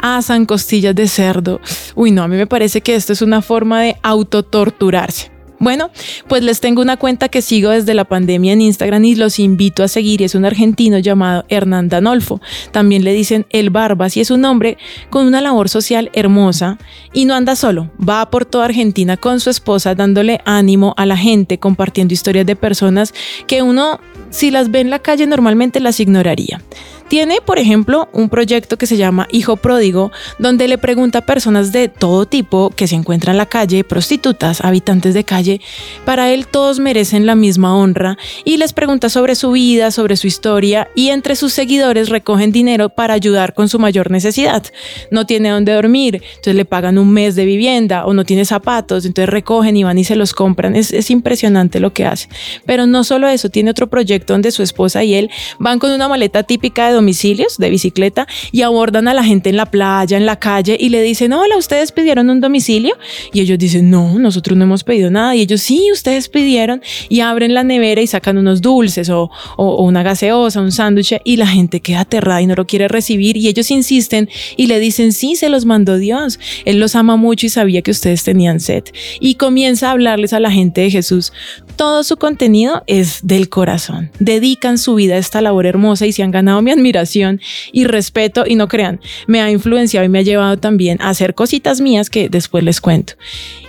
asan 0.00 0.44
costillas 0.44 0.94
de 0.94 1.08
cerdo. 1.08 1.60
Uy, 1.94 2.10
no, 2.10 2.22
a 2.22 2.28
mí 2.28 2.36
me 2.36 2.46
parece 2.46 2.82
que 2.82 2.94
esto 2.94 3.12
es 3.12 3.22
una 3.22 3.42
forma 3.42 3.82
de 3.82 3.96
autotorturarse. 4.02 5.35
Bueno, 5.58 5.90
pues 6.28 6.42
les 6.42 6.60
tengo 6.60 6.82
una 6.82 6.96
cuenta 6.96 7.28
que 7.28 7.42
sigo 7.42 7.70
desde 7.70 7.94
la 7.94 8.04
pandemia 8.04 8.52
en 8.52 8.60
Instagram 8.60 9.04
y 9.04 9.14
los 9.14 9.38
invito 9.38 9.82
a 9.82 9.88
seguir. 9.88 10.22
Es 10.22 10.34
un 10.34 10.44
argentino 10.44 10.98
llamado 10.98 11.44
Hernán 11.48 11.88
Danolfo. 11.88 12.40
También 12.72 13.04
le 13.04 13.12
dicen 13.12 13.46
El 13.50 13.70
Barbas 13.70 14.16
y 14.16 14.20
es 14.20 14.30
un 14.30 14.44
hombre 14.44 14.76
con 15.10 15.26
una 15.26 15.40
labor 15.40 15.68
social 15.68 16.10
hermosa 16.12 16.78
y 17.12 17.24
no 17.24 17.34
anda 17.34 17.56
solo. 17.56 17.90
Va 18.06 18.30
por 18.30 18.44
toda 18.44 18.66
Argentina 18.66 19.16
con 19.16 19.40
su 19.40 19.50
esposa 19.50 19.94
dándole 19.94 20.40
ánimo 20.44 20.94
a 20.96 21.06
la 21.06 21.16
gente, 21.16 21.58
compartiendo 21.58 22.12
historias 22.12 22.46
de 22.46 22.56
personas 22.56 23.14
que 23.46 23.62
uno, 23.62 24.00
si 24.30 24.50
las 24.50 24.70
ve 24.70 24.80
en 24.80 24.90
la 24.90 24.98
calle, 24.98 25.26
normalmente 25.26 25.80
las 25.80 26.00
ignoraría. 26.00 26.60
Tiene, 27.08 27.40
por 27.40 27.60
ejemplo, 27.60 28.08
un 28.12 28.28
proyecto 28.28 28.76
que 28.78 28.86
se 28.86 28.96
llama 28.96 29.28
Hijo 29.30 29.56
Pródigo, 29.56 30.10
donde 30.40 30.66
le 30.66 30.76
pregunta 30.76 31.18
a 31.18 31.26
personas 31.26 31.70
de 31.70 31.88
todo 31.88 32.26
tipo 32.26 32.70
que 32.70 32.88
se 32.88 32.96
encuentran 32.96 33.34
en 33.34 33.38
la 33.38 33.46
calle, 33.46 33.84
prostitutas, 33.84 34.64
habitantes 34.64 35.14
de 35.14 35.22
calle, 35.22 35.60
para 36.04 36.32
él 36.32 36.48
todos 36.48 36.80
merecen 36.80 37.24
la 37.24 37.36
misma 37.36 37.76
honra 37.76 38.18
y 38.44 38.56
les 38.56 38.72
pregunta 38.72 39.08
sobre 39.08 39.36
su 39.36 39.52
vida, 39.52 39.92
sobre 39.92 40.16
su 40.16 40.26
historia 40.26 40.88
y 40.96 41.10
entre 41.10 41.36
sus 41.36 41.52
seguidores 41.52 42.08
recogen 42.08 42.50
dinero 42.50 42.88
para 42.88 43.14
ayudar 43.14 43.54
con 43.54 43.68
su 43.68 43.78
mayor 43.78 44.10
necesidad. 44.10 44.64
No 45.12 45.26
tiene 45.26 45.50
dónde 45.50 45.74
dormir, 45.74 46.22
entonces 46.30 46.56
le 46.56 46.64
pagan 46.64 46.98
un 46.98 47.12
mes 47.12 47.36
de 47.36 47.44
vivienda 47.44 48.04
o 48.04 48.14
no 48.14 48.24
tiene 48.24 48.44
zapatos, 48.44 49.04
entonces 49.04 49.28
recogen 49.28 49.76
y 49.76 49.84
van 49.84 49.98
y 49.98 50.04
se 50.04 50.16
los 50.16 50.34
compran. 50.34 50.74
Es, 50.74 50.92
es 50.92 51.10
impresionante 51.12 51.78
lo 51.78 51.92
que 51.92 52.04
hace. 52.04 52.28
Pero 52.66 52.86
no 52.86 53.04
solo 53.04 53.28
eso, 53.28 53.48
tiene 53.48 53.70
otro 53.70 53.86
proyecto 53.86 54.32
donde 54.32 54.50
su 54.50 54.64
esposa 54.64 55.04
y 55.04 55.14
él 55.14 55.30
van 55.60 55.78
con 55.78 55.92
una 55.92 56.08
maleta 56.08 56.42
típica 56.42 56.88
de 56.88 56.95
domicilios 56.96 57.58
de 57.58 57.70
bicicleta 57.70 58.26
y 58.52 58.62
abordan 58.62 59.06
a 59.08 59.14
la 59.14 59.22
gente 59.22 59.50
en 59.50 59.56
la 59.56 59.66
playa, 59.66 60.16
en 60.16 60.26
la 60.26 60.36
calle 60.36 60.76
y 60.80 60.88
le 60.88 61.02
dicen, 61.02 61.32
hola, 61.32 61.56
¿ustedes 61.56 61.92
pidieron 61.92 62.30
un 62.30 62.40
domicilio? 62.40 62.96
Y 63.32 63.40
ellos 63.40 63.58
dicen, 63.58 63.90
no, 63.90 64.18
nosotros 64.18 64.56
no 64.56 64.64
hemos 64.64 64.82
pedido 64.82 65.10
nada. 65.10 65.34
Y 65.34 65.42
ellos, 65.42 65.60
sí, 65.60 65.88
ustedes 65.92 66.28
pidieron 66.28 66.82
y 67.08 67.20
abren 67.20 67.54
la 67.54 67.62
nevera 67.62 68.00
y 68.00 68.06
sacan 68.06 68.38
unos 68.38 68.60
dulces 68.60 69.08
o, 69.10 69.30
o, 69.56 69.84
una 69.84 70.02
gaseosa, 70.02 70.60
un 70.60 70.72
sándwich 70.72 71.20
y 71.24 71.36
la 71.36 71.46
gente 71.46 71.80
queda 71.80 72.00
aterrada 72.00 72.42
y 72.42 72.46
no 72.46 72.54
lo 72.54 72.66
quiere 72.66 72.88
recibir 72.88 73.36
y 73.36 73.48
ellos 73.48 73.70
insisten 73.70 74.28
y 74.56 74.66
le 74.66 74.80
dicen, 74.80 75.12
sí, 75.12 75.36
se 75.36 75.48
los 75.48 75.64
mandó 75.64 75.98
Dios. 75.98 76.38
Él 76.64 76.80
los 76.80 76.96
ama 76.96 77.16
mucho 77.16 77.46
y 77.46 77.50
sabía 77.50 77.82
que 77.82 77.90
ustedes 77.90 78.24
tenían 78.24 78.60
sed. 78.60 78.84
Y 79.20 79.34
comienza 79.34 79.88
a 79.88 79.92
hablarles 79.92 80.32
a 80.32 80.40
la 80.40 80.50
gente 80.50 80.80
de 80.80 80.90
Jesús. 80.90 81.32
Todo 81.76 82.04
su 82.04 82.16
contenido 82.16 82.82
es 82.86 83.20
del 83.22 83.50
corazón. 83.50 84.10
Dedican 84.18 84.78
su 84.78 84.94
vida 84.94 85.14
a 85.14 85.18
esta 85.18 85.42
labor 85.42 85.66
hermosa 85.66 86.06
y 86.06 86.12
se 86.12 86.22
han 86.22 86.30
ganado 86.30 86.62
mi 86.62 86.70
admiración 86.70 87.40
y 87.70 87.84
respeto 87.84 88.44
y 88.46 88.54
no 88.54 88.66
crean, 88.66 89.00
me 89.26 89.42
ha 89.42 89.50
influenciado 89.50 90.06
y 90.06 90.08
me 90.08 90.20
ha 90.20 90.22
llevado 90.22 90.56
también 90.56 91.00
a 91.02 91.10
hacer 91.10 91.34
cositas 91.34 91.82
mías 91.82 92.08
que 92.08 92.30
después 92.30 92.64
les 92.64 92.80
cuento. 92.80 93.12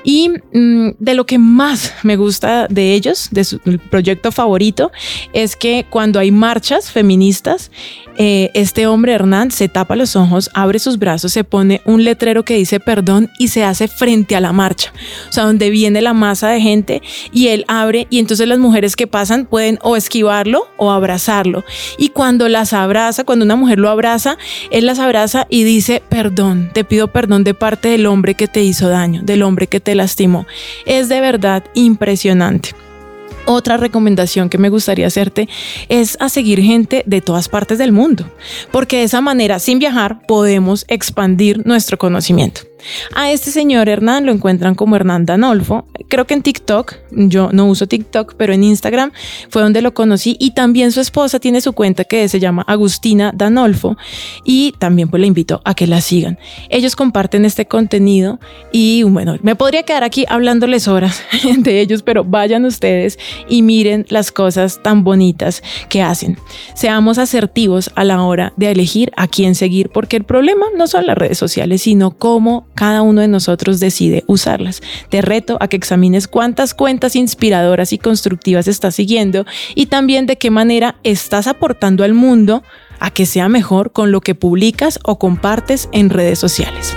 Y 0.06 0.30
mm, 0.30 0.92
de 1.00 1.16
lo 1.16 1.26
que 1.26 1.38
más 1.38 1.94
me 2.04 2.16
gusta 2.16 2.68
de 2.70 2.94
ellos, 2.94 3.28
de 3.32 3.44
su 3.44 3.60
proyecto 3.60 4.32
favorito, 4.32 4.92
es 5.34 5.58
que 5.58 5.86
cuando 5.90 6.20
hay 6.20 6.32
marchas 6.32 6.90
feministas, 6.92 7.72
eh, 8.18 8.50
este 8.54 8.88
hombre 8.88 9.14
Hernán 9.14 9.52
se 9.52 9.68
tapa 9.68 9.96
los 9.96 10.16
ojos, 10.16 10.50
abre 10.54 10.80
sus 10.80 10.98
brazos, 10.98 11.34
se 11.34 11.44
pone 11.44 11.82
un 11.86 12.04
letrero 12.04 12.46
que 12.46 12.56
dice 12.56 12.80
perdón 12.80 13.30
y 13.38 13.50
se 13.50 13.64
hace 13.64 13.88
frente 13.88 14.36
a 14.36 14.40
la 14.40 14.54
marcha, 14.54 14.94
o 15.30 15.34
sea, 15.34 15.44
donde 15.44 15.70
viene 15.70 16.02
la 16.02 16.14
masa 16.14 16.50
de 16.50 16.62
gente 16.62 17.02
y 17.32 17.48
él 17.50 17.66
abre 17.68 17.97
y 18.10 18.20
entonces 18.20 18.48
las 18.48 18.60
mujeres 18.60 18.96
que 18.96 19.08
pasan 19.08 19.46
pueden 19.46 19.80
o 19.82 19.96
esquivarlo 19.96 20.68
o 20.78 20.92
abrazarlo. 20.92 21.64
Y 21.98 22.10
cuando 22.10 22.50
las 22.50 22.74
abraza, 22.74 23.24
cuando 23.24 23.46
una 23.46 23.56
mujer 23.56 23.80
lo 23.80 23.90
abraza, 23.90 24.38
él 24.70 24.86
las 24.86 25.00
abraza 25.00 25.48
y 25.50 25.64
dice 25.64 26.04
perdón, 26.10 26.70
te 26.74 26.84
pido 26.84 27.08
perdón 27.08 27.44
de 27.44 27.54
parte 27.54 27.88
del 27.88 28.06
hombre 28.06 28.36
que 28.36 28.48
te 28.48 28.62
hizo 28.62 28.90
daño, 28.90 29.22
del 29.24 29.42
hombre 29.42 29.68
que 29.68 29.80
te 29.80 29.96
lastimó. 29.96 30.46
Es 30.86 31.10
de 31.10 31.22
verdad 31.22 31.64
impresionante. 31.74 32.76
Otra 33.50 33.78
recomendación 33.78 34.50
que 34.50 34.58
me 34.58 34.68
gustaría 34.68 35.08
hacerte 35.08 35.48
es 35.88 36.18
a 36.20 36.28
seguir 36.28 36.62
gente 36.62 37.04
de 37.06 37.22
todas 37.22 37.48
partes 37.48 37.78
del 37.78 37.94
mundo, 37.94 38.30
porque 38.72 38.98
de 38.98 39.04
esa 39.04 39.22
manera, 39.22 39.60
sin 39.60 39.80
viajar, 39.80 40.20
podemos 40.28 40.84
expandir 40.90 41.66
nuestro 41.66 41.98
conocimiento. 41.98 42.62
A 43.16 43.32
este 43.32 43.52
señor 43.52 43.90
Hernán 43.90 44.26
lo 44.26 44.32
encuentran 44.32 44.76
como 44.76 44.96
Hernán 44.96 45.26
Danolfo. 45.26 45.88
Creo 46.08 46.26
que 46.26 46.34
en 46.34 46.42
TikTok, 46.42 46.96
yo 47.12 47.50
no 47.52 47.66
uso 47.66 47.88
TikTok, 47.88 48.36
pero 48.38 48.54
en 48.54 48.64
Instagram 48.64 49.12
fue 49.50 49.62
donde 49.62 49.82
lo 49.82 49.94
conocí 49.94 50.38
y 50.40 50.52
también 50.52 50.92
su 50.92 51.02
esposa 51.02 51.40
tiene 51.40 51.62
su 51.62 51.74
cuenta 51.74 52.04
que 52.04 52.28
se 52.30 52.40
llama 52.40 52.64
Agustina 52.68 53.32
Danolfo 53.36 53.98
y 54.44 54.74
también 54.80 55.10
pues 55.10 55.22
le 55.22 55.28
invito 55.28 55.62
a 55.66 55.74
que 55.74 55.88
la 55.88 56.02
sigan. 56.02 56.38
Ellos 56.70 56.96
comparten 56.96 57.46
este 57.46 57.66
contenido 57.66 58.40
y 58.72 59.04
bueno, 59.04 59.38
me 59.42 59.56
podría 59.56 59.84
quedar 59.84 60.04
aquí 60.04 60.26
hablándoles 60.28 60.88
horas 60.88 61.22
de 61.58 61.82
ellos, 61.82 62.04
pero 62.04 62.24
vayan 62.24 62.66
ustedes 62.66 63.20
y 63.50 63.62
miren 63.62 64.06
las 64.10 64.32
cosas 64.32 64.82
tan 64.84 65.04
bonitas 65.04 65.64
que 65.90 66.02
hacen. 66.02 66.38
Seamos 66.74 67.18
asertivos 67.18 67.92
a 67.96 68.04
la 68.04 68.22
hora 68.24 68.54
de 68.56 68.72
elegir 68.72 69.12
a 69.18 69.28
quién 69.28 69.56
seguir, 69.56 69.90
porque 69.90 70.18
el 70.18 70.24
problema 70.24 70.66
no 70.76 70.88
son 70.88 71.06
las 71.06 71.18
redes 71.18 71.38
sociales, 71.38 71.82
sino 71.82 72.12
cómo 72.12 72.68
cada 72.78 73.02
uno 73.02 73.22
de 73.22 73.28
nosotros 73.28 73.80
decide 73.80 74.24
usarlas. 74.28 74.82
Te 75.10 75.24
reto 75.24 75.58
a 75.60 75.68
que 75.68 75.76
examines 75.76 76.28
cuántas 76.28 76.76
cuentas 76.76 77.16
inspiradoras 77.16 77.92
y 77.92 77.98
constructivas 77.98 78.68
estás 78.68 78.96
siguiendo 78.96 79.46
y 79.74 79.88
también 79.88 80.28
de 80.28 80.38
qué 80.38 80.52
manera 80.52 80.96
estás 81.04 81.48
aportando 81.48 82.04
al 82.04 82.14
mundo 82.14 82.64
a 83.00 83.10
que 83.10 83.26
sea 83.26 83.50
mejor 83.50 83.92
con 83.92 84.12
lo 84.12 84.22
que 84.22 84.36
publicas 84.36 85.00
o 85.04 85.18
compartes 85.18 85.90
en 85.92 86.12
redes 86.12 86.38
sociales. 86.38 86.96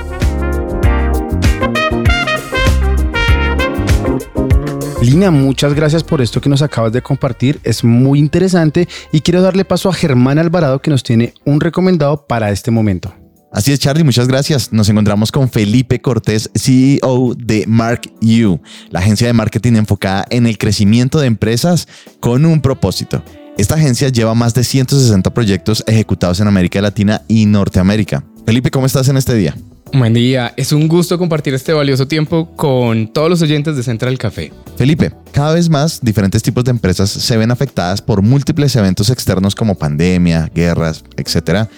Lina, 5.02 5.30
muchas 5.30 5.72
gracias 5.72 6.04
por 6.04 6.20
esto 6.20 6.42
que 6.42 6.50
nos 6.50 6.60
acabas 6.60 6.92
de 6.92 7.00
compartir. 7.00 7.58
Es 7.64 7.84
muy 7.84 8.18
interesante 8.18 8.86
y 9.12 9.22
quiero 9.22 9.40
darle 9.40 9.64
paso 9.64 9.88
a 9.88 9.94
Germán 9.94 10.38
Alvarado 10.38 10.80
que 10.80 10.90
nos 10.90 11.02
tiene 11.02 11.32
un 11.46 11.58
recomendado 11.58 12.26
para 12.26 12.50
este 12.50 12.70
momento. 12.70 13.14
Así 13.52 13.72
es, 13.72 13.80
Charlie, 13.80 14.04
muchas 14.04 14.28
gracias. 14.28 14.72
Nos 14.72 14.88
encontramos 14.88 15.32
con 15.32 15.50
Felipe 15.50 16.00
Cortés, 16.00 16.50
CEO 16.54 17.34
de 17.36 17.64
Mark 17.66 18.02
U, 18.22 18.60
la 18.90 19.00
agencia 19.00 19.26
de 19.26 19.32
marketing 19.32 19.72
enfocada 19.74 20.24
en 20.30 20.46
el 20.46 20.56
crecimiento 20.56 21.18
de 21.18 21.26
empresas 21.26 21.88
con 22.20 22.44
un 22.44 22.60
propósito. 22.60 23.24
Esta 23.58 23.74
agencia 23.74 24.08
lleva 24.08 24.34
más 24.34 24.54
de 24.54 24.62
160 24.62 25.34
proyectos 25.34 25.82
ejecutados 25.88 26.38
en 26.40 26.46
América 26.46 26.80
Latina 26.80 27.22
y 27.26 27.46
Norteamérica. 27.46 28.24
Felipe, 28.46 28.70
¿cómo 28.70 28.86
estás 28.86 29.08
en 29.08 29.16
este 29.16 29.34
día? 29.34 29.56
Buen 29.92 30.14
día, 30.14 30.54
es 30.56 30.70
un 30.70 30.86
gusto 30.86 31.18
compartir 31.18 31.52
este 31.52 31.72
valioso 31.72 32.06
tiempo 32.06 32.54
con 32.54 33.12
todos 33.12 33.28
los 33.28 33.42
oyentes 33.42 33.74
de 33.74 33.82
Central 33.82 34.16
Café. 34.18 34.52
Felipe, 34.76 35.12
cada 35.32 35.54
vez 35.54 35.68
más 35.68 36.00
diferentes 36.00 36.44
tipos 36.44 36.62
de 36.62 36.70
empresas 36.70 37.10
se 37.10 37.36
ven 37.36 37.50
afectadas 37.50 38.00
por 38.00 38.22
múltiples 38.22 38.76
eventos 38.76 39.10
externos 39.10 39.56
como 39.56 39.74
pandemia, 39.74 40.48
guerras, 40.54 41.02
etc. 41.16 41.68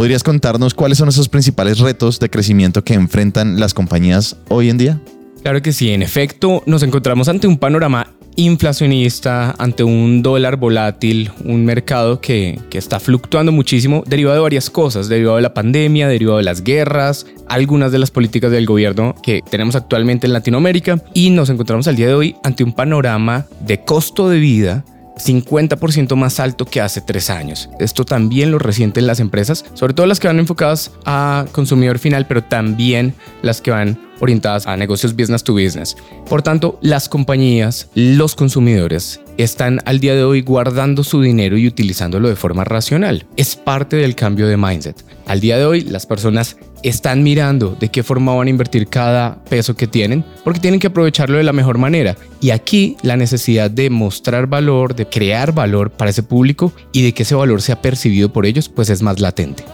¿Podrías 0.00 0.22
contarnos 0.22 0.72
cuáles 0.72 0.96
son 0.96 1.10
esos 1.10 1.28
principales 1.28 1.78
retos 1.78 2.18
de 2.20 2.30
crecimiento 2.30 2.82
que 2.82 2.94
enfrentan 2.94 3.60
las 3.60 3.74
compañías 3.74 4.38
hoy 4.48 4.70
en 4.70 4.78
día? 4.78 4.98
Claro 5.42 5.60
que 5.60 5.74
sí, 5.74 5.90
en 5.90 6.00
efecto, 6.00 6.62
nos 6.64 6.82
encontramos 6.82 7.28
ante 7.28 7.46
un 7.46 7.58
panorama 7.58 8.06
inflacionista, 8.36 9.54
ante 9.58 9.84
un 9.84 10.22
dólar 10.22 10.56
volátil, 10.56 11.30
un 11.44 11.66
mercado 11.66 12.18
que, 12.18 12.58
que, 12.70 12.78
está 12.78 12.98
fluctuando 12.98 13.52
muchísimo, 13.52 14.02
derivado 14.06 14.36
de 14.36 14.42
varias 14.42 14.70
cosas, 14.70 15.10
derivado 15.10 15.36
de 15.36 15.42
la 15.42 15.52
pandemia, 15.52 16.08
derivado 16.08 16.38
de 16.38 16.44
las 16.44 16.64
guerras, 16.64 17.26
algunas 17.46 17.92
de 17.92 17.98
las 17.98 18.10
políticas 18.10 18.50
del 18.50 18.64
gobierno 18.64 19.14
que 19.22 19.42
tenemos 19.50 19.76
actualmente 19.76 20.26
en 20.26 20.32
Latinoamérica 20.32 21.02
y 21.12 21.28
nos 21.28 21.50
encontramos 21.50 21.86
al 21.88 21.96
día 21.96 22.06
de 22.06 22.14
hoy 22.14 22.36
ante 22.42 22.64
un 22.64 22.72
panorama 22.72 23.44
de 23.66 23.84
costo 23.84 24.30
de 24.30 24.38
vida 24.38 24.82
50% 25.24 26.16
más 26.16 26.40
alto 26.40 26.64
que 26.64 26.80
hace 26.80 27.00
tres 27.00 27.30
años. 27.30 27.68
Esto 27.78 28.04
también 28.04 28.50
lo 28.50 28.58
resienten 28.58 29.06
las 29.06 29.20
empresas, 29.20 29.64
sobre 29.74 29.94
todo 29.94 30.06
las 30.06 30.20
que 30.20 30.28
van 30.28 30.38
enfocadas 30.38 30.92
a 31.04 31.46
consumidor 31.52 31.98
final, 31.98 32.26
pero 32.26 32.42
también 32.42 33.14
las 33.42 33.60
que 33.60 33.70
van 33.70 33.98
orientadas 34.20 34.66
a 34.66 34.76
negocios 34.76 35.16
business 35.16 35.42
to 35.42 35.54
business. 35.54 35.96
Por 36.28 36.42
tanto, 36.42 36.78
las 36.82 37.08
compañías, 37.08 37.88
los 37.94 38.34
consumidores, 38.34 39.20
están 39.42 39.80
al 39.84 40.00
día 40.00 40.14
de 40.14 40.24
hoy 40.24 40.42
guardando 40.42 41.04
su 41.04 41.20
dinero 41.20 41.56
y 41.56 41.66
utilizándolo 41.66 42.28
de 42.28 42.36
forma 42.36 42.64
racional. 42.64 43.26
Es 43.36 43.56
parte 43.56 43.96
del 43.96 44.14
cambio 44.14 44.46
de 44.46 44.56
mindset. 44.56 45.04
Al 45.26 45.40
día 45.40 45.58
de 45.58 45.64
hoy, 45.64 45.82
las 45.82 46.06
personas 46.06 46.56
están 46.82 47.22
mirando 47.22 47.76
de 47.78 47.88
qué 47.88 48.02
forma 48.02 48.34
van 48.34 48.46
a 48.46 48.50
invertir 48.50 48.88
cada 48.88 49.42
peso 49.44 49.76
que 49.76 49.86
tienen, 49.86 50.24
porque 50.44 50.60
tienen 50.60 50.80
que 50.80 50.88
aprovecharlo 50.88 51.38
de 51.38 51.44
la 51.44 51.52
mejor 51.52 51.78
manera. 51.78 52.16
Y 52.40 52.50
aquí 52.50 52.96
la 53.02 53.16
necesidad 53.16 53.70
de 53.70 53.90
mostrar 53.90 54.46
valor, 54.46 54.94
de 54.94 55.06
crear 55.06 55.52
valor 55.52 55.90
para 55.90 56.10
ese 56.10 56.22
público 56.22 56.72
y 56.92 57.02
de 57.02 57.12
que 57.12 57.22
ese 57.22 57.34
valor 57.34 57.62
sea 57.62 57.80
percibido 57.80 58.32
por 58.32 58.46
ellos, 58.46 58.68
pues 58.68 58.90
es 58.90 59.02
más 59.02 59.20
latente. 59.20 59.64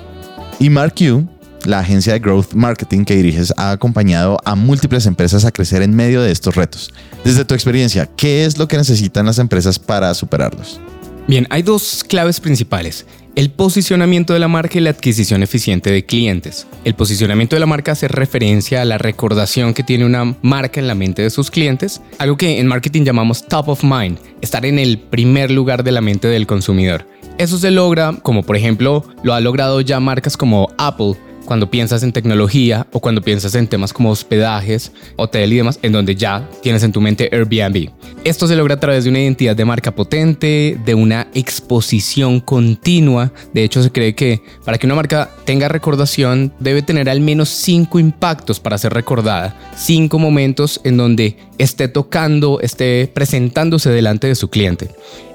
Y 0.58 0.70
Mark 0.70 0.94
Q 0.96 1.26
la 1.64 1.80
agencia 1.80 2.12
de 2.12 2.18
Growth 2.18 2.52
Marketing 2.54 3.04
que 3.04 3.16
diriges 3.16 3.52
ha 3.57 3.70
acompañado 3.70 4.38
a 4.44 4.54
múltiples 4.54 5.07
empresas 5.07 5.44
a 5.44 5.52
crecer 5.52 5.82
en 5.82 5.94
medio 5.94 6.22
de 6.22 6.32
estos 6.32 6.54
retos. 6.54 6.92
Desde 7.24 7.44
tu 7.44 7.54
experiencia, 7.54 8.09
¿qué 8.16 8.44
es 8.44 8.59
lo 8.59 8.68
que 8.68 8.76
necesitan 8.76 9.26
las 9.26 9.38
empresas 9.38 9.78
para 9.78 10.12
superarlos? 10.14 10.80
Bien, 11.28 11.46
hay 11.50 11.62
dos 11.62 12.04
claves 12.04 12.38
principales. 12.38 13.04
El 13.34 13.50
posicionamiento 13.50 14.32
de 14.32 14.38
la 14.38 14.48
marca 14.48 14.78
y 14.78 14.80
la 14.80 14.90
adquisición 14.90 15.42
eficiente 15.42 15.90
de 15.90 16.07
clientes. 16.07 16.66
El 16.84 16.94
posicionamiento 16.94 17.54
de 17.54 17.61
la 17.61 17.66
marca 17.66 17.92
hace 17.92 18.09
referencia 18.09 18.80
a 18.80 18.84
la 18.86 18.96
recordación 18.96 19.74
que 19.74 19.82
tiene 19.82 20.07
una 20.07 20.36
marca 20.40 20.80
en 20.80 20.86
la 20.86 20.94
mente 20.94 21.20
de 21.20 21.28
sus 21.30 21.50
clientes, 21.50 22.00
algo 22.18 22.38
que 22.38 22.61
en 22.61 22.66
marketing 22.66 23.02
llamamos 23.02 23.46
top 23.46 23.68
of 23.68 23.84
mind, 23.84 24.18
estar 24.40 24.64
en 24.64 24.78
el 24.78 24.98
primer 24.98 25.50
lugar 25.50 25.84
de 25.84 25.92
la 25.92 26.00
mente 26.00 26.28
del 26.28 26.46
consumidor. 26.46 27.07
Eso 27.36 27.59
se 27.59 27.70
logra, 27.70 28.14
como 28.22 28.42
por 28.42 28.57
ejemplo 28.57 29.04
lo 29.22 29.34
ha 29.34 29.40
logrado 29.40 29.82
ya 29.82 30.00
marcas 30.00 30.38
como 30.38 30.70
Apple, 30.78 31.16
cuando 31.47 31.70
piensas 31.70 32.03
en 32.03 32.12
tecnología 32.12 32.86
o 32.92 33.01
cuando 33.01 33.22
piensas 33.22 33.55
en 33.55 33.66
temas 33.66 33.92
como 33.92 34.11
hospedajes, 34.11 34.92
hotel 35.16 35.53
y 35.53 35.57
demás, 35.57 35.78
en 35.82 35.92
donde 35.92 36.14
ya 36.14 36.47
tienes 36.62 36.82
en 36.82 36.92
tu 36.92 37.01
mente 37.01 37.30
Airbnb. 37.32 37.88
Esto 38.24 38.47
se 38.47 38.57
logra 38.57 38.74
a 38.74 38.80
través 38.80 39.05
de 39.05 39.11
una 39.11 39.20
identidad 39.20 39.57
de 39.57 39.64
marca 39.64 39.94
potente, 39.94 40.78
de 40.84 40.94
una 40.94 41.28
exposición 41.32 42.40
continua. 42.40 43.32
De 43.55 43.64
hecho, 43.64 43.82
se 43.82 43.90
cree 43.90 44.14
que 44.14 44.42
para 44.64 44.76
que 44.76 44.86
una 44.86 44.97
marca 44.97 45.30
tenga 45.44 45.68
recordación 45.68 46.53
debe 46.59 46.82
tener 46.82 47.09
al 47.09 47.20
menos 47.20 47.49
cinco 47.49 47.99
impactos 47.99 48.61
para 48.61 48.78
ser 48.78 48.92
recordada, 48.92 49.57
cinco 49.76 50.18
momentos 50.18 50.80
en 50.84 50.97
donde 50.97 51.36
esté 51.59 51.88
tocando, 51.88 52.61
esté 52.61 53.11
presentándose 53.12 53.90
delante 53.90 54.26
de 54.26 54.34
su 54.34 54.51
cliente. 54.51 54.90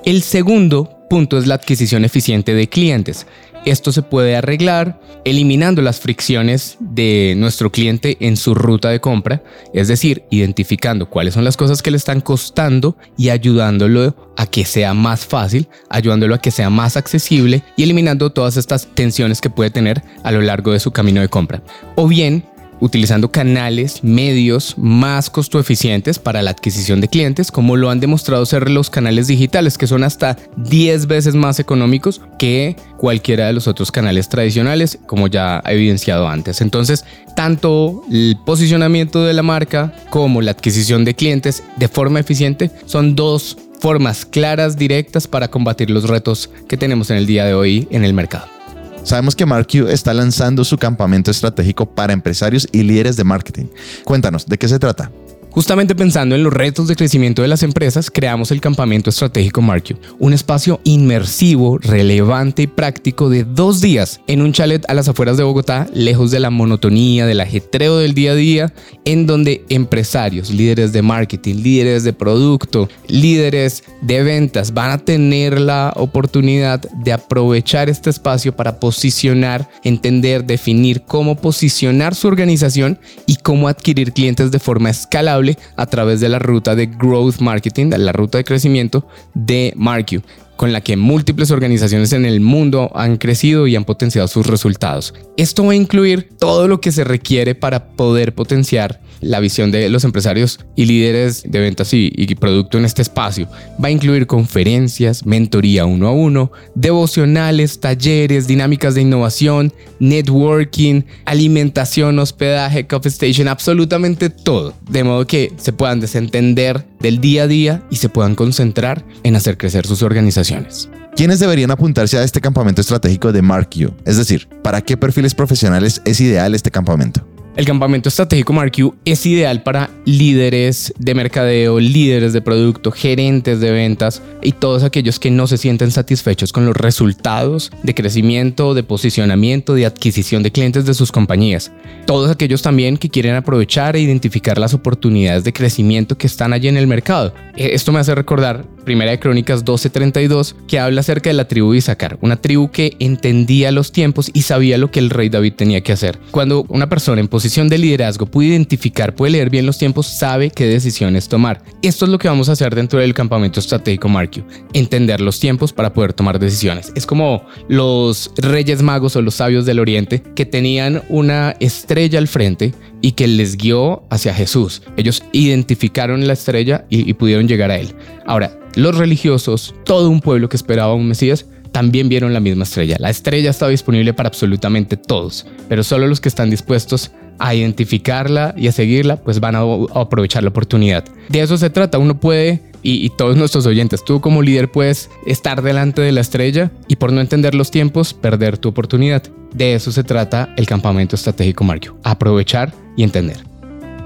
El 0.05 0.22
segundo 0.22 0.97
punto 1.09 1.38
es 1.38 1.45
la 1.45 1.55
adquisición 1.55 2.05
eficiente 2.05 2.53
de 2.53 2.70
clientes. 2.70 3.28
Esto 3.66 3.91
se 3.91 4.01
puede 4.01 4.36
arreglar 4.36 4.99
eliminando 5.24 5.84
las 5.84 5.99
fricciones 5.99 6.78
de 6.80 7.36
nuestro 7.38 7.72
cliente 7.72 8.18
en 8.20 8.36
su 8.36 8.55
ruta 8.55 8.89
de 8.89 8.99
compra, 8.99 9.43
es 9.74 9.88
decir, 9.88 10.24
identificando 10.32 11.07
cuáles 11.09 11.36
son 11.36 11.43
las 11.43 11.57
cosas 11.57 11.84
que 11.84 11.91
le 11.91 11.97
están 11.97 12.22
costando 12.22 12.97
y 13.18 13.30
ayudándolo 13.30 14.16
a 14.36 14.47
que 14.47 14.66
sea 14.66 14.95
más 14.95 15.26
fácil, 15.28 15.68
ayudándolo 15.89 16.34
a 16.34 16.39
que 16.39 16.49
sea 16.49 16.72
más 16.72 16.97
accesible 16.97 17.64
y 17.78 17.84
eliminando 17.84 18.32
todas 18.32 18.57
estas 18.57 18.88
tensiones 18.95 19.41
que 19.41 19.51
puede 19.51 19.70
tener 19.70 20.01
a 20.24 20.32
lo 20.32 20.41
largo 20.41 20.72
de 20.72 20.80
su 20.80 20.91
camino 20.91 21.22
de 21.22 21.30
compra. 21.30 21.62
O 21.95 22.07
bien 22.07 22.43
utilizando 22.82 23.32
canales, 23.32 24.03
medios 24.03 24.75
más 24.77 25.29
costo 25.29 25.59
eficientes 25.59 26.19
para 26.19 26.41
la 26.41 26.51
adquisición 26.51 26.99
de 26.99 27.07
clientes, 27.07 27.51
como 27.51 27.77
lo 27.77 27.89
han 27.89 28.01
demostrado 28.01 28.45
ser 28.45 28.69
los 28.69 28.89
canales 28.89 29.27
digitales, 29.27 29.77
que 29.77 29.88
son 29.88 30.03
hasta 30.03 30.38
10 30.57 31.07
veces 31.07 31.36
más 31.36 31.59
económicos 31.59 32.21
que 32.38 32.75
cualquiera 32.97 33.47
de 33.47 33.53
los 33.53 33.67
otros 33.67 33.91
canales 33.91 34.27
tradicionales, 34.27 34.99
como 35.05 35.27
ya 35.27 35.61
ha 35.63 35.71
evidenciado 35.71 36.27
antes. 36.27 36.59
Entonces, 36.61 37.05
tanto 37.36 38.03
el 38.11 38.38
posicionamiento 38.45 39.23
de 39.23 39.34
la 39.34 39.43
marca 39.43 39.93
como 40.09 40.41
la 40.41 40.51
adquisición 40.51 41.05
de 41.05 41.15
clientes 41.15 41.63
de 41.77 41.88
forma 41.88 42.19
eficiente 42.19 42.71
son 42.86 43.15
dos 43.15 43.57
formas 43.79 44.25
claras, 44.25 44.77
directas 44.77 45.27
para 45.27 45.49
combatir 45.49 45.89
los 45.89 46.07
retos 46.07 46.49
que 46.67 46.77
tenemos 46.77 47.09
en 47.09 47.17
el 47.17 47.25
día 47.25 47.45
de 47.45 47.53
hoy 47.53 47.88
en 47.91 48.05
el 48.05 48.13
mercado. 48.13 48.61
Sabemos 49.04 49.36
que 49.36 49.45
MarkQ 49.45 49.89
está 49.89 50.14
lanzando 50.14 50.64
su 50.64 50.78
campamento 50.78 51.32
estratégico 51.32 51.86
para 51.86 52.14
empresarios 52.14 52.68
y 52.72 52.84
líderes 52.84 53.16
de 53.18 53.24
marketing. 53.24 53.66
Cuéntanos, 54.04 54.45
¿de 54.45 54.58
qué 54.58 54.68
se 54.68 54.80
trata? 54.80 55.12
Justamente 55.52 55.95
pensando 55.95 56.34
en 56.34 56.43
los 56.43 56.54
retos 56.54 56.88
de 56.88 56.95
crecimiento 56.95 57.41
de 57.41 57.49
las 57.49 57.62
empresas, 57.62 58.10
creamos 58.10 58.52
el 58.52 58.62
campamento 58.62 59.10
estratégico 59.10 59.62
MarkU, 59.62 59.95
un 60.18 60.32
espacio 60.32 60.80
inmersivo, 60.86 61.78
relevante 61.78 62.62
y 62.62 62.68
práctico 62.68 63.30
de 63.30 63.43
dos 63.43 63.82
días 63.82 64.22
en 64.28 64.41
un 64.41 64.54
chalet 64.54 64.89
a 64.89 64.93
las 64.93 65.10
afueras 65.10 65.36
de 65.36 65.43
Bogotá, 65.43 65.89
lejos 65.93 66.32
de 66.32 66.39
la 66.39 66.52
monotonía, 66.52 67.26
del 67.26 67.41
ajetreo 67.41 67.97
del 67.97 68.14
día 68.14 68.32
a 68.32 68.36
día, 68.36 68.74
en 69.04 69.28
donde 69.28 69.66
empresarios, 69.68 70.52
líderes 70.52 70.93
de 70.93 71.02
marketing, 71.02 71.56
líderes 71.56 72.06
de 72.06 72.14
producto, 72.14 72.88
líderes 73.10 73.84
de 74.02 74.24
ventas 74.24 74.74
van 74.74 74.91
a 74.91 74.99
tener 74.99 75.60
la 75.60 75.91
oportunidad 75.97 76.80
de 76.80 77.12
aprovechar 77.12 77.89
este 77.89 78.10
espacio 78.10 78.56
para 78.56 78.80
posicionar, 78.80 79.70
entender, 79.84 80.45
definir 80.45 81.02
cómo 81.02 81.36
posicionar 81.36 82.16
su 82.16 82.30
organización 82.30 82.97
y 83.28 83.36
cómo 83.36 83.68
adquirir 83.68 84.14
clientes 84.14 84.49
de 84.49 84.60
forma 84.60 84.89
escalable 84.89 85.40
a 85.75 85.85
través 85.85 86.19
de 86.19 86.29
la 86.29 86.39
ruta 86.39 86.75
de 86.75 86.87
Growth 86.87 87.39
Marketing, 87.39 87.91
la 87.97 88.11
ruta 88.11 88.37
de 88.37 88.43
crecimiento 88.43 89.07
de 89.33 89.73
MarkU 89.75 90.21
con 90.61 90.71
la 90.71 90.81
que 90.81 90.95
múltiples 90.95 91.49
organizaciones 91.49 92.13
en 92.13 92.23
el 92.23 92.39
mundo 92.39 92.91
han 92.93 93.17
crecido 93.17 93.65
y 93.65 93.75
han 93.75 93.83
potenciado 93.83 94.27
sus 94.27 94.45
resultados. 94.45 95.11
Esto 95.35 95.65
va 95.65 95.71
a 95.71 95.75
incluir 95.75 96.29
todo 96.37 96.67
lo 96.67 96.79
que 96.79 96.91
se 96.91 97.03
requiere 97.03 97.55
para 97.55 97.87
poder 97.95 98.35
potenciar 98.35 99.01
la 99.22 99.39
visión 99.39 99.72
de 99.72 99.89
los 99.89 100.03
empresarios 100.03 100.59
y 100.76 100.86
líderes 100.86 101.43
de 101.47 101.59
ventas 101.59 101.93
y, 101.93 102.11
producto 102.36 102.78
en 102.78 102.86
este 102.86 103.01
espacio. 103.01 103.47
Va 103.84 103.88
a 103.88 103.91
incluir 103.91 104.28
conferencias, 104.28 105.26
mentoría 105.26 105.86
uno 105.86 106.07
a 106.07 106.11
uno, 106.11 106.51
devocionales, 106.76 107.80
talleres, 107.80 108.47
dinámicas 108.47 108.95
de 108.95 109.01
innovación, 109.01 109.74
networking, 109.99 111.03
alimentación, 111.26 112.19
hospedaje, 112.19 112.88
coffee 112.88 113.09
station, 113.09 113.47
absolutamente 113.47 114.30
todo. 114.30 114.74
De 114.89 115.03
modo 115.03 115.28
que 115.28 115.51
se 115.57 115.74
puedan 115.74 115.99
desentender 115.99 116.86
del 116.99 117.22
día 117.22 117.43
a 117.43 117.47
día 117.47 117.84
y 117.91 117.97
se 117.97 118.09
puedan 118.09 118.36
concentrar 118.36 119.05
en 119.24 119.36
hacer 119.36 119.57
crecer 119.57 119.86
sus 119.86 120.03
organizaciones. 120.03 120.89
¿Quiénes 121.15 121.39
deberían 121.39 121.72
apuntarse 121.72 122.17
a 122.17 122.24
este 122.24 122.39
campamento 122.39 122.82
estratégico 122.82 123.32
de 123.32 123.41
Mark 123.41 123.69
U? 123.76 123.93
Es 124.05 124.17
decir, 124.17 124.47
¿para 124.63 124.82
qué 124.82 124.95
perfiles 124.95 125.36
profesionales 125.36 126.01
es 126.05 126.22
ideal 126.22 126.55
este 126.55 126.72
campamento? 126.72 127.28
El 127.58 127.66
campamento 127.66 128.08
estratégico 128.08 128.54
MarkU 128.54 128.95
es 129.04 129.26
ideal 129.26 129.62
para 129.62 129.89
líderes 130.06 130.93
de 130.97 131.14
mercadeo, 131.14 131.82
líderes 131.82 132.32
de 132.32 132.41
producto, 132.41 132.91
gerentes 132.91 133.60
de 133.60 133.72
ventas 133.72 134.22
y 134.41 134.54
todos 134.54 134.84
aquellos 134.84 135.20
que 135.20 135.32
no 135.32 135.47
se 135.47 135.58
sienten 135.58 135.91
satisfechos 135.91 136.54
con 136.54 136.66
los 136.66 136.78
resultados 136.78 137.70
de 137.84 137.93
crecimiento, 137.93 138.74
de 138.74 138.84
posicionamiento, 138.84 139.74
de 139.74 139.86
adquisición 139.86 140.43
de 140.43 140.52
clientes 140.54 140.86
de 140.86 140.93
sus 140.93 141.12
compañías. 141.12 141.74
Todos 142.06 142.32
aquellos 142.32 142.62
también 142.62 142.95
que 142.95 143.10
quieren 143.10 143.36
aprovechar 143.36 143.97
e 143.97 143.99
identificar 143.99 144.58
las 144.58 144.74
oportunidades 144.74 145.43
de 145.43 145.52
crecimiento 145.52 146.18
que 146.18 146.28
están 146.28 146.54
allí 146.54 146.70
en 146.70 146.78
el 146.78 146.88
mercado. 146.88 147.34
Eh, 147.58 147.72
esto 147.74 147.91
me 147.91 147.99
hace 147.99 148.16
recordar 148.16 148.66
Primera 148.84 149.11
de 149.11 149.19
Crónicas 149.19 149.63
12:32, 149.63 150.55
que 150.67 150.79
habla 150.79 151.01
acerca 151.01 151.29
de 151.29 151.36
la 151.36 151.47
tribu 151.47 151.71
de 151.71 151.77
Isaacar, 151.77 152.17
una 152.21 152.36
tribu 152.36 152.71
que 152.71 152.95
entendía 152.99 153.71
los 153.71 153.91
tiempos 153.91 154.29
y 154.34 154.41
sabía 154.41 154.77
lo 154.77 154.91
que 154.91 154.99
el 154.99 155.09
rey 155.09 155.29
David 155.29 155.53
tenía 155.53 155.82
que 155.82 155.91
hacer. 155.91 156.19
Cuando 156.32 156.65
una 156.69 156.89
persona 156.89 157.21
en 157.21 157.27
posición 157.27 157.69
de 157.69 157.77
liderazgo 157.77 158.25
puede 158.25 158.49
identificar, 158.49 159.15
puede 159.15 159.34
leer 159.34 159.49
bien 159.49 159.65
los 159.65 159.77
tiempos, 159.77 160.07
sabe 160.07 160.49
qué 160.49 160.65
decisiones 160.65 161.27
tomar. 161.27 161.61
Esto 161.82 162.05
es 162.05 162.11
lo 162.11 162.17
que 162.17 162.27
vamos 162.27 162.49
a 162.49 162.53
hacer 162.53 162.75
dentro 162.75 162.99
del 162.99 163.13
campamento 163.13 163.59
estratégico 163.59 164.09
Marquio, 164.09 164.45
entender 164.73 165.21
los 165.21 165.39
tiempos 165.39 165.73
para 165.73 165.93
poder 165.93 166.13
tomar 166.13 166.39
decisiones. 166.39 166.91
Es 166.95 167.05
como 167.05 167.45
los 167.67 168.32
reyes 168.38 168.82
magos 168.82 169.15
o 169.15 169.21
los 169.21 169.36
sabios 169.36 169.65
del 169.65 169.79
oriente 169.79 170.23
que 170.36 170.45
tenían 170.45 171.03
una 171.09 171.55
estrella 171.59 172.19
al 172.19 172.27
frente 172.27 172.73
y 173.02 173.14
que 173.14 173.28
les 173.28 173.58
guió 173.58 174.04
hacia 174.10 174.34
Jesús. 174.34 174.82
Ellos 174.97 175.24
identificaron 175.32 176.28
la 176.28 176.34
estrella 176.34 176.86
y, 176.89 177.14
pudieron 177.14 177.47
llegar 177.47 177.72
a 177.72 177.78
él. 177.78 177.95
Ahora, 178.26 178.58
los 178.76 178.97
religiosos, 178.97 179.76
todo 179.86 180.10
un 180.10 180.22
pueblo 180.22 180.49
que 180.49 180.56
esperaba 180.56 180.93
un 180.93 181.08
Mesías, 181.08 181.45
también 181.72 182.10
vieron 182.10 182.34
la 182.34 182.39
misma 182.39 182.64
estrella. 182.64 182.97
La 182.99 183.10
estrella 183.10 183.49
estaba 183.49 183.72
disponible 183.72 184.14
para 184.14 184.28
absolutamente 184.28 184.97
todos, 184.97 185.45
pero 185.70 185.84
solo 185.84 186.08
los 186.08 186.20
que 186.20 186.30
están 186.30 186.49
dispuestos 186.49 187.12
a 187.41 187.55
identificarla 187.55 188.53
y 188.55 188.67
a 188.67 188.71
seguirla, 188.71 189.17
pues 189.17 189.39
van 189.39 189.55
a, 189.55 189.61
aprovechar 189.95 190.43
la 190.43 190.49
oportunidad. 190.49 191.03
De 191.27 191.41
eso 191.41 191.57
se 191.57 191.69
trata, 191.69 191.97
uno 191.97 192.19
puede, 192.19 192.61
y, 192.83 193.09
todos 193.09 193.35
nuestros 193.35 193.65
oyentes, 193.65 194.03
tú 194.03 194.21
como 194.21 194.41
líder 194.41 194.71
puedes 194.71 195.09
estar 195.25 195.61
delante 195.61 196.01
de 196.01 196.11
la 196.11 196.21
estrella 196.21 196.71
y 196.87 196.95
por 196.95 197.11
no 197.11 197.21
entender 197.21 197.53
los 197.55 197.71
tiempos, 197.71 198.13
perder 198.13 198.57
tu 198.57 198.69
oportunidad. 198.69 199.23
De 199.53 199.75
eso 199.75 199.91
se 199.91 200.03
trata 200.03 200.53
el 200.55 200.65
campamento 200.65 201.15
estratégico 201.15 201.63
Mario, 201.63 201.97
aprovechar 202.03 202.73
y 202.95 203.03
entender. 203.03 203.43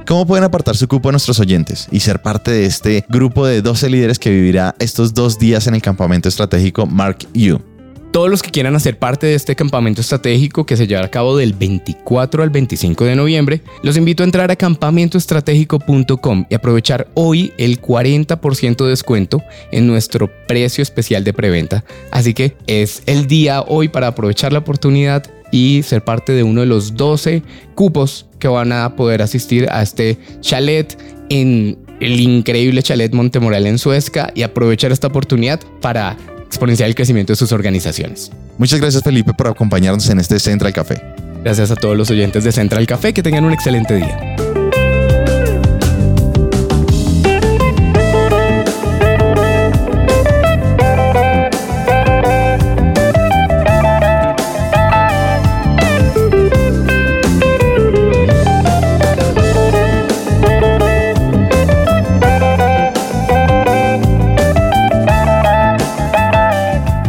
¿Cómo 0.07 0.27
pueden 0.27 0.43
apartar 0.43 0.75
su 0.75 0.87
cupo 0.87 1.09
a 1.09 1.11
nuestros 1.13 1.39
oyentes 1.39 1.87
y 1.91 1.99
ser 1.99 2.21
parte 2.21 2.51
de 2.51 2.65
este 2.65 3.05
grupo 3.09 3.47
de 3.47 3.61
12 3.61 3.89
líderes 3.89 4.19
que 4.19 4.29
vivirá 4.29 4.75
estos 4.79 5.13
dos 5.13 5.39
días 5.39 5.67
en 5.67 5.75
el 5.75 5.81
campamento 5.81 6.29
estratégico 6.29 6.85
Mark 6.85 7.19
U? 7.35 7.74
Todos 8.15 8.29
los 8.29 8.41
que 8.41 8.49
quieran 8.49 8.77
hacer 8.77 8.97
parte 8.97 9.27
de 9.27 9.35
este 9.35 9.57
campamento 9.57 9.99
estratégico 9.99 10.65
que 10.65 10.77
se 10.77 10.87
llevará 10.87 11.07
a 11.07 11.11
cabo 11.11 11.35
del 11.35 11.51
24 11.51 12.43
al 12.43 12.49
25 12.49 13.03
de 13.03 13.13
noviembre, 13.17 13.61
los 13.83 13.97
invito 13.97 14.23
a 14.23 14.25
entrar 14.25 14.49
a 14.49 14.55
campamentoestratégico.com 14.55 16.45
y 16.49 16.55
aprovechar 16.55 17.09
hoy 17.13 17.51
el 17.57 17.81
40% 17.81 18.85
de 18.85 18.89
descuento 18.89 19.43
en 19.73 19.85
nuestro 19.87 20.31
precio 20.47 20.81
especial 20.81 21.25
de 21.25 21.33
preventa. 21.33 21.83
Así 22.09 22.33
que 22.33 22.55
es 22.67 23.03
el 23.05 23.27
día 23.27 23.59
hoy 23.63 23.89
para 23.89 24.07
aprovechar 24.07 24.53
la 24.53 24.59
oportunidad 24.59 25.29
y 25.51 25.83
ser 25.83 26.01
parte 26.01 26.31
de 26.31 26.43
uno 26.43 26.61
de 26.61 26.67
los 26.67 26.95
12 26.95 27.43
cupos 27.75 28.27
que 28.39 28.47
van 28.47 28.71
a 28.71 28.95
poder 28.95 29.23
asistir 29.23 29.67
a 29.69 29.81
este 29.81 30.17
chalet 30.39 30.97
en 31.27 31.77
el 31.99 32.21
increíble 32.21 32.81
chalet 32.81 33.13
Montemoral 33.13 33.67
en 33.67 33.77
Suezca 33.77 34.31
y 34.35 34.43
aprovechar 34.43 34.93
esta 34.93 35.07
oportunidad 35.07 35.59
para 35.81 36.15
exponenciar 36.45 36.89
el 36.89 36.95
crecimiento 36.95 37.33
de 37.33 37.37
sus 37.37 37.51
organizaciones. 37.51 38.31
Muchas 38.57 38.79
gracias 38.79 39.03
Felipe 39.03 39.33
por 39.33 39.47
acompañarnos 39.47 40.09
en 40.09 40.19
este 40.19 40.39
Central 40.39 40.73
Café. 40.73 41.01
Gracias 41.43 41.69
a 41.71 41.75
todos 41.75 41.95
los 41.95 42.09
oyentes 42.09 42.43
de 42.43 42.51
Central 42.51 42.87
Café, 42.87 43.13
que 43.13 43.21
tengan 43.21 43.45
un 43.45 43.53
excelente 43.53 43.95
día. 43.95 44.34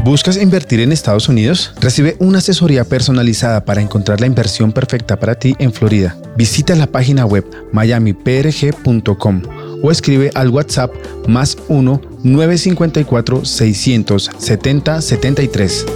¿Buscas 0.07 0.41
invertir 0.41 0.79
en 0.79 0.93
Estados 0.93 1.29
Unidos? 1.29 1.73
Recibe 1.81 2.15
una 2.21 2.39
asesoría 2.39 2.85
personalizada 2.85 3.65
para 3.65 3.81
encontrar 3.81 4.21
la 4.21 4.29
inversión 4.29 4.71
perfecta 4.71 5.19
para 5.19 5.35
ti 5.35 5.57
en 5.59 5.73
Florida. 5.73 6.17
Visita 6.37 6.77
la 6.77 6.87
página 6.87 7.27
web 7.27 7.45
miamiprg.com 7.73 9.43
o 9.83 9.91
escribe 9.91 10.31
al 10.37 10.51
WhatsApp 10.51 10.93
más 11.27 11.59
1 11.67 12.01
954 12.23 13.45
670 13.45 15.03
73. 15.03 15.87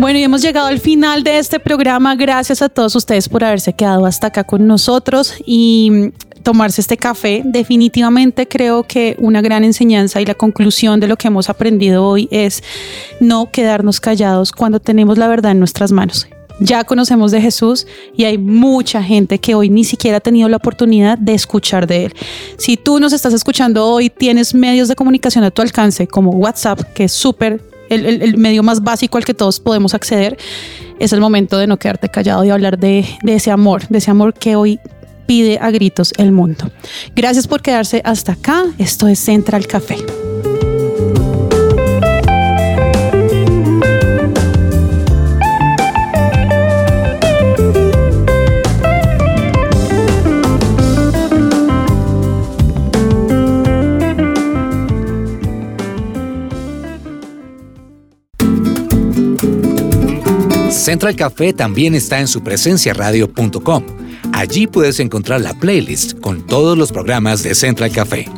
Bueno, 0.00 0.18
y 0.18 0.22
hemos 0.22 0.40
llegado 0.40 0.68
al 0.68 0.80
final 0.80 1.24
de 1.24 1.38
este 1.40 1.60
programa. 1.60 2.16
Gracias 2.16 2.62
a 2.62 2.70
todos 2.70 2.96
ustedes 2.96 3.28
por 3.28 3.44
haberse 3.44 3.74
quedado 3.74 4.06
hasta 4.06 4.28
acá 4.28 4.44
con 4.44 4.66
nosotros 4.66 5.34
y 5.44 6.12
tomarse 6.46 6.80
este 6.80 6.96
café. 6.96 7.42
Definitivamente 7.44 8.46
creo 8.46 8.84
que 8.84 9.16
una 9.18 9.42
gran 9.42 9.64
enseñanza 9.64 10.20
y 10.20 10.26
la 10.26 10.34
conclusión 10.34 11.00
de 11.00 11.08
lo 11.08 11.16
que 11.16 11.26
hemos 11.26 11.50
aprendido 11.50 12.06
hoy 12.06 12.28
es 12.30 12.62
no 13.18 13.50
quedarnos 13.50 13.98
callados 13.98 14.52
cuando 14.52 14.78
tenemos 14.78 15.18
la 15.18 15.26
verdad 15.26 15.50
en 15.50 15.58
nuestras 15.58 15.90
manos. 15.90 16.28
Ya 16.60 16.84
conocemos 16.84 17.32
de 17.32 17.40
Jesús 17.40 17.88
y 18.16 18.26
hay 18.26 18.38
mucha 18.38 19.02
gente 19.02 19.40
que 19.40 19.56
hoy 19.56 19.70
ni 19.70 19.82
siquiera 19.82 20.18
ha 20.18 20.20
tenido 20.20 20.48
la 20.48 20.58
oportunidad 20.58 21.18
de 21.18 21.34
escuchar 21.34 21.88
de 21.88 22.04
Él. 22.04 22.14
Si 22.58 22.76
tú 22.76 23.00
nos 23.00 23.12
estás 23.12 23.34
escuchando 23.34 23.84
hoy, 23.84 24.08
tienes 24.08 24.54
medios 24.54 24.86
de 24.86 24.94
comunicación 24.94 25.42
a 25.42 25.50
tu 25.50 25.62
alcance 25.62 26.06
como 26.06 26.30
WhatsApp, 26.30 26.80
que 26.94 27.04
es 27.04 27.12
súper 27.12 27.60
el, 27.90 28.36
medio 28.36 28.62
más 28.62 28.84
básico 28.84 29.18
al 29.18 29.24
que 29.24 29.34
todos 29.34 29.58
podemos 29.58 29.94
acceder, 29.94 30.38
es 31.00 31.12
el 31.12 31.20
momento 31.20 31.58
de 31.58 31.66
no 31.66 31.76
quedarte 31.76 32.08
callado 32.08 32.44
y 32.44 32.50
hablar 32.50 32.78
de 32.78 33.04
ese 33.26 33.50
amor, 33.50 33.88
de 33.88 33.98
ese 33.98 34.12
amor 34.12 34.32
que 34.32 34.54
hoy 34.54 34.78
pide 35.26 35.58
a 35.60 35.70
gritos 35.70 36.12
el 36.16 36.32
mundo. 36.32 36.70
Gracias 37.14 37.46
por 37.46 37.62
quedarse 37.62 38.02
hasta 38.04 38.32
acá. 38.32 38.64
Esto 38.78 39.08
es 39.08 39.18
Central 39.18 39.66
Café. 39.66 39.96
Central 60.86 61.16
Café 61.16 61.52
también 61.52 61.96
está 61.96 62.20
en 62.20 62.28
su 62.28 62.44
presencia 62.44 62.94
radio.com. 62.94 63.82
Allí 64.36 64.66
puedes 64.66 65.00
encontrar 65.00 65.40
la 65.40 65.54
playlist 65.54 66.20
con 66.20 66.46
todos 66.46 66.76
los 66.76 66.92
programas 66.92 67.42
de 67.42 67.54
Central 67.54 67.90
Café 67.90 68.28